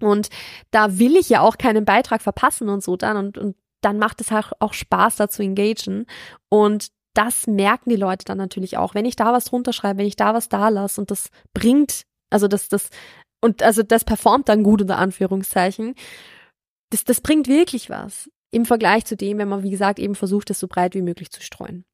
Und 0.00 0.30
da 0.70 0.98
will 0.98 1.16
ich 1.16 1.28
ja 1.28 1.42
auch 1.42 1.58
keinen 1.58 1.84
Beitrag 1.84 2.22
verpassen 2.22 2.68
und 2.68 2.82
so 2.82 2.96
dann 2.96 3.16
und, 3.16 3.38
und 3.38 3.56
dann 3.80 3.98
macht 3.98 4.20
es 4.20 4.30
halt 4.30 4.52
auch 4.60 4.72
Spaß, 4.72 5.16
da 5.16 5.28
zu 5.28 5.42
engagen. 5.42 6.06
Und 6.48 6.88
das 7.14 7.46
merken 7.46 7.90
die 7.90 7.96
Leute 7.96 8.24
dann 8.24 8.38
natürlich 8.38 8.76
auch. 8.76 8.94
Wenn 8.94 9.04
ich 9.04 9.16
da 9.16 9.32
was 9.32 9.46
drunter 9.46 9.72
schreibe, 9.72 9.98
wenn 9.98 10.06
ich 10.06 10.16
da 10.16 10.34
was 10.34 10.48
da 10.48 10.68
lasse 10.68 11.00
und 11.00 11.10
das 11.10 11.30
bringt, 11.54 12.04
also 12.30 12.48
das, 12.48 12.68
das, 12.68 12.90
und 13.40 13.62
also 13.62 13.82
das 13.82 14.04
performt 14.04 14.48
dann 14.48 14.62
gut 14.62 14.82
unter 14.82 14.98
Anführungszeichen, 14.98 15.94
das, 16.90 17.04
das 17.04 17.20
bringt 17.20 17.48
wirklich 17.48 17.90
was. 17.90 18.30
Im 18.52 18.66
Vergleich 18.66 19.04
zu 19.04 19.16
dem, 19.16 19.38
wenn 19.38 19.48
man, 19.48 19.62
wie 19.62 19.70
gesagt, 19.70 19.98
eben 19.98 20.14
versucht, 20.14 20.50
es 20.50 20.58
so 20.58 20.66
breit 20.66 20.94
wie 20.94 21.02
möglich 21.02 21.30
zu 21.30 21.40
streuen. 21.40 21.84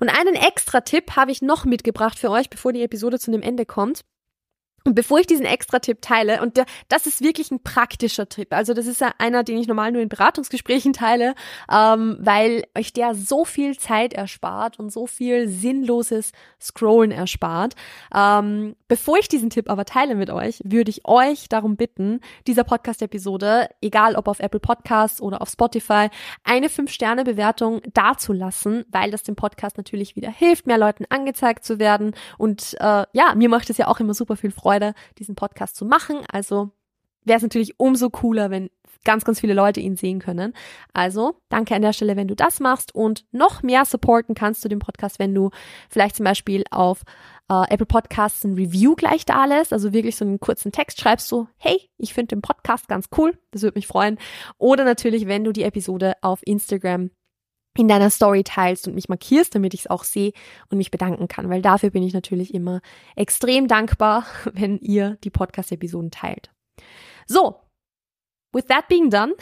Und 0.00 0.08
einen 0.08 0.34
extra 0.34 0.80
Tipp 0.80 1.16
habe 1.16 1.30
ich 1.30 1.42
noch 1.42 1.66
mitgebracht 1.66 2.18
für 2.18 2.30
euch, 2.30 2.48
bevor 2.48 2.72
die 2.72 2.82
Episode 2.82 3.18
zu 3.18 3.30
einem 3.30 3.42
Ende 3.42 3.66
kommt. 3.66 4.02
Und 4.84 4.94
bevor 4.94 5.20
ich 5.20 5.26
diesen 5.26 5.46
Extra-Tipp 5.46 5.98
teile, 6.02 6.42
und 6.42 6.60
das 6.88 7.06
ist 7.06 7.22
wirklich 7.22 7.50
ein 7.50 7.62
praktischer 7.62 8.28
Tipp, 8.28 8.52
also 8.52 8.74
das 8.74 8.86
ist 8.86 9.00
ja 9.00 9.12
einer, 9.18 9.44
den 9.44 9.58
ich 9.58 9.68
normal 9.68 9.92
nur 9.92 10.02
in 10.02 10.08
Beratungsgesprächen 10.08 10.92
teile, 10.92 11.34
ähm, 11.70 12.16
weil 12.20 12.64
euch 12.76 12.92
der 12.92 13.14
so 13.14 13.44
viel 13.44 13.78
Zeit 13.78 14.12
erspart 14.12 14.78
und 14.78 14.92
so 14.92 15.06
viel 15.06 15.48
sinnloses 15.48 16.32
Scrollen 16.60 17.12
erspart. 17.12 17.74
Ähm, 18.14 18.74
bevor 18.88 19.18
ich 19.18 19.28
diesen 19.28 19.50
Tipp 19.50 19.70
aber 19.70 19.84
teile 19.84 20.14
mit 20.14 20.30
euch, 20.30 20.60
würde 20.64 20.90
ich 20.90 21.06
euch 21.06 21.48
darum 21.48 21.76
bitten, 21.76 22.20
dieser 22.46 22.64
Podcast-Episode, 22.64 23.68
egal 23.80 24.16
ob 24.16 24.28
auf 24.28 24.40
Apple 24.40 24.60
Podcasts 24.60 25.20
oder 25.20 25.42
auf 25.42 25.48
Spotify, 25.48 26.08
eine 26.44 26.68
5-Sterne-Bewertung 26.68 27.82
dazulassen, 27.92 28.84
weil 28.90 29.10
das 29.10 29.22
dem 29.22 29.36
Podcast 29.36 29.76
natürlich 29.76 30.16
wieder 30.16 30.30
hilft, 30.30 30.66
mehr 30.66 30.78
Leuten 30.78 31.04
angezeigt 31.08 31.64
zu 31.64 31.78
werden. 31.78 32.14
Und 32.38 32.74
äh, 32.80 33.04
ja, 33.12 33.34
mir 33.36 33.48
macht 33.48 33.70
es 33.70 33.78
ja 33.78 33.88
auch 33.88 34.00
immer 34.00 34.14
super 34.14 34.36
viel 34.36 34.50
Freude 34.50 34.71
Freude, 34.72 34.94
diesen 35.18 35.34
Podcast 35.34 35.76
zu 35.76 35.84
machen. 35.84 36.20
Also 36.30 36.70
wäre 37.24 37.36
es 37.36 37.42
natürlich 37.42 37.78
umso 37.78 38.10
cooler, 38.10 38.50
wenn 38.50 38.70
ganz, 39.04 39.24
ganz 39.24 39.40
viele 39.40 39.54
Leute 39.54 39.80
ihn 39.80 39.96
sehen 39.96 40.18
können. 40.20 40.54
Also 40.92 41.36
danke 41.48 41.74
an 41.74 41.82
der 41.82 41.92
Stelle, 41.92 42.16
wenn 42.16 42.28
du 42.28 42.36
das 42.36 42.60
machst 42.60 42.94
und 42.94 43.24
noch 43.32 43.62
mehr 43.62 43.84
supporten 43.84 44.34
kannst 44.34 44.64
du 44.64 44.68
den 44.68 44.78
Podcast, 44.78 45.18
wenn 45.18 45.34
du 45.34 45.50
vielleicht 45.90 46.16
zum 46.16 46.24
Beispiel 46.24 46.64
auf 46.70 47.02
äh, 47.50 47.64
Apple 47.68 47.86
Podcasts 47.86 48.44
ein 48.44 48.54
Review 48.54 48.94
gleich 48.94 49.24
da 49.24 49.44
lässt, 49.44 49.72
also 49.72 49.92
wirklich 49.92 50.16
so 50.16 50.24
einen 50.24 50.40
kurzen 50.40 50.72
Text 50.72 51.00
schreibst 51.00 51.28
so, 51.28 51.48
hey, 51.58 51.80
ich 51.98 52.14
finde 52.14 52.36
den 52.36 52.42
Podcast 52.42 52.88
ganz 52.88 53.08
cool, 53.16 53.36
das 53.50 53.62
würde 53.62 53.76
mich 53.76 53.86
freuen. 53.86 54.18
Oder 54.58 54.84
natürlich, 54.84 55.26
wenn 55.26 55.44
du 55.44 55.52
die 55.52 55.64
Episode 55.64 56.14
auf 56.22 56.40
Instagram 56.44 57.10
in 57.76 57.88
deiner 57.88 58.10
Story 58.10 58.44
teilst 58.44 58.86
und 58.86 58.94
mich 58.94 59.08
markierst, 59.08 59.54
damit 59.54 59.74
ich 59.74 59.80
es 59.80 59.86
auch 59.86 60.04
sehe 60.04 60.32
und 60.70 60.78
mich 60.78 60.90
bedanken 60.90 61.28
kann, 61.28 61.48
weil 61.48 61.62
dafür 61.62 61.90
bin 61.90 62.02
ich 62.02 62.12
natürlich 62.12 62.52
immer 62.54 62.80
extrem 63.16 63.68
dankbar, 63.68 64.26
wenn 64.52 64.78
ihr 64.78 65.16
die 65.24 65.30
Podcast-Episoden 65.30 66.10
teilt. 66.10 66.50
So, 67.26 67.60
with 68.52 68.66
that 68.66 68.88
being 68.88 69.10
done, 69.10 69.34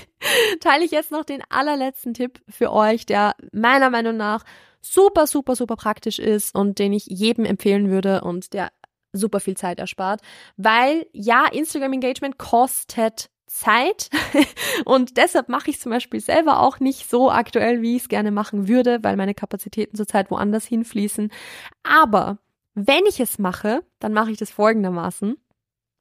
teile 0.60 0.84
ich 0.84 0.90
jetzt 0.90 1.10
noch 1.10 1.24
den 1.24 1.42
allerletzten 1.48 2.14
Tipp 2.14 2.40
für 2.48 2.72
euch, 2.72 3.06
der 3.06 3.34
meiner 3.52 3.90
Meinung 3.90 4.16
nach 4.16 4.44
super, 4.80 5.26
super, 5.26 5.56
super 5.56 5.76
praktisch 5.76 6.18
ist 6.18 6.54
und 6.54 6.78
den 6.78 6.92
ich 6.92 7.06
jedem 7.06 7.44
empfehlen 7.44 7.90
würde 7.90 8.22
und 8.22 8.52
der 8.52 8.70
super 9.12 9.40
viel 9.40 9.56
Zeit 9.56 9.78
erspart, 9.78 10.22
weil 10.56 11.06
ja, 11.12 11.46
Instagram 11.46 11.92
Engagement 11.92 12.38
kostet 12.38 13.28
Zeit 13.52 14.10
und 14.84 15.16
deshalb 15.16 15.48
mache 15.48 15.70
ich 15.70 15.80
zum 15.80 15.90
Beispiel 15.90 16.20
selber 16.20 16.60
auch 16.60 16.80
nicht 16.80 17.08
so 17.08 17.30
aktuell, 17.30 17.82
wie 17.82 17.96
ich 17.96 18.02
es 18.02 18.08
gerne 18.08 18.30
machen 18.30 18.68
würde, 18.68 18.98
weil 19.02 19.16
meine 19.16 19.34
Kapazitäten 19.34 19.96
zurzeit 19.96 20.30
woanders 20.30 20.64
hinfließen. 20.64 21.30
Aber 21.82 22.38
wenn 22.74 23.04
ich 23.06 23.20
es 23.20 23.38
mache, 23.38 23.84
dann 23.98 24.12
mache 24.12 24.30
ich 24.30 24.38
das 24.38 24.50
folgendermaßen. 24.50 25.36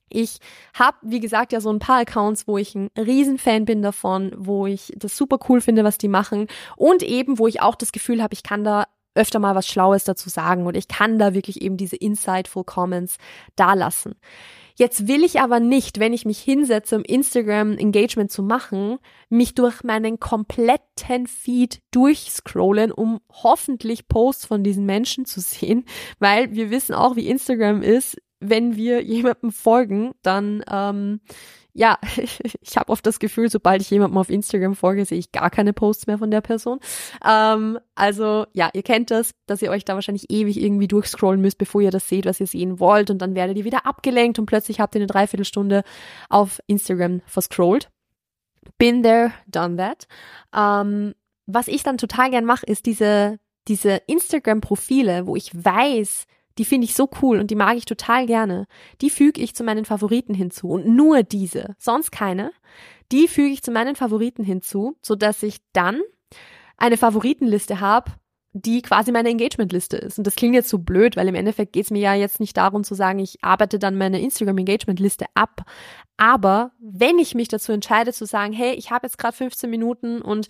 Ich 0.09 0.39
habe, 0.73 0.97
wie 1.03 1.19
gesagt, 1.19 1.53
ja 1.53 1.61
so 1.61 1.71
ein 1.71 1.79
paar 1.79 1.99
Accounts, 1.99 2.47
wo 2.47 2.57
ich 2.57 2.75
ein 2.75 2.89
Riesenfan 2.97 3.65
bin 3.65 3.81
davon, 3.81 4.33
wo 4.35 4.67
ich 4.67 4.91
das 4.97 5.15
super 5.15 5.39
cool 5.47 5.61
finde, 5.61 5.83
was 5.83 5.97
die 5.97 6.09
machen 6.09 6.47
und 6.75 7.01
eben, 7.01 7.39
wo 7.39 7.47
ich 7.47 7.61
auch 7.61 7.75
das 7.75 7.91
Gefühl 7.91 8.21
habe, 8.21 8.33
ich 8.33 8.43
kann 8.43 8.63
da 8.63 8.85
öfter 9.15 9.39
mal 9.39 9.55
was 9.55 9.67
Schlaues 9.67 10.03
dazu 10.03 10.29
sagen 10.29 10.65
und 10.65 10.75
ich 10.75 10.87
kann 10.87 11.19
da 11.19 11.33
wirklich 11.33 11.61
eben 11.61 11.77
diese 11.77 11.95
insightful 11.95 12.63
Comments 12.63 13.17
da 13.55 13.73
lassen. 13.73 14.15
Jetzt 14.75 15.07
will 15.07 15.23
ich 15.23 15.41
aber 15.41 15.59
nicht, 15.59 15.99
wenn 15.99 16.13
ich 16.13 16.25
mich 16.25 16.39
hinsetze, 16.39 16.95
um 16.95 17.03
Instagram 17.03 17.77
Engagement 17.77 18.31
zu 18.31 18.43
machen, 18.43 18.97
mich 19.29 19.53
durch 19.55 19.83
meinen 19.83 20.19
kompletten 20.19 21.27
Feed 21.27 21.81
durchscrollen, 21.91 22.91
um 22.91 23.19
hoffentlich 23.31 24.07
Posts 24.07 24.45
von 24.45 24.63
diesen 24.63 24.85
Menschen 24.85 25.25
zu 25.25 25.39
sehen, 25.41 25.85
weil 26.19 26.53
wir 26.53 26.71
wissen 26.71 26.95
auch, 26.95 27.15
wie 27.15 27.27
Instagram 27.27 27.81
ist. 27.81 28.17
Wenn 28.39 28.75
wir 28.75 29.03
jemandem 29.03 29.51
folgen, 29.51 30.13
dann 30.23 30.63
ähm, 30.69 31.21
ja, 31.73 31.97
ich 32.61 32.77
habe 32.77 32.91
oft 32.91 33.05
das 33.05 33.19
Gefühl, 33.19 33.49
sobald 33.49 33.81
ich 33.81 33.89
jemandem 33.89 34.17
auf 34.17 34.29
Instagram 34.29 34.75
folge, 34.75 35.05
sehe 35.05 35.17
ich 35.17 35.31
gar 35.31 35.49
keine 35.49 35.73
Posts 35.73 36.07
mehr 36.07 36.17
von 36.17 36.31
der 36.31 36.41
Person. 36.41 36.79
Ähm, 37.25 37.79
also 37.95 38.45
ja, 38.53 38.69
ihr 38.73 38.83
kennt 38.83 39.11
das, 39.11 39.31
dass 39.47 39.61
ihr 39.61 39.71
euch 39.71 39.85
da 39.85 39.95
wahrscheinlich 39.95 40.29
ewig 40.29 40.61
irgendwie 40.61 40.87
durchscrollen 40.87 41.41
müsst, 41.41 41.57
bevor 41.57 41.81
ihr 41.81 41.91
das 41.91 42.07
seht, 42.07 42.25
was 42.25 42.39
ihr 42.39 42.47
sehen 42.47 42.79
wollt. 42.79 43.09
Und 43.09 43.19
dann 43.19 43.35
werdet 43.35 43.57
ihr 43.57 43.65
wieder 43.65 43.85
abgelenkt 43.85 44.39
und 44.39 44.45
plötzlich 44.45 44.79
habt 44.79 44.95
ihr 44.95 44.99
eine 44.99 45.07
Dreiviertelstunde 45.07 45.83
auf 46.29 46.59
Instagram 46.67 47.21
verscrollt. 47.25 47.89
Been 48.77 49.03
there, 49.03 49.31
done 49.47 49.77
that. 49.77 50.07
Ähm, 50.55 51.13
was 51.47 51.67
ich 51.67 51.83
dann 51.83 51.97
total 51.97 52.29
gern 52.29 52.45
mache, 52.45 52.65
ist 52.65 52.85
diese, 52.85 53.39
diese 53.67 54.01
Instagram-Profile, 54.07 55.27
wo 55.27 55.35
ich 55.35 55.51
weiß, 55.53 56.25
die 56.57 56.65
finde 56.65 56.85
ich 56.85 56.95
so 56.95 57.09
cool 57.21 57.39
und 57.39 57.51
die 57.51 57.55
mag 57.55 57.77
ich 57.77 57.85
total 57.85 58.25
gerne. 58.25 58.67
Die 59.01 59.09
füge 59.09 59.41
ich 59.41 59.55
zu 59.55 59.63
meinen 59.63 59.85
Favoriten 59.85 60.33
hinzu 60.33 60.69
und 60.69 60.87
nur 60.87 61.23
diese, 61.23 61.75
sonst 61.77 62.11
keine. 62.11 62.51
Die 63.11 63.27
füge 63.27 63.53
ich 63.53 63.63
zu 63.63 63.71
meinen 63.71 63.95
Favoriten 63.95 64.43
hinzu, 64.43 64.97
so 65.01 65.15
dass 65.15 65.43
ich 65.43 65.57
dann 65.73 66.01
eine 66.77 66.97
Favoritenliste 66.97 67.79
habe, 67.79 68.11
die 68.53 68.81
quasi 68.81 69.11
meine 69.11 69.29
Engagementliste 69.29 69.97
ist. 69.97 70.17
Und 70.17 70.27
das 70.27 70.35
klingt 70.35 70.55
jetzt 70.55 70.69
so 70.69 70.77
blöd, 70.77 71.15
weil 71.15 71.27
im 71.27 71.35
Endeffekt 71.35 71.73
geht 71.73 71.85
es 71.85 71.91
mir 71.91 72.01
ja 72.01 72.13
jetzt 72.13 72.39
nicht 72.39 72.57
darum 72.57 72.83
zu 72.83 72.95
sagen, 72.95 73.19
ich 73.19 73.41
arbeite 73.43 73.79
dann 73.79 73.97
meine 73.97 74.21
Instagram 74.21 74.57
Engagementliste 74.57 75.25
ab. 75.35 75.63
Aber 76.17 76.71
wenn 76.79 77.17
ich 77.17 77.33
mich 77.33 77.47
dazu 77.47 77.71
entscheide 77.71 78.11
zu 78.11 78.25
sagen, 78.25 78.51
hey, 78.51 78.73
ich 78.73 78.91
habe 78.91 79.07
jetzt 79.07 79.17
gerade 79.17 79.35
15 79.35 79.69
Minuten 79.69 80.21
und 80.21 80.47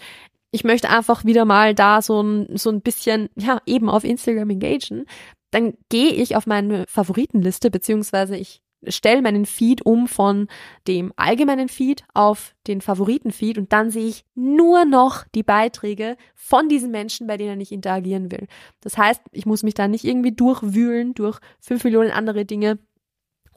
ich 0.52 0.64
möchte 0.64 0.90
einfach 0.90 1.26
wieder 1.26 1.46
mal 1.46 1.76
da 1.76 2.02
so 2.02 2.22
ein, 2.22 2.58
so 2.58 2.72
ein 2.72 2.82
bisschen, 2.82 3.30
ja, 3.36 3.62
eben 3.66 3.90
auf 3.90 4.04
Instagram 4.04 4.50
engagen, 4.50 5.06
dann 5.52 5.74
gehe 5.90 6.12
ich 6.12 6.36
auf 6.36 6.48
meine 6.48 6.86
Favoritenliste, 6.88 7.70
beziehungsweise 7.70 8.38
ich 8.38 8.62
stelle 8.88 9.22
meinen 9.22 9.46
Feed 9.46 9.86
um 9.86 10.08
von 10.08 10.48
dem 10.88 11.14
allgemeinen 11.16 11.70
Feed 11.70 12.04
auf 12.14 12.56
den 12.68 12.82
Favoritenfeed 12.82 13.58
und 13.58 13.72
dann 13.72 13.92
sehe 13.92 14.08
ich 14.08 14.26
nur 14.34 14.86
noch 14.86 15.26
die 15.36 15.44
Beiträge 15.44 16.18
von 16.34 16.68
diesen 16.68 16.92
Menschen, 16.92 17.28
bei 17.28 17.38
denen 17.38 17.62
ich 17.62 17.72
interagieren 17.72 18.32
will. 18.32 18.48
Das 18.82 18.98
heißt, 18.98 19.22
ich 19.32 19.46
muss 19.46 19.64
mich 19.64 19.76
da 19.76 19.88
nicht 19.88 20.04
irgendwie 20.04 20.32
durchwühlen 20.32 21.14
durch 21.14 21.40
fünf 21.60 21.84
Millionen 21.84 22.12
andere 22.12 22.46
Dinge, 22.46 22.80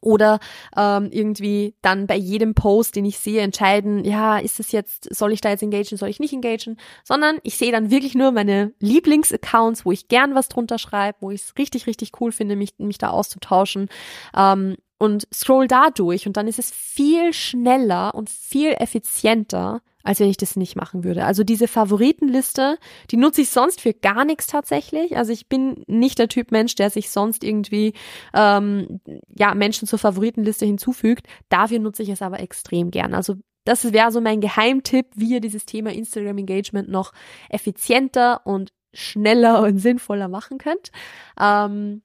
oder 0.05 0.39
ähm, 0.77 1.09
irgendwie 1.11 1.75
dann 1.83 2.07
bei 2.07 2.17
jedem 2.17 2.55
Post, 2.55 2.97
den 2.97 3.05
ich 3.05 3.19
sehe, 3.19 3.41
entscheiden, 3.41 4.05
ja, 4.05 4.39
ist 4.39 4.61
es 4.61 4.73
jetzt, 4.73 5.13
soll 5.15 5.33
ich 5.33 5.41
da 5.41 5.51
jetzt 5.51 5.63
engagieren, 5.63 5.99
soll 5.99 6.11
ich 6.11 6.21
nicht 6.21 6.33
engagieren, 6.33 6.79
sondern 7.03 7.39
ich 7.43 7.57
sehe 7.57 7.73
dann 7.73 7.91
wirklich 7.91 8.15
nur 8.15 8.31
meine 8.31 8.73
Lieblingsaccounts, 8.81 9.85
wo 9.85 9.93
ich 9.93 10.09
gern 10.09 10.35
was 10.35 10.49
drunter 10.49 10.79
schreibe, 10.79 11.19
wo 11.21 11.31
ich 11.31 11.43
es 11.43 11.55
richtig, 11.59 11.87
richtig 11.87 12.13
cool 12.21 12.33
finde, 12.33 12.57
mich, 12.57 12.75
mich 12.79 12.99
da 12.99 13.11
auszutauschen. 13.11 13.89
Ähm, 14.37 14.77
und 14.99 15.27
scroll 15.35 15.67
da 15.67 15.91
durch 15.91 16.27
und 16.27 16.37
dann 16.37 16.47
ist 16.47 16.59
es 16.59 16.71
viel 16.71 17.33
schneller 17.33 18.15
und 18.15 18.31
viel 18.31 18.75
effizienter, 18.79 19.83
als 20.05 20.21
wenn 20.21 20.29
ich 20.29 20.37
das 20.37 20.55
nicht 20.55 20.77
machen 20.77 21.03
würde. 21.03 21.25
Also 21.25 21.43
diese 21.43 21.67
Favoritenliste, 21.67 22.79
die 23.11 23.17
nutze 23.17 23.41
ich 23.41 23.51
sonst 23.51 23.81
für 23.81 23.95
gar 23.95 24.25
nichts 24.25 24.47
tatsächlich. 24.47 25.17
Also 25.17 25.33
ich 25.33 25.49
bin 25.49 25.83
nicht 25.87 26.19
der 26.19 26.29
Typ 26.29 26.53
Mensch, 26.53 26.75
der 26.75 26.91
sich 26.91 27.11
sonst 27.11 27.43
irgendwie 27.43 27.95
ähm, 28.35 29.01
ja 29.35 29.55
Menschen 29.55 29.89
zur 29.89 29.99
Favoritenliste 29.99 30.67
hinzufügt. 30.67 31.27
Dafür 31.49 31.79
nutze 31.81 32.03
ich 32.03 32.11
es 32.11 32.23
aber 32.23 32.41
extrem 32.41 32.91
gern. 32.91 33.15
Also 33.15 33.35
das 33.65 33.93
wäre 33.93 34.13
so 34.13 34.21
mein 34.21 34.43
Geheimtipp, 34.43 35.07
wie 35.15 35.33
ihr 35.33 35.41
dieses 35.41 35.65
Thema 35.65 35.91
Instagram 35.91 36.39
Engagement 36.39 36.91
noch 36.91 37.13
effizienter 37.49 38.47
und 38.47 38.73
schneller 38.93 39.63
und 39.63 39.79
sinnvoller 39.79 40.29
machen 40.29 40.59
könnt. 40.59 40.93
Ähm, 41.41 42.03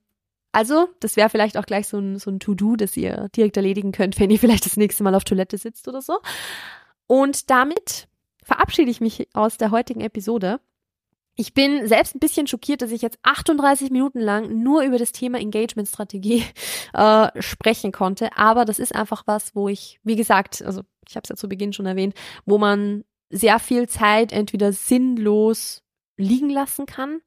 also, 0.52 0.88
das 1.00 1.16
wäre 1.16 1.30
vielleicht 1.30 1.58
auch 1.58 1.66
gleich 1.66 1.88
so 1.88 2.00
ein, 2.00 2.18
so 2.18 2.32
ein 2.32 2.40
To-Do, 2.40 2.76
das 2.76 2.98
ihr 2.98 3.30
direkt 3.36 3.58
erledigen 3.58 3.92
könnt, 3.92 4.20
wenn 4.20 4.32
ihr 4.32 4.40
vielleicht 4.40 4.66
das 4.66 4.78
nächste 4.78 5.04
Mal 5.04 5.14
auf 5.14 5.24
Toilette 5.24 5.58
sitzt 5.58 5.88
oder 5.88 6.02
so. 6.02 6.18
Und 7.10 7.50
damit 7.50 8.08
verabschiede 8.44 8.92
ich 8.92 9.02
mich 9.02 9.28
aus 9.34 9.58
der 9.58 9.72
heutigen 9.72 10.02
Episode. 10.02 10.60
Ich 11.36 11.56
bin 11.56 11.88
selbst 11.88 12.14
ein 12.14 12.20
bisschen 12.20 12.46
schockiert, 12.46 12.84
dass 12.84 12.92
ich 12.92 13.02
jetzt 13.02 13.18
38 13.24 13.90
Minuten 13.90 14.20
lang 14.20 14.62
nur 14.62 14.84
über 14.84 15.00
das 15.00 15.12
Thema 15.12 15.40
Engagement-Strategie 15.40 16.44
äh, 16.94 17.42
sprechen 17.42 17.92
konnte. 17.92 18.38
Aber 18.38 18.64
das 18.64 18.78
ist 18.78 18.94
einfach 18.94 19.24
was, 19.26 19.56
wo 19.56 19.68
ich, 19.70 20.00
wie 20.04 20.16
gesagt, 20.16 20.62
also 20.62 20.84
ich 21.08 21.16
habe 21.16 21.24
es 21.24 21.30
ja 21.30 21.36
zu 21.36 21.50
Beginn 21.50 21.74
schon 21.74 21.88
erwähnt, 21.88 22.14
wo 22.46 22.60
man 22.60 23.04
sehr 23.32 23.58
viel 23.58 23.90
Zeit 23.90 24.32
entweder 24.32 24.72
sinnlos 24.72 25.82
liegen 26.16 26.52
lassen 26.52 26.86
kann 26.86 27.22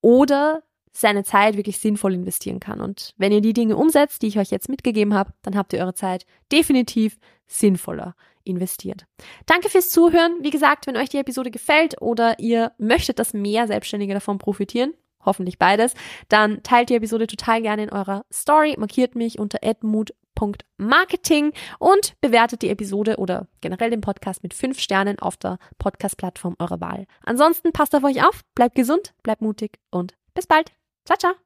oder 0.00 0.62
seine 0.92 1.24
Zeit 1.24 1.58
wirklich 1.58 1.78
sinnvoll 1.78 2.14
investieren 2.14 2.58
kann. 2.58 2.80
Und 2.80 3.12
wenn 3.18 3.32
ihr 3.32 3.42
die 3.42 3.52
Dinge 3.52 3.76
umsetzt, 3.76 4.22
die 4.22 4.28
ich 4.28 4.38
euch 4.38 4.50
jetzt 4.50 4.70
mitgegeben 4.70 5.12
habe, 5.12 5.34
dann 5.42 5.56
habt 5.56 5.74
ihr 5.74 5.80
eure 5.80 5.92
Zeit 5.92 6.24
definitiv 6.50 7.18
sinnvoller 7.46 8.14
investiert. 8.46 9.06
Danke 9.46 9.68
fürs 9.68 9.90
Zuhören. 9.90 10.36
Wie 10.40 10.50
gesagt, 10.50 10.86
wenn 10.86 10.96
euch 10.96 11.08
die 11.08 11.18
Episode 11.18 11.50
gefällt 11.50 12.00
oder 12.00 12.38
ihr 12.38 12.72
möchtet, 12.78 13.18
dass 13.18 13.34
mehr 13.34 13.66
Selbstständige 13.66 14.14
davon 14.14 14.38
profitieren, 14.38 14.94
hoffentlich 15.24 15.58
beides, 15.58 15.94
dann 16.28 16.62
teilt 16.62 16.88
die 16.88 16.94
Episode 16.94 17.26
total 17.26 17.60
gerne 17.62 17.84
in 17.84 17.90
eurer 17.90 18.24
Story, 18.32 18.76
markiert 18.78 19.14
mich 19.14 19.38
unter 19.38 19.58
edmut.marketing 19.62 21.52
und 21.78 22.14
bewertet 22.20 22.62
die 22.62 22.70
Episode 22.70 23.16
oder 23.16 23.48
generell 23.60 23.90
den 23.90 24.00
Podcast 24.00 24.42
mit 24.42 24.54
fünf 24.54 24.78
Sternen 24.78 25.18
auf 25.18 25.36
der 25.36 25.58
Podcast-Plattform 25.78 26.56
eurer 26.58 26.80
Wahl. 26.80 27.06
Ansonsten 27.24 27.72
passt 27.72 27.94
auf 27.94 28.04
euch 28.04 28.24
auf, 28.24 28.42
bleibt 28.54 28.76
gesund, 28.76 29.14
bleibt 29.22 29.42
mutig 29.42 29.78
und 29.90 30.14
bis 30.34 30.46
bald. 30.46 30.72
Ciao, 31.04 31.18
ciao. 31.18 31.45